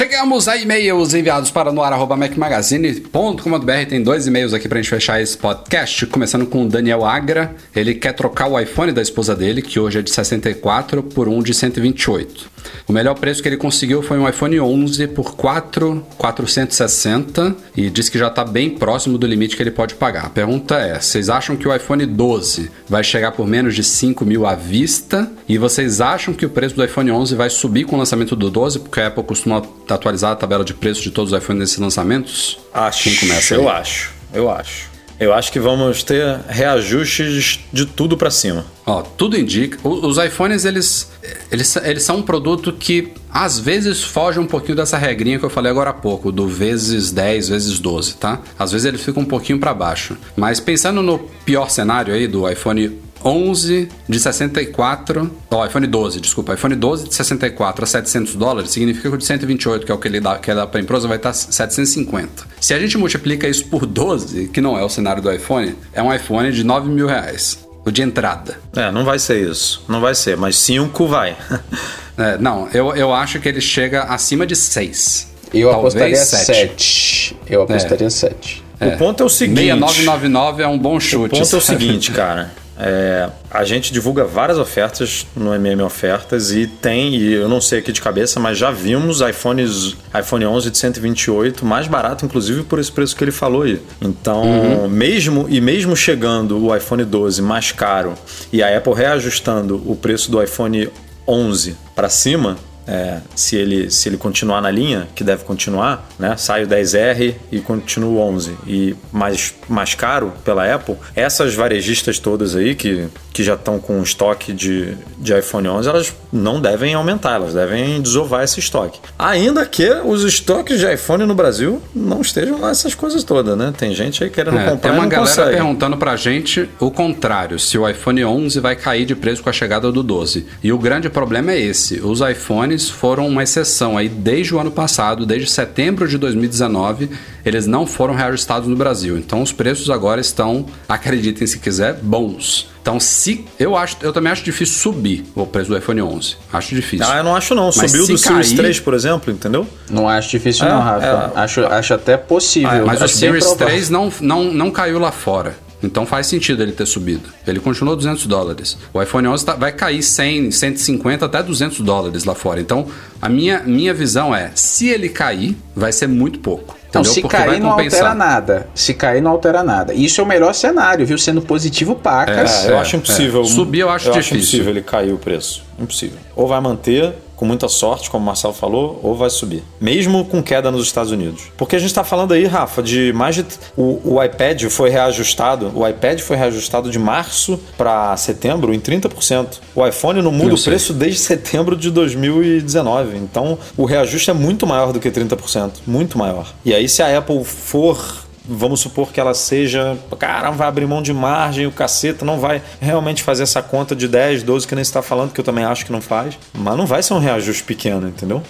Chegamos 0.00 0.48
a 0.48 0.56
e-mails 0.56 1.12
enviados 1.12 1.50
para 1.50 1.70
noar.macmagazine.com.br. 1.70 3.86
Tem 3.86 4.02
dois 4.02 4.26
e-mails 4.26 4.54
aqui 4.54 4.66
para 4.66 4.78
a 4.78 4.80
gente 4.80 4.88
fechar 4.88 5.20
esse 5.20 5.36
podcast. 5.36 6.06
Começando 6.06 6.46
com 6.46 6.64
o 6.64 6.68
Daniel 6.70 7.04
Agra. 7.04 7.54
Ele 7.76 7.94
quer 7.94 8.14
trocar 8.14 8.46
o 8.46 8.58
iPhone 8.58 8.92
da 8.92 9.02
esposa 9.02 9.36
dele, 9.36 9.60
que 9.60 9.78
hoje 9.78 9.98
é 9.98 10.02
de 10.02 10.10
64, 10.10 11.02
por 11.02 11.28
um 11.28 11.42
de 11.42 11.52
128. 11.52 12.48
O 12.88 12.92
melhor 12.92 13.14
preço 13.14 13.40
que 13.42 13.48
ele 13.48 13.56
conseguiu 13.56 14.02
foi 14.02 14.18
um 14.18 14.28
iPhone 14.28 14.58
11 14.58 15.06
por 15.08 15.36
4,460 15.36 17.54
e 17.76 17.90
diz 17.90 18.08
que 18.08 18.18
já 18.18 18.28
está 18.28 18.44
bem 18.44 18.70
próximo 18.70 19.18
do 19.18 19.26
limite 19.26 19.56
que 19.56 19.62
ele 19.62 19.70
pode 19.70 19.94
pagar. 19.94 20.24
A 20.26 20.30
pergunta 20.30 20.76
é: 20.76 20.98
vocês 20.98 21.28
acham 21.28 21.56
que 21.56 21.68
o 21.68 21.74
iPhone 21.74 22.06
12 22.06 22.70
vai 22.88 23.04
chegar 23.04 23.32
por 23.32 23.46
menos 23.46 23.74
de 23.74 23.84
5 23.84 24.24
mil 24.24 24.46
à 24.46 24.54
vista? 24.54 25.30
E 25.48 25.58
vocês 25.58 26.00
acham 26.00 26.32
que 26.32 26.46
o 26.46 26.50
preço 26.50 26.74
do 26.74 26.84
iPhone 26.84 27.10
11 27.10 27.34
vai 27.34 27.50
subir 27.50 27.84
com 27.84 27.96
o 27.96 27.98
lançamento 27.98 28.34
do 28.34 28.50
12? 28.50 28.78
Porque 28.80 29.00
a 29.00 29.08
Apple 29.08 29.24
costuma 29.24 29.60
atualizar 29.94 30.32
a 30.32 30.36
tabela 30.36 30.64
de 30.64 30.74
preço 30.74 31.02
de 31.02 31.10
todos 31.10 31.32
os 31.32 31.38
iPhones 31.38 31.60
nesses 31.60 31.78
lançamentos? 31.78 32.58
Acho. 32.72 33.04
Quem 33.04 33.16
começa? 33.16 33.54
Aí? 33.54 33.60
Eu 33.60 33.68
acho. 33.68 34.12
Eu 34.32 34.50
acho. 34.50 34.90
Eu 35.20 35.34
acho 35.34 35.52
que 35.52 35.60
vamos 35.60 36.02
ter 36.02 36.40
reajustes 36.48 37.60
de 37.70 37.84
tudo 37.84 38.16
para 38.16 38.30
cima. 38.30 38.64
Ó, 38.86 39.02
tudo 39.02 39.38
indica. 39.38 39.78
Os 39.86 40.16
iPhones, 40.16 40.64
eles, 40.64 41.12
eles, 41.52 41.76
eles 41.76 42.02
são 42.02 42.16
um 42.16 42.22
produto 42.22 42.72
que 42.72 43.12
às 43.30 43.58
vezes 43.58 44.02
foge 44.02 44.38
um 44.38 44.46
pouquinho 44.46 44.76
dessa 44.76 44.96
regrinha 44.96 45.38
que 45.38 45.44
eu 45.44 45.50
falei 45.50 45.70
agora 45.70 45.90
há 45.90 45.92
pouco, 45.92 46.32
do 46.32 46.48
vezes 46.48 47.12
10, 47.12 47.50
vezes 47.50 47.78
12, 47.78 48.14
tá? 48.14 48.40
Às 48.58 48.72
vezes 48.72 48.86
ele 48.86 48.96
fica 48.96 49.20
um 49.20 49.26
pouquinho 49.26 49.58
para 49.60 49.74
baixo. 49.74 50.16
Mas 50.34 50.58
pensando 50.58 51.02
no 51.02 51.18
pior 51.44 51.68
cenário 51.68 52.14
aí 52.14 52.26
do 52.26 52.50
iPhone 52.50 52.90
11 53.24 53.88
de 54.08 54.20
64, 54.20 55.30
ó, 55.50 55.60
oh, 55.60 55.66
iPhone 55.66 55.86
12, 55.86 56.20
desculpa, 56.20 56.54
iPhone 56.54 56.74
12 56.74 57.08
de 57.08 57.14
64 57.14 57.84
a 57.84 57.86
700 57.86 58.34
dólares 58.34 58.70
significa 58.70 59.08
que 59.08 59.14
o 59.14 59.18
de 59.18 59.24
128, 59.24 59.86
que 59.86 59.92
é 59.92 59.94
o 59.94 59.98
que 59.98 60.08
ele 60.08 60.20
dá, 60.20 60.38
que 60.38 60.50
é 60.50 60.54
dá 60.54 60.66
para 60.66 60.80
a 60.80 60.82
empresa, 60.82 61.06
vai 61.06 61.16
estar 61.16 61.32
750. 61.32 62.44
Se 62.60 62.74
a 62.74 62.78
gente 62.78 62.96
multiplica 62.96 63.48
isso 63.48 63.66
por 63.66 63.86
12, 63.86 64.48
que 64.48 64.60
não 64.60 64.78
é 64.78 64.84
o 64.84 64.88
cenário 64.88 65.22
do 65.22 65.32
iPhone, 65.32 65.74
é 65.92 66.02
um 66.02 66.12
iPhone 66.12 66.50
de 66.52 66.64
9 66.64 66.88
mil 66.88 67.06
reais. 67.06 67.58
O 67.84 67.90
de 67.90 68.02
entrada. 68.02 68.58
É, 68.76 68.90
não 68.92 69.04
vai 69.04 69.18
ser 69.18 69.50
isso. 69.50 69.82
Não 69.88 70.02
vai 70.02 70.14
ser, 70.14 70.36
mas 70.36 70.56
5 70.56 71.06
vai. 71.06 71.34
é, 72.18 72.36
não, 72.38 72.68
eu, 72.74 72.94
eu 72.94 73.12
acho 73.14 73.40
que 73.40 73.48
ele 73.48 73.60
chega 73.60 74.02
acima 74.02 74.46
de 74.46 74.54
6. 74.54 75.30
Eu 75.52 75.70
apostaria 75.72 76.16
7. 76.16 77.36
Eu 77.48 77.62
apostaria 77.62 78.10
7. 78.10 78.64
É. 78.78 78.88
O 78.88 78.98
ponto 78.98 79.22
é 79.22 79.26
o 79.26 79.28
seguinte: 79.28 79.62
6999 79.62 80.62
é 80.62 80.68
um 80.68 80.78
bom 80.78 80.98
chute. 80.98 81.34
O 81.34 81.38
ponto 81.38 81.54
é 81.54 81.58
o 81.58 81.60
seguinte, 81.60 82.10
cara. 82.12 82.50
É, 82.82 83.28
a 83.50 83.62
gente 83.62 83.92
divulga 83.92 84.24
várias 84.24 84.58
ofertas 84.58 85.26
no 85.36 85.54
MM 85.54 85.82
Ofertas 85.82 86.50
e 86.50 86.66
tem, 86.66 87.14
e 87.14 87.34
eu 87.34 87.48
não 87.48 87.60
sei 87.60 87.80
aqui 87.80 87.92
de 87.92 88.00
cabeça, 88.00 88.40
mas 88.40 88.56
já 88.56 88.70
vimos 88.70 89.20
iPhones, 89.20 89.96
iPhone 90.18 90.46
11 90.46 90.70
de 90.70 90.78
128 90.78 91.64
mais 91.64 91.86
barato, 91.86 92.24
inclusive 92.24 92.62
por 92.62 92.78
esse 92.78 92.90
preço 92.90 93.14
que 93.14 93.22
ele 93.22 93.32
falou 93.32 93.62
aí. 93.62 93.82
Então, 94.00 94.42
uhum. 94.42 94.88
mesmo 94.88 95.46
e 95.48 95.60
mesmo 95.60 95.94
chegando 95.94 96.64
o 96.64 96.74
iPhone 96.74 97.04
12 97.04 97.42
mais 97.42 97.70
caro 97.70 98.14
e 98.50 98.62
a 98.62 98.76
Apple 98.76 98.94
reajustando 98.94 99.82
o 99.84 99.94
preço 99.94 100.30
do 100.30 100.42
iPhone 100.42 100.88
11 101.28 101.76
para 101.94 102.08
cima, 102.08 102.56
é, 102.90 103.20
se, 103.36 103.54
ele, 103.54 103.88
se 103.88 104.08
ele 104.08 104.16
continuar 104.16 104.60
na 104.60 104.70
linha, 104.70 105.06
que 105.14 105.22
deve 105.22 105.44
continuar, 105.44 106.08
né? 106.18 106.36
sai 106.36 106.64
o 106.64 106.66
10R 106.66 107.36
e 107.52 107.60
continua 107.60 108.10
o 108.10 108.18
11 108.18 108.56
e 108.66 108.96
mais, 109.12 109.54
mais 109.68 109.94
caro 109.94 110.32
pela 110.44 110.74
Apple, 110.74 110.96
essas 111.14 111.54
varejistas 111.54 112.18
todas 112.18 112.56
aí 112.56 112.74
que, 112.74 113.06
que 113.32 113.44
já 113.44 113.54
estão 113.54 113.78
com 113.78 114.02
estoque 114.02 114.52
de, 114.52 114.96
de 115.18 115.38
iPhone 115.38 115.68
11, 115.68 115.88
elas 115.88 116.16
não 116.32 116.60
devem 116.60 116.94
aumentar, 116.94 117.34
elas 117.34 117.54
devem 117.54 118.02
desovar 118.02 118.42
esse 118.42 118.58
estoque. 118.58 118.98
Ainda 119.16 119.64
que 119.64 119.88
os 120.04 120.24
estoques 120.24 120.80
de 120.80 120.92
iPhone 120.92 121.24
no 121.26 121.34
Brasil 121.34 121.80
não 121.94 122.20
estejam 122.20 122.60
lá 122.60 122.70
essas 122.70 122.94
coisas 122.94 123.22
todas, 123.22 123.56
né? 123.56 123.72
Tem 123.76 123.94
gente 123.94 124.24
aí 124.24 124.30
querendo 124.30 124.58
é, 124.58 124.64
comprar 124.68 124.90
Tem 124.90 124.98
uma 124.98 125.06
galera 125.06 125.28
consegue. 125.28 125.56
perguntando 125.56 125.96
pra 125.96 126.16
gente 126.16 126.68
o 126.80 126.90
contrário, 126.90 127.56
se 127.58 127.78
o 127.78 127.88
iPhone 127.88 128.24
11 128.24 128.58
vai 128.58 128.74
cair 128.74 129.04
de 129.04 129.14
preço 129.14 129.42
com 129.42 129.48
a 129.48 129.52
chegada 129.52 129.92
do 129.92 130.02
12. 130.02 130.46
E 130.60 130.72
o 130.72 130.78
grande 130.78 131.08
problema 131.08 131.52
é 131.52 131.60
esse, 131.60 132.00
os 132.00 132.20
iPhones 132.20 132.79
foram 132.88 133.26
uma 133.26 133.42
exceção 133.42 133.98
aí 133.98 134.08
desde 134.08 134.54
o 134.54 134.58
ano 134.60 134.70
passado, 134.70 135.26
desde 135.26 135.50
setembro 135.50 136.08
de 136.08 136.16
2019, 136.16 137.10
eles 137.44 137.66
não 137.66 137.86
foram 137.86 138.14
reajustados 138.14 138.68
no 138.68 138.76
Brasil. 138.76 139.18
Então 139.18 139.42
os 139.42 139.52
preços 139.52 139.90
agora 139.90 140.20
estão, 140.20 140.64
acreditem 140.88 141.46
se 141.46 141.58
quiser, 141.58 141.94
bons. 142.00 142.68
Então, 142.82 142.98
se 142.98 143.44
eu 143.58 143.76
acho, 143.76 143.96
eu 144.00 144.10
também 144.10 144.32
acho 144.32 144.42
difícil 144.42 144.74
subir 144.76 145.26
o 145.34 145.46
preço 145.46 145.68
do 145.68 145.76
iPhone 145.76 146.00
11. 146.00 146.36
Acho 146.50 146.74
difícil. 146.74 147.06
Ah, 147.06 147.18
eu 147.18 147.24
não 147.24 147.36
acho 147.36 147.54
não. 147.54 147.66
Mas 147.66 147.90
Subiu 147.90 148.06
do 148.06 148.16
Series 148.16 148.46
cair- 148.48 148.56
3, 148.56 148.80
por 148.80 148.94
exemplo, 148.94 149.30
entendeu? 149.30 149.66
Não 149.90 150.08
acho 150.08 150.30
difícil, 150.30 150.64
É, 150.64 150.70
não, 150.70 150.80
Rafa. 150.80 151.04
é. 151.36 151.38
Acho, 151.40 151.60
acho 151.66 151.92
até 151.94 152.16
possível. 152.16 152.86
Mas 152.86 153.00
o 153.02 153.04
acho 153.04 153.14
bem 153.14 153.20
Series 153.20 153.44
provável. 153.44 153.66
3 153.66 153.90
não, 153.90 154.10
não, 154.22 154.44
não 154.44 154.70
caiu 154.70 154.98
lá 154.98 155.12
fora. 155.12 155.58
Então 155.82 156.04
faz 156.04 156.26
sentido 156.26 156.62
ele 156.62 156.72
ter 156.72 156.86
subido. 156.86 157.28
Ele 157.46 157.58
continuou 157.58 157.96
200 157.96 158.26
dólares. 158.26 158.76
O 158.92 159.00
iPhone 159.02 159.28
11 159.28 159.44
tá- 159.44 159.54
vai 159.54 159.72
cair 159.72 160.02
100, 160.02 160.50
150 160.50 161.24
até 161.26 161.42
200 161.42 161.80
dólares 161.80 162.24
lá 162.24 162.34
fora. 162.34 162.60
Então 162.60 162.86
a 163.20 163.28
minha, 163.28 163.60
minha 163.64 163.94
visão 163.94 164.34
é: 164.34 164.50
se 164.54 164.88
ele 164.88 165.08
cair, 165.08 165.56
vai 165.74 165.92
ser 165.92 166.06
muito 166.06 166.38
pouco. 166.40 166.76
Então, 166.88 167.04
se 167.04 167.20
Porque 167.20 167.36
vai 167.36 167.46
cair, 167.46 167.60
não 167.60 167.70
altera 167.70 168.14
nada. 168.14 168.68
Se 168.74 168.92
cair, 168.94 169.22
não 169.22 169.30
altera 169.30 169.62
nada. 169.62 169.94
Isso 169.94 170.20
é 170.20 170.24
o 170.24 170.26
melhor 170.26 170.52
cenário, 170.52 171.06
viu? 171.06 171.16
Sendo 171.16 171.40
positivo 171.40 171.94
pacas. 171.94 172.64
É, 172.66 172.70
eu 172.72 172.74
É, 172.76 172.80
acho 172.80 172.96
impossível. 172.96 173.42
é. 173.42 173.44
Subir 173.44 173.78
eu 173.80 173.90
acho 173.90 174.10
difícil. 174.10 174.36
impossível 174.38 174.70
ele 174.70 174.82
cair 174.82 175.12
o 175.12 175.16
preço. 175.16 175.62
Impossível. 175.78 176.18
Ou 176.34 176.48
vai 176.48 176.60
manter 176.60 177.14
com 177.40 177.46
muita 177.46 177.70
sorte, 177.70 178.10
como 178.10 178.22
o 178.22 178.26
Marcelo 178.26 178.52
falou, 178.52 179.00
ou 179.02 179.16
vai 179.16 179.30
subir. 179.30 179.64
Mesmo 179.80 180.26
com 180.26 180.42
queda 180.42 180.70
nos 180.70 180.84
Estados 180.84 181.10
Unidos. 181.10 181.44
Porque 181.56 181.74
a 181.74 181.78
gente 181.78 181.88
está 181.88 182.04
falando 182.04 182.34
aí, 182.34 182.44
Rafa, 182.44 182.82
de 182.82 183.14
mais 183.14 183.34
de. 183.34 183.46
O, 183.74 184.16
o 184.16 184.22
iPad 184.22 184.64
foi 184.64 184.90
reajustado. 184.90 185.72
O 185.74 185.88
iPad 185.88 186.20
foi 186.20 186.36
reajustado 186.36 186.90
de 186.90 186.98
março 186.98 187.58
para 187.78 188.14
setembro 188.18 188.74
em 188.74 188.78
30%. 188.78 189.58
O 189.74 189.86
iPhone 189.86 190.20
não 190.20 190.30
muda 190.30 190.54
o 190.54 190.62
preço 190.62 190.92
desde 190.92 191.18
setembro 191.18 191.74
de 191.74 191.90
2019. 191.90 193.16
Então 193.16 193.58
o 193.74 193.86
reajuste 193.86 194.28
é 194.28 194.34
muito 194.34 194.66
maior 194.66 194.92
do 194.92 195.00
que 195.00 195.10
30%. 195.10 195.70
Muito 195.86 196.18
maior. 196.18 196.52
E 196.62 196.74
aí, 196.74 196.90
se 196.90 197.02
a 197.02 197.16
Apple 197.16 197.42
for 197.42 198.28
vamos 198.50 198.80
supor 198.80 199.12
que 199.12 199.20
ela 199.20 199.32
seja, 199.34 199.96
cara, 200.18 200.50
vai 200.50 200.66
abrir 200.68 200.86
mão 200.86 201.00
de 201.00 201.12
margem, 201.12 201.66
o 201.66 201.72
caceta 201.72 202.24
não 202.24 202.38
vai 202.38 202.60
realmente 202.80 203.22
fazer 203.22 203.44
essa 203.44 203.62
conta 203.62 203.94
de 203.94 204.08
10, 204.08 204.42
12 204.42 204.66
que 204.66 204.74
nem 204.74 204.82
está 204.82 205.00
falando, 205.02 205.32
que 205.32 205.40
eu 205.40 205.44
também 205.44 205.64
acho 205.64 205.86
que 205.86 205.92
não 205.92 206.00
faz, 206.00 206.38
mas 206.52 206.76
não 206.76 206.86
vai 206.86 207.02
ser 207.02 207.14
um 207.14 207.18
reajuste 207.18 207.62
pequeno, 207.64 208.08
entendeu? 208.08 208.42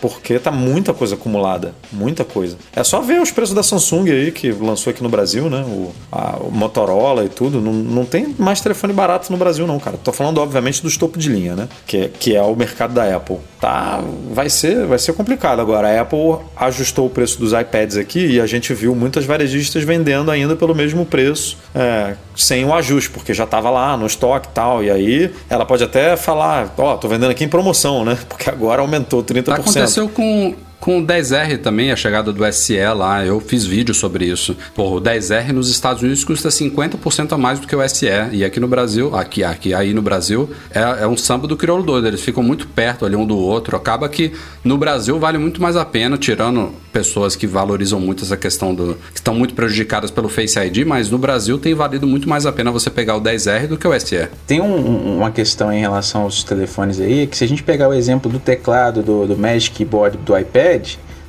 Porque 0.00 0.38
tá 0.38 0.50
muita 0.50 0.92
coisa 0.92 1.14
acumulada, 1.14 1.74
muita 1.92 2.24
coisa. 2.24 2.56
É 2.74 2.82
só 2.84 3.00
ver 3.00 3.20
os 3.20 3.30
preços 3.30 3.54
da 3.54 3.62
Samsung 3.62 4.10
aí, 4.10 4.32
que 4.32 4.50
lançou 4.52 4.90
aqui 4.90 5.02
no 5.02 5.08
Brasil, 5.08 5.48
né? 5.48 5.64
O, 5.66 5.92
a- 6.10 6.36
o 6.40 6.50
Motorola 6.50 7.24
e 7.24 7.28
tudo, 7.28 7.60
não, 7.60 7.72
não 7.72 8.04
tem 8.04 8.34
mais 8.38 8.60
telefone 8.60 8.92
barato 8.92 9.30
no 9.30 9.38
Brasil 9.38 9.66
não, 9.66 9.78
cara. 9.78 9.96
Tô 9.96 10.12
falando, 10.12 10.38
obviamente, 10.38 10.82
dos 10.82 10.96
topo 10.96 11.18
de 11.18 11.28
linha, 11.28 11.54
né? 11.54 11.68
Que, 11.86 11.96
é- 11.98 12.08
que 12.08 12.34
é 12.36 12.42
o 12.42 12.54
mercado 12.56 12.94
da 12.94 13.14
Apple. 13.16 13.38
Tá, 13.60 14.02
vai 14.32 14.50
ser, 14.50 14.86
vai 14.86 14.98
ser 14.98 15.12
complicado. 15.14 15.60
Agora, 15.60 15.88
a 15.88 16.00
Apple 16.02 16.36
ajustou 16.56 17.06
o 17.06 17.10
preço 17.10 17.38
dos 17.38 17.52
iPads 17.52 17.96
aqui 17.96 18.26
e 18.26 18.40
a 18.40 18.46
gente 18.46 18.74
viu 18.74 18.94
muitas 18.94 19.24
varejistas 19.44 19.84
vendendo 19.84 20.30
ainda 20.30 20.56
pelo 20.56 20.74
mesmo 20.74 21.04
preço, 21.04 21.56
é, 21.74 22.14
sem 22.34 22.64
o 22.64 22.74
ajuste, 22.74 23.10
porque 23.10 23.34
já 23.34 23.44
estava 23.44 23.70
lá 23.70 23.96
no 23.96 24.06
estoque 24.06 24.48
e 24.48 24.52
tal. 24.52 24.82
E 24.82 24.90
aí 24.90 25.30
ela 25.48 25.64
pode 25.64 25.84
até 25.84 26.16
falar, 26.16 26.72
ó, 26.76 26.96
tô 26.96 27.06
vendendo 27.06 27.30
aqui 27.30 27.44
em 27.44 27.48
promoção, 27.48 28.04
né? 28.04 28.18
Porque 28.28 28.48
agora 28.48 28.80
aumentou 28.80 29.22
30%. 29.22 29.52
Aconteceu 29.52 30.08
com, 30.08 30.54
com 30.84 30.98
o 30.98 31.02
10R 31.06 31.56
também, 31.62 31.90
a 31.90 31.96
chegada 31.96 32.30
do 32.30 32.52
SE 32.52 32.76
lá. 32.94 33.24
Eu 33.24 33.40
fiz 33.40 33.64
vídeo 33.64 33.94
sobre 33.94 34.26
isso. 34.26 34.54
Pô, 34.74 34.96
o 34.96 35.00
10R 35.00 35.50
nos 35.50 35.70
Estados 35.70 36.02
Unidos 36.02 36.22
custa 36.24 36.50
50% 36.50 37.32
a 37.32 37.38
mais 37.38 37.58
do 37.58 37.66
que 37.66 37.74
o 37.74 37.88
SE. 37.88 38.06
E 38.32 38.44
aqui 38.44 38.60
no 38.60 38.68
Brasil, 38.68 39.16
aqui, 39.16 39.42
aqui 39.42 39.72
aí 39.72 39.94
no 39.94 40.02
Brasil, 40.02 40.50
é, 40.70 41.04
é 41.04 41.06
um 41.06 41.16
samba 41.16 41.46
do 41.48 41.56
crioulo 41.56 41.82
doido. 41.82 42.06
Eles 42.06 42.20
ficam 42.20 42.42
muito 42.42 42.66
perto 42.68 43.06
ali 43.06 43.16
um 43.16 43.26
do 43.26 43.38
outro. 43.38 43.74
Acaba 43.78 44.06
que 44.10 44.32
no 44.62 44.76
Brasil 44.76 45.18
vale 45.18 45.38
muito 45.38 45.62
mais 45.62 45.74
a 45.74 45.86
pena, 45.86 46.18
tirando 46.18 46.70
pessoas 46.92 47.34
que 47.34 47.46
valorizam 47.46 47.98
muito 47.98 48.22
essa 48.22 48.36
questão 48.36 48.74
do. 48.74 48.94
que 49.10 49.16
estão 49.20 49.34
muito 49.34 49.54
prejudicadas 49.54 50.10
pelo 50.10 50.28
Face 50.28 50.58
ID, 50.58 50.84
mas 50.86 51.08
no 51.10 51.16
Brasil 51.16 51.58
tem 51.58 51.72
valido 51.72 52.06
muito 52.06 52.28
mais 52.28 52.44
a 52.44 52.52
pena 52.52 52.70
você 52.70 52.90
pegar 52.90 53.16
o 53.16 53.20
10R 53.22 53.66
do 53.68 53.78
que 53.78 53.88
o 53.88 53.98
SE. 53.98 54.28
Tem 54.46 54.60
um- 54.60 54.66
um- 54.76 55.16
uma 55.18 55.30
questão 55.30 55.72
em 55.72 55.80
relação 55.80 56.22
aos 56.22 56.44
telefones 56.44 57.00
aí, 57.00 57.26
que 57.26 57.36
se 57.38 57.42
a 57.42 57.48
gente 57.48 57.62
pegar 57.62 57.88
o 57.88 57.94
exemplo 57.94 58.30
do 58.30 58.38
teclado 58.38 59.02
do, 59.02 59.26
do 59.26 59.36
Magic 59.36 59.74
Keyboard 59.74 60.18
do 60.18 60.36
iPad, 60.38 60.73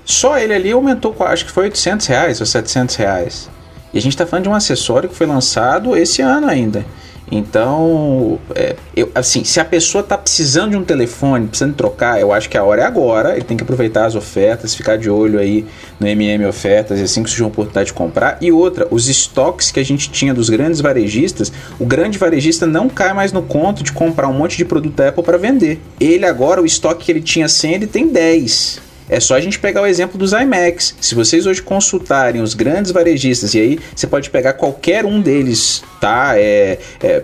só 0.06 0.38
ele 0.38 0.54
ali 0.54 0.72
aumentou, 0.72 1.16
acho 1.22 1.46
que 1.46 1.52
foi 1.52 1.66
800 1.66 2.06
reais 2.06 2.40
ou 2.40 2.46
700 2.46 2.96
reais. 2.96 3.50
E 3.94 3.98
a 3.98 4.02
gente 4.02 4.14
está 4.14 4.26
falando 4.26 4.44
de 4.44 4.50
um 4.50 4.54
acessório 4.54 5.10
que 5.10 5.16
foi 5.16 5.26
lançado 5.26 5.96
esse 5.96 6.22
ano 6.22 6.48
ainda. 6.48 6.86
Então, 7.32 8.38
é, 8.54 8.76
eu, 8.96 9.10
assim, 9.16 9.44
se 9.44 9.60
a 9.60 9.66
pessoa 9.66 10.02
está 10.02 10.18
precisando 10.18 10.72
de 10.72 10.78
um 10.78 10.84
telefone, 10.84 11.48
precisando 11.48 11.74
trocar, 11.74 12.22
eu 12.22 12.32
acho 12.32 12.48
que 12.48 12.58
a 12.58 12.64
hora 12.64 12.84
é 12.84 12.86
agora. 12.86 13.34
Ele 13.34 13.44
tem 13.44 13.58
que 13.58 13.64
aproveitar 13.64 14.06
as 14.06 14.16
ofertas, 14.16 14.76
ficar 14.76 14.98
de 14.98 15.10
olho 15.10 15.40
aí 15.40 15.66
no 16.00 16.08
MM 16.08 16.46
Ofertas, 16.46 17.02
assim 17.02 17.24
que 17.24 17.30
surgir 17.30 17.44
uma 17.44 17.50
oportunidade 17.50 17.88
de 17.88 17.94
comprar. 17.94 18.38
E 18.42 18.52
outra, 18.52 18.88
os 18.92 19.08
estoques 19.08 19.72
que 19.72 19.80
a 19.80 19.86
gente 19.86 20.12
tinha 20.12 20.34
dos 20.34 20.50
grandes 20.50 20.82
varejistas, 20.82 21.52
o 21.80 21.86
grande 21.86 22.18
varejista 22.18 22.68
não 22.68 22.88
cai 22.88 23.14
mais 23.14 23.32
no 23.32 23.42
conto 23.42 23.84
de 23.84 23.92
comprar 23.92 24.28
um 24.28 24.34
monte 24.34 24.56
de 24.56 24.66
produto 24.66 25.00
Apple 25.00 25.24
para 25.24 25.38
vender. 25.38 25.82
Ele 26.00 26.26
agora, 26.26 26.62
o 26.62 26.66
estoque 26.66 27.06
que 27.06 27.12
ele 27.12 27.22
tinha 27.22 27.50
100, 27.50 27.74
ele 27.74 27.88
tem 27.88 28.08
10. 28.08 28.85
É 29.10 29.20
só 29.20 29.36
a 29.36 29.40
gente 29.40 29.60
pegar 29.60 29.82
o 29.82 29.86
exemplo 29.86 30.18
dos 30.18 30.34
iMacs. 30.34 30.96
Se 31.00 31.14
vocês 31.14 31.46
hoje 31.46 31.62
consultarem 31.62 32.42
os 32.42 32.54
grandes 32.54 32.92
varejistas, 32.92 33.54
e 33.54 33.60
aí 33.60 33.80
você 33.96 34.08
pode 34.08 34.30
pegar 34.30 34.54
qualquer 34.54 35.06
um 35.06 35.22
deles, 35.22 35.84
tá? 36.02 36.34
É, 36.38 36.80
é, 37.04 37.24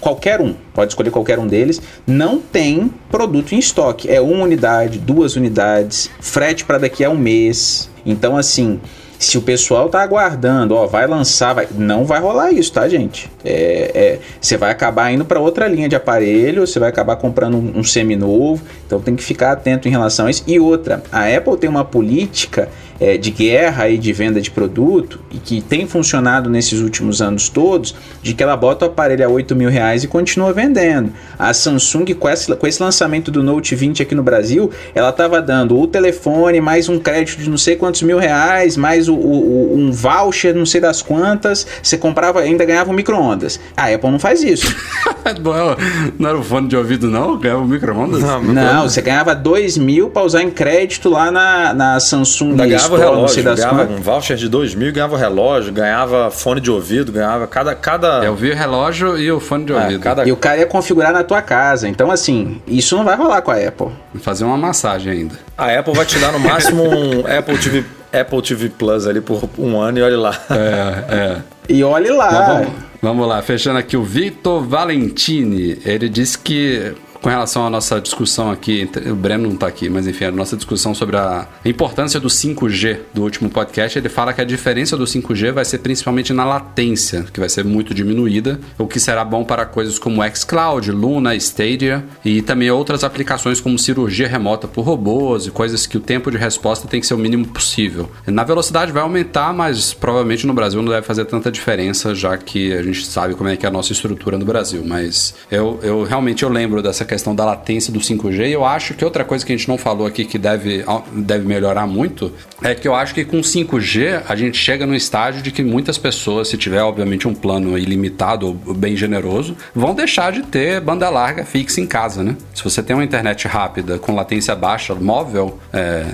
qualquer 0.00 0.40
um, 0.40 0.54
pode 0.74 0.92
escolher 0.92 1.10
qualquer 1.10 1.38
um 1.38 1.46
deles, 1.46 1.80
não 2.06 2.40
tem 2.40 2.92
produto 3.10 3.54
em 3.54 3.58
estoque. 3.58 4.10
É 4.10 4.20
uma 4.20 4.44
unidade, 4.44 4.98
duas 4.98 5.36
unidades, 5.36 6.10
frete 6.20 6.64
para 6.64 6.78
daqui 6.78 7.04
a 7.04 7.10
um 7.10 7.16
mês. 7.16 7.88
Então, 8.04 8.36
assim, 8.36 8.80
se 9.24 9.38
o 9.38 9.42
pessoal 9.42 9.88
tá 9.88 10.02
aguardando, 10.02 10.74
ó, 10.74 10.86
vai 10.86 11.06
lançar, 11.06 11.54
vai, 11.54 11.68
não 11.76 12.04
vai 12.04 12.20
rolar 12.20 12.52
isso, 12.52 12.72
tá, 12.72 12.88
gente? 12.88 13.30
É, 13.44 13.90
é, 13.94 14.18
você 14.40 14.56
vai 14.56 14.70
acabar 14.70 15.10
indo 15.12 15.24
para 15.24 15.40
outra 15.40 15.66
linha 15.66 15.88
de 15.88 15.96
aparelho, 15.96 16.66
você 16.66 16.78
vai 16.78 16.88
acabar 16.88 17.16
comprando 17.16 17.56
um, 17.56 17.80
um 17.80 17.84
semi-novo, 17.84 18.62
então 18.86 19.00
tem 19.00 19.16
que 19.16 19.22
ficar 19.22 19.52
atento 19.52 19.88
em 19.88 19.90
relação 19.90 20.26
a 20.26 20.30
isso. 20.30 20.44
E 20.46 20.58
outra, 20.58 21.02
a 21.10 21.26
Apple 21.26 21.56
tem 21.56 21.68
uma 21.68 21.84
política 21.84 22.68
é, 23.00 23.16
de 23.16 23.30
guerra 23.30 23.88
e 23.88 23.98
de 23.98 24.12
venda 24.12 24.40
de 24.40 24.50
produto 24.50 25.20
e 25.30 25.38
que 25.38 25.60
tem 25.60 25.86
funcionado 25.86 26.48
nesses 26.48 26.80
últimos 26.80 27.20
anos 27.20 27.48
todos, 27.48 27.94
de 28.22 28.34
que 28.34 28.42
ela 28.42 28.56
bota 28.56 28.84
o 28.84 28.88
aparelho 28.88 29.26
a 29.26 29.28
8 29.28 29.54
mil 29.56 29.68
reais 29.68 30.04
e 30.04 30.08
continua 30.08 30.52
vendendo. 30.52 31.12
A 31.38 31.52
Samsung, 31.52 32.14
com 32.14 32.28
esse, 32.28 32.54
com 32.54 32.66
esse 32.66 32.82
lançamento 32.82 33.30
do 33.30 33.42
Note 33.42 33.74
20 33.74 34.02
aqui 34.02 34.14
no 34.14 34.22
Brasil, 34.22 34.70
ela 34.94 35.10
estava 35.10 35.40
dando 35.42 35.78
o 35.78 35.86
telefone, 35.86 36.60
mais 36.60 36.88
um 36.88 36.98
crédito 36.98 37.42
de 37.42 37.50
não 37.50 37.58
sei 37.58 37.76
quantos 37.76 38.02
mil 38.02 38.18
reais, 38.18 38.76
mais 38.76 39.08
o, 39.08 39.13
o- 39.14 39.74
o- 39.74 39.76
um 39.78 39.92
voucher, 39.92 40.54
não 40.54 40.66
sei 40.66 40.80
das 40.80 41.02
quantas, 41.02 41.66
você 41.82 41.96
comprava, 41.96 42.40
ainda 42.40 42.64
ganhava 42.64 42.90
um 42.90 42.94
micro-ondas. 42.94 43.58
A 43.76 43.86
Apple 43.92 44.10
não 44.10 44.18
faz 44.18 44.42
isso. 44.42 44.74
não, 45.42 45.54
é- 45.72 45.76
não 46.18 46.28
era 46.30 46.38
o 46.38 46.42
fone 46.42 46.68
de 46.68 46.76
ouvido, 46.76 47.08
não? 47.08 47.36
Ganhava 47.38 47.60
o 47.62 47.66
micro-ondas? 47.66 48.22
não, 48.22 48.82
você 48.88 49.00
ganhava 49.02 49.34
2 49.34 49.76
mil 49.78 50.10
para 50.10 50.22
usar 50.22 50.42
em 50.42 50.50
crédito 50.50 51.08
lá 51.08 51.30
na, 51.30 51.72
na 51.74 52.00
Samsung 52.00 52.56
ganhava 52.56 52.94
o 52.94 52.96
Store, 52.96 53.16
não 53.20 53.28
sei 53.28 53.42
relógio, 53.42 53.44
das 53.44 53.58
ganhava 53.60 53.76
quantas. 53.86 53.98
um 53.98 54.02
voucher 54.02 54.36
de 54.36 54.48
2 54.48 54.74
mil, 54.74 54.92
ganhava 54.92 55.14
o 55.14 55.18
relógio, 55.18 55.72
ganhava 55.72 56.30
fone 56.30 56.60
de 56.60 56.70
ouvido, 56.70 57.12
ganhava 57.12 57.46
cada. 57.46 57.74
cada... 57.74 58.24
Eu 58.24 58.34
vi 58.34 58.50
o 58.50 58.54
relógio 58.54 59.18
e 59.18 59.30
o 59.30 59.40
fone 59.40 59.64
de 59.64 59.72
é, 59.72 59.76
ouvido. 59.76 60.00
cada 60.00 60.26
E 60.26 60.32
o 60.32 60.36
cara 60.36 60.58
ia 60.58 60.66
configurar 60.66 61.12
na 61.12 61.22
tua 61.24 61.42
casa. 61.42 61.88
Então, 61.88 62.10
assim, 62.10 62.60
isso 62.66 62.96
não 62.96 63.04
vai 63.04 63.16
rolar 63.16 63.42
com 63.42 63.50
a 63.50 63.56
Apple. 63.56 63.88
Fazer 64.20 64.44
uma 64.44 64.56
massagem 64.56 65.12
ainda. 65.12 65.34
A 65.56 65.66
Apple 65.78 65.94
vai 65.94 66.04
te 66.06 66.18
dar 66.18 66.32
no 66.32 66.38
máximo 66.38 66.82
um 66.84 67.20
Apple 67.38 67.58
TV, 67.58 67.84
Apple 68.20 68.42
TV 68.42 68.68
Plus 68.68 69.06
ali 69.06 69.20
por 69.20 69.48
um 69.58 69.78
ano 69.80 69.98
e 69.98 70.02
olha 70.02 70.18
lá. 70.18 70.40
É, 70.50 71.14
é. 71.14 71.42
E 71.68 71.82
olhe 71.82 72.10
lá. 72.10 72.28
Vamos, 72.30 72.72
vamos 73.02 73.28
lá, 73.28 73.42
fechando 73.42 73.78
aqui 73.78 73.96
o 73.96 74.02
Vitor 74.02 74.62
Valentini. 74.62 75.78
Ele 75.84 76.08
disse 76.08 76.38
que, 76.38 76.92
com 77.24 77.30
relação 77.30 77.66
à 77.66 77.70
nossa 77.70 77.98
discussão 78.02 78.50
aqui, 78.50 78.86
o 79.10 79.14
Breno 79.14 79.44
não 79.44 79.54
está 79.54 79.66
aqui, 79.66 79.88
mas 79.88 80.06
enfim, 80.06 80.26
a 80.26 80.30
nossa 80.30 80.56
discussão 80.56 80.94
sobre 80.94 81.16
a 81.16 81.48
importância 81.64 82.20
do 82.20 82.28
5G 82.28 82.98
do 83.14 83.22
último 83.22 83.48
podcast, 83.48 83.98
ele 83.98 84.10
fala 84.10 84.34
que 84.34 84.42
a 84.42 84.44
diferença 84.44 84.94
do 84.94 85.04
5G 85.04 85.50
vai 85.50 85.64
ser 85.64 85.78
principalmente 85.78 86.34
na 86.34 86.44
latência, 86.44 87.24
que 87.32 87.40
vai 87.40 87.48
ser 87.48 87.64
muito 87.64 87.94
diminuída, 87.94 88.60
o 88.76 88.86
que 88.86 89.00
será 89.00 89.24
bom 89.24 89.42
para 89.42 89.64
coisas 89.64 89.98
como 89.98 90.20
xCloud, 90.22 90.92
Luna, 90.92 91.34
Stadia 91.34 92.04
e 92.22 92.42
também 92.42 92.70
outras 92.70 93.02
aplicações 93.02 93.58
como 93.58 93.78
cirurgia 93.78 94.28
remota 94.28 94.68
por 94.68 94.82
robôs 94.82 95.46
e 95.46 95.50
coisas 95.50 95.86
que 95.86 95.96
o 95.96 96.00
tempo 96.00 96.30
de 96.30 96.36
resposta 96.36 96.86
tem 96.86 97.00
que 97.00 97.06
ser 97.06 97.14
o 97.14 97.18
mínimo 97.18 97.46
possível. 97.46 98.10
Na 98.26 98.44
velocidade 98.44 98.92
vai 98.92 99.02
aumentar, 99.02 99.50
mas 99.54 99.94
provavelmente 99.94 100.46
no 100.46 100.52
Brasil 100.52 100.82
não 100.82 100.92
deve 100.92 101.06
fazer 101.06 101.24
tanta 101.24 101.50
diferença, 101.50 102.14
já 102.14 102.36
que 102.36 102.74
a 102.74 102.82
gente 102.82 103.06
sabe 103.06 103.34
como 103.34 103.48
é 103.48 103.56
que 103.56 103.64
é 103.64 103.68
a 103.70 103.72
nossa 103.72 103.92
estrutura 103.92 104.36
no 104.36 104.44
Brasil. 104.44 104.84
Mas 104.84 105.34
eu, 105.50 105.80
eu 105.82 106.02
realmente 106.02 106.42
eu 106.42 106.50
lembro 106.50 106.82
dessa 106.82 107.13
questão 107.14 107.34
da 107.34 107.44
latência 107.44 107.92
do 107.92 108.00
5G 108.00 108.48
e 108.48 108.52
eu 108.52 108.64
acho 108.64 108.94
que 108.94 109.04
outra 109.04 109.24
coisa 109.24 109.46
que 109.46 109.52
a 109.52 109.56
gente 109.56 109.68
não 109.68 109.78
falou 109.78 110.04
aqui 110.04 110.24
que 110.24 110.36
deve, 110.36 110.84
deve 111.12 111.46
melhorar 111.46 111.86
muito 111.86 112.32
é 112.60 112.74
que 112.74 112.88
eu 112.88 112.94
acho 112.94 113.14
que 113.14 113.24
com 113.24 113.40
5G 113.40 114.22
a 114.28 114.34
gente 114.34 114.58
chega 114.58 114.84
no 114.84 114.94
estágio 114.94 115.40
de 115.40 115.52
que 115.52 115.62
muitas 115.62 115.96
pessoas, 115.96 116.48
se 116.48 116.56
tiver 116.56 116.82
obviamente 116.82 117.28
um 117.28 117.34
plano 117.34 117.78
ilimitado 117.78 118.48
ou 118.48 118.74
bem 118.74 118.96
generoso, 118.96 119.56
vão 119.72 119.94
deixar 119.94 120.32
de 120.32 120.42
ter 120.42 120.80
banda 120.80 121.08
larga 121.08 121.44
fixa 121.44 121.80
em 121.80 121.86
casa, 121.86 122.24
né? 122.24 122.36
Se 122.52 122.64
você 122.64 122.82
tem 122.82 122.96
uma 122.96 123.04
internet 123.04 123.46
rápida 123.46 123.98
com 123.98 124.14
latência 124.14 124.54
baixa, 124.56 124.94
móvel, 124.94 125.58
é, 125.72 126.06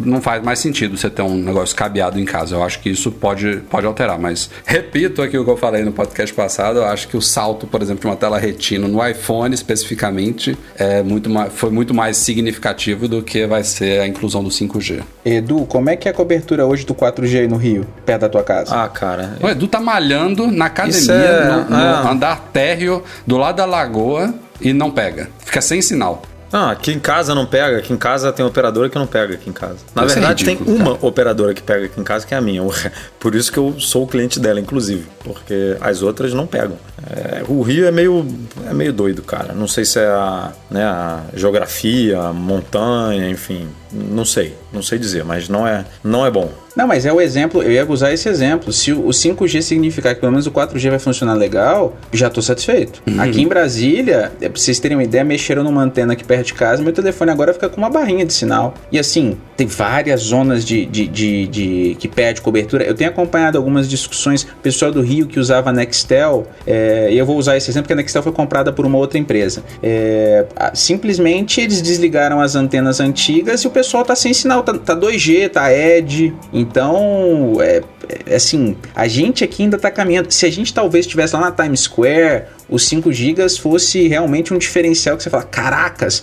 não 0.00 0.20
faz 0.20 0.42
mais 0.42 0.58
sentido 0.58 0.96
você 0.96 1.08
ter 1.08 1.22
um 1.22 1.36
negócio 1.36 1.74
cabeado 1.74 2.18
em 2.18 2.24
casa. 2.24 2.56
Eu 2.56 2.62
acho 2.62 2.80
que 2.80 2.90
isso 2.90 3.10
pode, 3.10 3.58
pode 3.70 3.86
alterar, 3.86 4.18
mas 4.18 4.50
repito 4.64 5.22
aqui 5.22 5.36
o 5.38 5.44
que 5.44 5.50
eu 5.50 5.56
falei 5.56 5.82
no 5.82 5.92
podcast 5.92 6.34
passado, 6.34 6.78
eu 6.78 6.84
acho 6.84 7.08
que 7.08 7.16
o 7.16 7.22
salto, 7.22 7.66
por 7.66 7.82
exemplo, 7.82 8.00
de 8.00 8.06
uma 8.06 8.16
tela 8.16 8.38
retina 8.38 8.88
no 8.88 9.06
iPhone 9.06 9.54
especificamente 9.54 10.56
é 10.76 11.02
muito 11.02 11.30
mais, 11.30 11.52
foi 11.52 11.70
muito 11.70 11.94
mais 11.94 12.16
significativo 12.16 13.08
do 13.08 13.22
que 13.22 13.46
vai 13.46 13.64
ser 13.64 14.00
a 14.00 14.06
inclusão 14.06 14.42
do 14.42 14.50
5G. 14.50 15.02
Edu, 15.24 15.66
como 15.66 15.90
é 15.90 15.96
que 15.96 16.08
é 16.08 16.10
a 16.10 16.14
cobertura 16.14 16.66
hoje 16.66 16.84
do 16.84 16.94
4G 16.94 17.40
aí 17.40 17.48
no 17.48 17.56
Rio, 17.56 17.86
perto 18.04 18.22
da 18.22 18.28
tua 18.28 18.42
casa? 18.42 18.74
Ah, 18.74 18.88
cara. 18.88 19.36
O 19.40 19.48
Edu 19.48 19.66
tá 19.66 19.80
malhando 19.80 20.50
na 20.50 20.66
academia, 20.66 21.12
é- 21.12 21.48
no, 21.48 21.70
no 21.70 21.76
ah. 21.76 22.10
andar 22.10 22.50
térreo, 22.52 23.02
do 23.26 23.36
lado 23.36 23.56
da 23.56 23.64
lagoa 23.64 24.34
e 24.60 24.72
não 24.72 24.90
pega. 24.90 25.28
Fica 25.38 25.60
sem 25.60 25.82
sinal. 25.82 26.22
Não, 26.52 26.68
aqui 26.68 26.92
em 26.92 27.00
casa 27.00 27.34
não 27.34 27.46
pega. 27.46 27.78
Aqui 27.78 27.92
em 27.92 27.96
casa 27.96 28.32
tem 28.32 28.44
operadora 28.44 28.90
que 28.90 28.98
não 28.98 29.06
pega 29.06 29.34
aqui 29.34 29.48
em 29.48 29.52
casa. 29.52 29.78
Na 29.94 30.04
Isso 30.04 30.12
é 30.12 30.20
verdade, 30.20 30.44
tem 30.44 30.56
ridículo, 30.56 30.76
uma 30.76 30.98
operadora 31.00 31.54
que 31.54 31.62
pega 31.62 31.86
aqui 31.86 31.98
em 31.98 32.04
casa, 32.04 32.26
que 32.26 32.34
é 32.34 32.36
a 32.36 32.40
minha. 32.40 32.62
Por 33.18 33.34
isso 33.34 33.50
que 33.50 33.58
eu 33.58 33.74
sou 33.78 34.04
o 34.04 34.06
cliente 34.06 34.38
dela, 34.38 34.60
inclusive. 34.60 35.06
Porque 35.24 35.76
as 35.80 36.02
outras 36.02 36.34
não 36.34 36.46
pegam. 36.46 36.76
É, 37.10 37.42
o 37.48 37.62
Rio 37.62 37.86
é 37.86 37.90
meio, 37.90 38.24
é 38.68 38.72
meio 38.72 38.92
doido, 38.92 39.22
cara. 39.22 39.52
Não 39.52 39.66
sei 39.66 39.84
se 39.84 39.98
é 39.98 40.06
a, 40.06 40.52
né, 40.70 40.84
a 40.84 41.20
geografia, 41.34 42.18
a 42.18 42.32
montanha, 42.32 43.28
enfim. 43.28 43.66
Não 43.92 44.24
sei. 44.24 44.54
Não 44.72 44.82
sei 44.82 44.98
dizer, 44.98 45.22
mas 45.24 45.48
não 45.50 45.66
é, 45.66 45.84
não 46.02 46.24
é 46.24 46.30
bom. 46.30 46.50
Não, 46.74 46.86
mas 46.86 47.04
é 47.04 47.12
o 47.12 47.20
exemplo, 47.20 47.62
eu 47.62 47.70
ia 47.70 47.84
usar 47.86 48.10
esse 48.14 48.26
exemplo. 48.26 48.72
Se 48.72 48.90
o 48.90 49.08
5G 49.08 49.60
significar 49.60 50.14
que 50.14 50.20
pelo 50.22 50.32
menos 50.32 50.46
o 50.46 50.50
4G 50.50 50.88
vai 50.88 50.98
funcionar 50.98 51.34
legal, 51.34 51.94
já 52.10 52.30
tô 52.30 52.40
satisfeito. 52.40 53.02
Aqui 53.18 53.42
em 53.42 53.46
Brasília, 53.46 54.32
é, 54.40 54.48
pra 54.48 54.58
vocês 54.58 54.80
terem 54.80 54.96
uma 54.96 55.04
ideia, 55.04 55.22
mexeram 55.22 55.62
numa 55.62 55.82
antena 55.82 56.14
aqui 56.14 56.24
perto 56.24 56.46
de 56.46 56.54
casa, 56.54 56.82
meu 56.82 56.94
telefone 56.94 57.30
agora 57.30 57.52
fica 57.52 57.68
com 57.68 57.76
uma 57.76 57.90
barrinha 57.90 58.24
de 58.24 58.32
sinal. 58.32 58.72
E 58.90 58.98
assim, 58.98 59.36
tem 59.58 59.66
várias 59.66 60.22
zonas 60.22 60.64
de, 60.64 60.86
de, 60.86 61.06
de, 61.06 61.46
de- 61.48 61.96
que 62.00 62.08
perde 62.08 62.40
cobertura. 62.40 62.84
Eu 62.84 62.94
tenho 62.94 63.10
acompanhado 63.10 63.58
algumas 63.58 63.86
discussões, 63.86 64.46
pessoal 64.62 64.90
do 64.90 65.02
Rio 65.02 65.26
que 65.26 65.38
usava 65.38 65.68
a 65.68 65.72
Nextel, 65.74 66.46
é, 66.66 66.91
e 67.10 67.18
eu 67.18 67.26
vou 67.26 67.36
usar 67.36 67.56
esse 67.56 67.70
exemplo 67.70 67.84
porque 67.84 67.92
a 67.94 67.96
Nextel 67.96 68.22
foi 68.22 68.32
comprada 68.32 68.72
por 68.72 68.86
uma 68.86 68.98
outra 68.98 69.18
empresa. 69.18 69.62
É, 69.82 70.46
simplesmente 70.74 71.60
eles 71.60 71.82
desligaram 71.82 72.40
as 72.40 72.54
antenas 72.54 73.00
antigas 73.00 73.62
e 73.62 73.66
o 73.66 73.70
pessoal 73.70 74.04
tá 74.04 74.14
sem 74.14 74.32
sinal, 74.32 74.62
tá, 74.62 74.74
tá 74.74 74.96
2G, 74.96 75.50
tá 75.50 75.72
ED. 75.72 76.32
Então, 76.52 77.56
é, 77.60 77.82
é, 78.26 78.34
assim, 78.34 78.76
a 78.94 79.06
gente 79.08 79.44
aqui 79.44 79.62
ainda 79.62 79.78
tá 79.78 79.90
caminhando. 79.90 80.30
Se 80.30 80.46
a 80.46 80.50
gente 80.50 80.72
talvez 80.72 81.06
estivesse 81.06 81.34
lá 81.34 81.40
na 81.40 81.52
Times 81.52 81.80
Square, 81.80 82.44
os 82.72 82.86
5 82.88 83.12
GB 83.12 83.48
fosse 83.60 84.08
realmente 84.08 84.52
um 84.52 84.58
diferencial 84.58 85.16
que 85.16 85.22
você 85.22 85.30
fala, 85.30 85.42
caracas, 85.44 86.22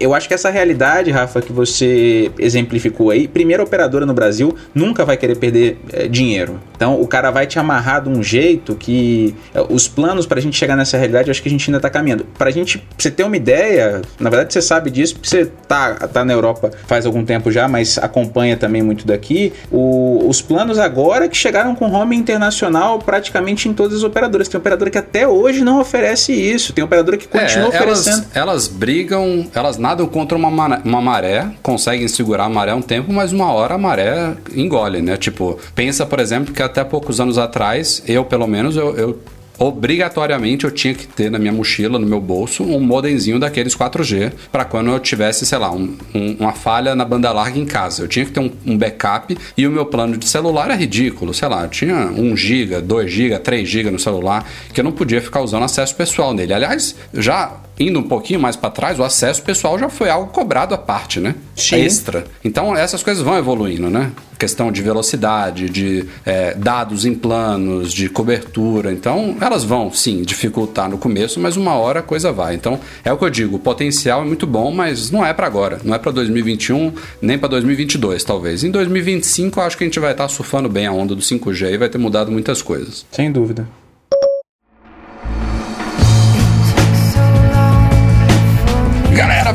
eu 0.00 0.12
acho 0.14 0.28
que 0.28 0.34
essa 0.34 0.50
realidade, 0.50 1.10
Rafa, 1.10 1.40
que 1.40 1.52
você 1.52 2.30
exemplificou 2.38 3.10
aí, 3.10 3.26
primeira 3.28 3.62
operadora 3.62 4.04
no 4.06 4.12
Brasil 4.14 4.54
nunca 4.74 5.04
vai 5.04 5.16
querer 5.16 5.36
perder 5.36 5.78
é, 5.92 6.08
dinheiro. 6.08 6.60
Então, 6.76 7.00
o 7.00 7.06
cara 7.06 7.30
vai 7.30 7.46
te 7.46 7.58
amarrar 7.58 8.02
de 8.02 8.08
um 8.08 8.22
jeito 8.22 8.74
que 8.74 9.34
é, 9.54 9.64
os 9.68 9.86
planos 9.88 10.26
pra 10.26 10.40
gente 10.40 10.56
chegar 10.56 10.76
nessa 10.76 10.96
realidade, 10.96 11.28
eu 11.28 11.30
acho 11.32 11.42
que 11.42 11.48
a 11.48 11.52
gente 11.52 11.68
ainda 11.70 11.80
tá 11.80 11.88
caminhando. 11.90 12.24
Pra 12.36 12.50
gente, 12.50 12.78
pra 12.78 12.86
você 12.98 13.10
ter 13.10 13.24
uma 13.24 13.36
ideia, 13.36 14.02
na 14.18 14.30
verdade 14.30 14.52
você 14.52 14.62
sabe 14.62 14.90
disso, 14.90 15.14
porque 15.14 15.28
você 15.28 15.46
tá, 15.68 15.94
tá 15.94 16.24
na 16.24 16.32
Europa 16.32 16.70
faz 16.86 17.06
algum 17.06 17.24
tempo 17.24 17.50
já, 17.50 17.68
mas 17.68 17.98
acompanha 17.98 18.56
também 18.56 18.82
muito 18.82 19.06
daqui. 19.06 19.52
O- 19.70 20.26
os 20.28 20.40
planos 20.42 20.78
agora 20.78 21.28
que 21.28 21.36
chegaram 21.36 21.74
com 21.74 21.90
home 21.90 22.16
internacional 22.16 22.98
praticamente 22.98 23.68
em 23.68 23.72
todas 23.72 23.98
as 23.98 24.02
operadoras. 24.02 24.48
Tem 24.48 24.58
operadora 24.58 24.90
que 24.90 24.98
até 24.98 25.26
hoje 25.28 25.62
não 25.62 25.83
oferece 25.84 26.32
isso. 26.32 26.72
Tem 26.72 26.82
operadora 26.84 27.16
que 27.16 27.28
continua 27.28 27.66
É, 27.66 27.68
oferecendo. 27.68 28.26
elas 28.34 28.66
brigam, 28.66 29.46
elas 29.54 29.76
nadam 29.78 30.06
contra 30.06 30.36
uma, 30.36 30.50
ma- 30.50 30.80
uma 30.84 31.00
maré, 31.00 31.48
conseguem 31.62 32.08
segurar 32.08 32.44
a 32.44 32.48
maré 32.48 32.74
um 32.74 32.82
tempo, 32.82 33.12
mas 33.12 33.32
uma 33.32 33.52
hora 33.52 33.74
a 33.74 33.78
maré 33.78 34.34
engole, 34.54 35.00
né? 35.00 35.16
Tipo, 35.16 35.58
pensa, 35.74 36.04
por 36.04 36.18
exemplo, 36.20 36.52
que 36.52 36.62
até 36.62 36.82
poucos 36.82 37.20
anos 37.20 37.38
atrás, 37.38 38.02
eu 38.06 38.24
pelo 38.24 38.46
menos, 38.46 38.76
eu, 38.76 38.96
eu 38.96 39.18
obrigatoriamente 39.58 40.64
eu 40.64 40.70
tinha 40.70 40.94
que 40.94 41.06
ter 41.06 41.30
na 41.30 41.38
minha 41.38 41.52
mochila, 41.52 41.98
no 41.98 42.06
meu 42.06 42.20
bolso, 42.20 42.62
um 42.64 42.80
modemzinho 42.80 43.38
daqueles 43.38 43.74
4G 43.74 44.32
para 44.50 44.64
quando 44.64 44.90
eu 44.90 44.98
tivesse, 44.98 45.44
sei 45.46 45.58
lá, 45.58 45.70
um- 45.72 45.96
um- 46.14 46.36
uma 46.40 46.52
falha 46.52 46.94
na 46.94 47.04
banda 47.04 47.30
larga 47.32 47.58
em 47.58 47.64
casa. 47.66 48.02
Eu 48.02 48.08
tinha 48.08 48.24
que 48.24 48.32
ter 48.32 48.40
um, 48.40 48.50
um 48.66 48.76
backup 48.76 49.36
e 49.56 49.66
o 49.66 49.70
meu 49.70 49.86
plano 49.86 50.16
de 50.16 50.26
celular 50.28 50.70
é 50.70 50.74
ridículo, 50.74 51.32
sei 51.34 51.48
lá, 51.48 51.62
eu 51.62 51.68
tinha 51.68 51.94
1 52.06 52.36
GB, 52.36 52.80
2 52.80 53.10
GB, 53.10 53.38
3 53.38 53.68
GB 53.68 53.90
no 53.90 53.98
celular, 53.98 54.44
que 54.72 54.80
eu 54.80 54.84
não 54.84 54.92
podia 54.92 55.20
ficar 55.20 55.40
usando 55.40 55.62
acesso 55.64 55.94
pessoal 55.94 56.32
nele. 56.34 56.52
Aliás, 56.54 56.94
já 57.12 57.52
indo 57.78 57.98
um 57.98 58.02
pouquinho 58.02 58.40
mais 58.40 58.56
para 58.56 58.70
trás, 58.70 58.98
o 58.98 59.04
acesso 59.04 59.42
pessoal 59.42 59.78
já 59.78 59.88
foi 59.88 60.08
algo 60.08 60.30
cobrado 60.30 60.74
à 60.74 60.78
parte, 60.78 61.20
né? 61.20 61.34
Sim. 61.56 61.76
Extra. 61.76 62.24
Então 62.44 62.76
essas 62.76 63.02
coisas 63.02 63.22
vão 63.22 63.36
evoluindo, 63.36 63.90
né? 63.90 64.12
Questão 64.38 64.70
de 64.70 64.82
velocidade, 64.82 65.70
de 65.70 66.06
é, 66.24 66.54
dados 66.54 67.04
em 67.04 67.14
planos, 67.14 67.92
de 67.92 68.08
cobertura. 68.08 68.92
Então 68.92 69.36
elas 69.40 69.64
vão, 69.64 69.92
sim, 69.92 70.22
dificultar 70.22 70.88
no 70.88 70.98
começo, 70.98 71.40
mas 71.40 71.56
uma 71.56 71.74
hora 71.74 72.00
a 72.00 72.02
coisa 72.02 72.32
vai. 72.32 72.54
Então 72.54 72.78
é 73.04 73.12
o 73.12 73.16
que 73.16 73.24
eu 73.24 73.30
digo, 73.30 73.56
o 73.56 73.60
potencial 73.60 74.22
é 74.22 74.24
muito 74.24 74.46
bom, 74.46 74.72
mas 74.72 75.10
não 75.10 75.24
é 75.24 75.32
para 75.32 75.46
agora. 75.46 75.80
Não 75.84 75.94
é 75.94 75.98
para 75.98 76.12
2021, 76.12 76.92
nem 77.22 77.38
para 77.38 77.48
2022, 77.50 78.24
talvez. 78.24 78.64
Em 78.64 78.70
2025 78.70 79.60
eu 79.60 79.64
acho 79.64 79.76
que 79.76 79.84
a 79.84 79.86
gente 79.86 80.00
vai 80.00 80.12
estar 80.12 80.28
surfando 80.28 80.68
bem 80.68 80.86
a 80.86 80.92
onda 80.92 81.14
do 81.14 81.22
5G 81.22 81.72
e 81.72 81.78
vai 81.78 81.88
ter 81.88 81.98
mudado 81.98 82.30
muitas 82.30 82.62
coisas. 82.62 83.06
Sem 83.10 83.30
dúvida. 83.30 83.66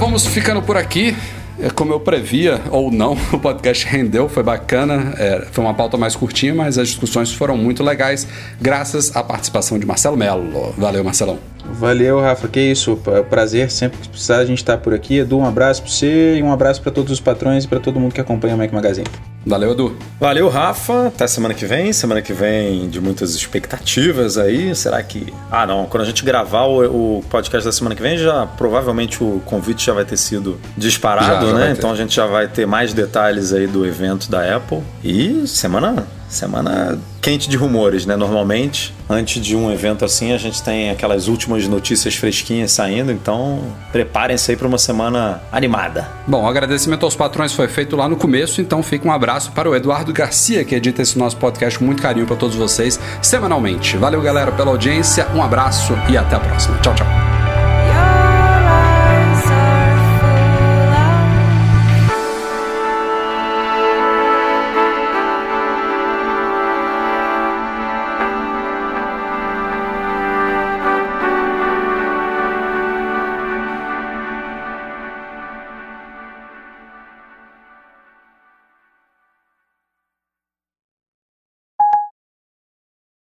Vamos 0.10 0.26
ficando 0.26 0.60
por 0.64 0.76
aqui. 0.76 1.16
É, 1.60 1.70
Como 1.70 1.93
eu 1.93 1.99
previa, 1.99 2.60
ou 2.72 2.91
não, 2.91 3.16
o 3.32 3.38
podcast 3.38 3.86
rendeu, 3.86 4.28
foi 4.28 4.41
bacana. 4.41 5.14
É, 5.20 5.45
foi 5.51 5.64
uma 5.64 5.74
pauta 5.76 5.97
mais 5.97 6.16
curtinha, 6.16 6.51
mas 6.51 6.80
as 6.80 6.88
discussões 6.88 7.32
foram 7.32 7.55
muito 7.55 7.84
legais, 7.84 8.28
graças 8.60 9.16
à 9.16 9.22
participação 9.22 9.78
de 9.78 9.86
Marcelo 9.86 10.18
Melo. 10.18 10.74
Valeu, 10.76 11.03
Marcelão. 11.03 11.38
Valeu, 11.66 12.20
Rafa. 12.20 12.47
Que 12.47 12.60
isso. 12.60 12.95
pra- 12.97 13.24
Prazer. 13.24 13.70
Sempre 13.72 13.99
que 13.99 14.10
precisar, 14.10 14.38
a 14.38 14.45
gente 14.45 14.64
tá 14.64 14.78
por 14.78 14.93
aqui. 14.93 15.18
Edu, 15.20 15.38
um 15.39 15.45
abraço 15.45 15.82
pra 15.82 15.91
você 15.91 16.36
e 16.38 16.43
um 16.43 16.51
abraço 16.51 16.82
pra 16.82 16.91
todos 16.91 17.12
os 17.12 17.20
patrões 17.20 17.64
e 17.66 17.68
pra 17.68 17.80
todo 17.80 17.99
mundo 17.99 18.14
que 18.14 18.22
acompanha 18.22 18.55
o 18.55 18.57
Mac 18.57 18.72
Magazine. 18.72 19.07
Valeu, 19.45 19.72
Edu. 19.72 19.95
Valeu, 20.20 20.49
Rafa. 20.49 21.07
Até 21.07 21.26
semana 21.28 21.53
que 21.53 21.66
vem. 21.66 21.93
Semana 21.93 22.22
que 22.22 22.34
vem 22.34 22.89
de 22.89 22.99
muitas 22.99 23.34
expectativas 23.36 24.38
aí. 24.38 24.76
Será 24.76 25.01
que. 25.01 25.34
Ah, 25.51 25.66
não. 25.66 25.86
Quando 25.86 26.03
a 26.03 26.05
gente 26.05 26.24
gravar 26.24 26.64
o, 26.66 27.18
o 27.20 27.24
podcast 27.30 27.66
da 27.66 27.72
semana 27.72 27.95
que 27.95 28.01
vem, 28.01 28.18
já 28.18 28.45
provavelmente 28.45 29.24
o 29.24 29.41
convite 29.45 29.86
já 29.86 29.93
vai 29.93 30.05
ter 30.05 30.18
sido 30.18 30.60
disparado, 30.78 31.45
Já, 31.47 31.51
já 31.53 31.57
né? 31.57 31.74
Então 31.78 31.91
a 31.91 31.95
gente 31.95 32.16
já 32.16 32.26
vai 32.26 32.47
ter 32.47 32.66
mais 32.66 32.93
detalhes 32.93 33.53
aí 33.53 33.66
do 33.68 33.86
evento 33.86 34.30
da 34.30 34.55
Apple. 34.57 34.80
E 35.03 35.47
semana. 35.47 36.05
Semana 36.30 36.99
quente 37.21 37.49
de 37.49 37.57
rumores, 37.57 38.05
né? 38.05 38.15
Normalmente, 38.15 38.93
antes 39.09 39.43
de 39.43 39.55
um 39.55 39.71
evento 39.71 40.05
assim, 40.05 40.32
a 40.32 40.38
gente 40.38 40.61
tem 40.61 40.89
aquelas 40.89 41.27
últimas 41.27 41.67
notícias 41.67 42.15
fresquinhas 42.15 42.71
saindo. 42.71 43.11
Então, 43.11 43.61
preparem-se 43.91 44.51
aí 44.51 44.57
para 44.57 44.67
uma 44.67 44.77
semana 44.77 45.41
animada. 45.51 46.07
Bom, 46.27 46.43
o 46.43 46.47
agradecimento 46.47 47.03
aos 47.03 47.15
patrões 47.15 47.51
foi 47.51 47.67
feito 47.67 47.95
lá 47.95 48.07
no 48.07 48.15
começo, 48.15 48.61
então 48.61 48.82
fica 48.84 49.07
um 49.07 49.11
abraço 49.11 49.51
para 49.51 49.69
o 49.69 49.75
Eduardo 49.75 50.13
Garcia, 50.13 50.63
que 50.63 50.75
edita 50.75 51.01
esse 51.01 51.17
nosso 51.17 51.38
podcast 51.38 51.80
com 51.80 51.86
muito 51.86 52.01
carinho 52.01 52.27
para 52.27 52.36
todos 52.36 52.55
vocês 52.55 52.99
semanalmente. 53.21 53.97
Valeu, 53.97 54.21
galera, 54.21 54.51
pela 54.51 54.69
audiência, 54.69 55.27
um 55.34 55.41
abraço 55.41 55.93
e 56.09 56.17
até 56.17 56.36
a 56.36 56.39
próxima. 56.39 56.77
Tchau, 56.77 56.93
tchau. 56.95 57.28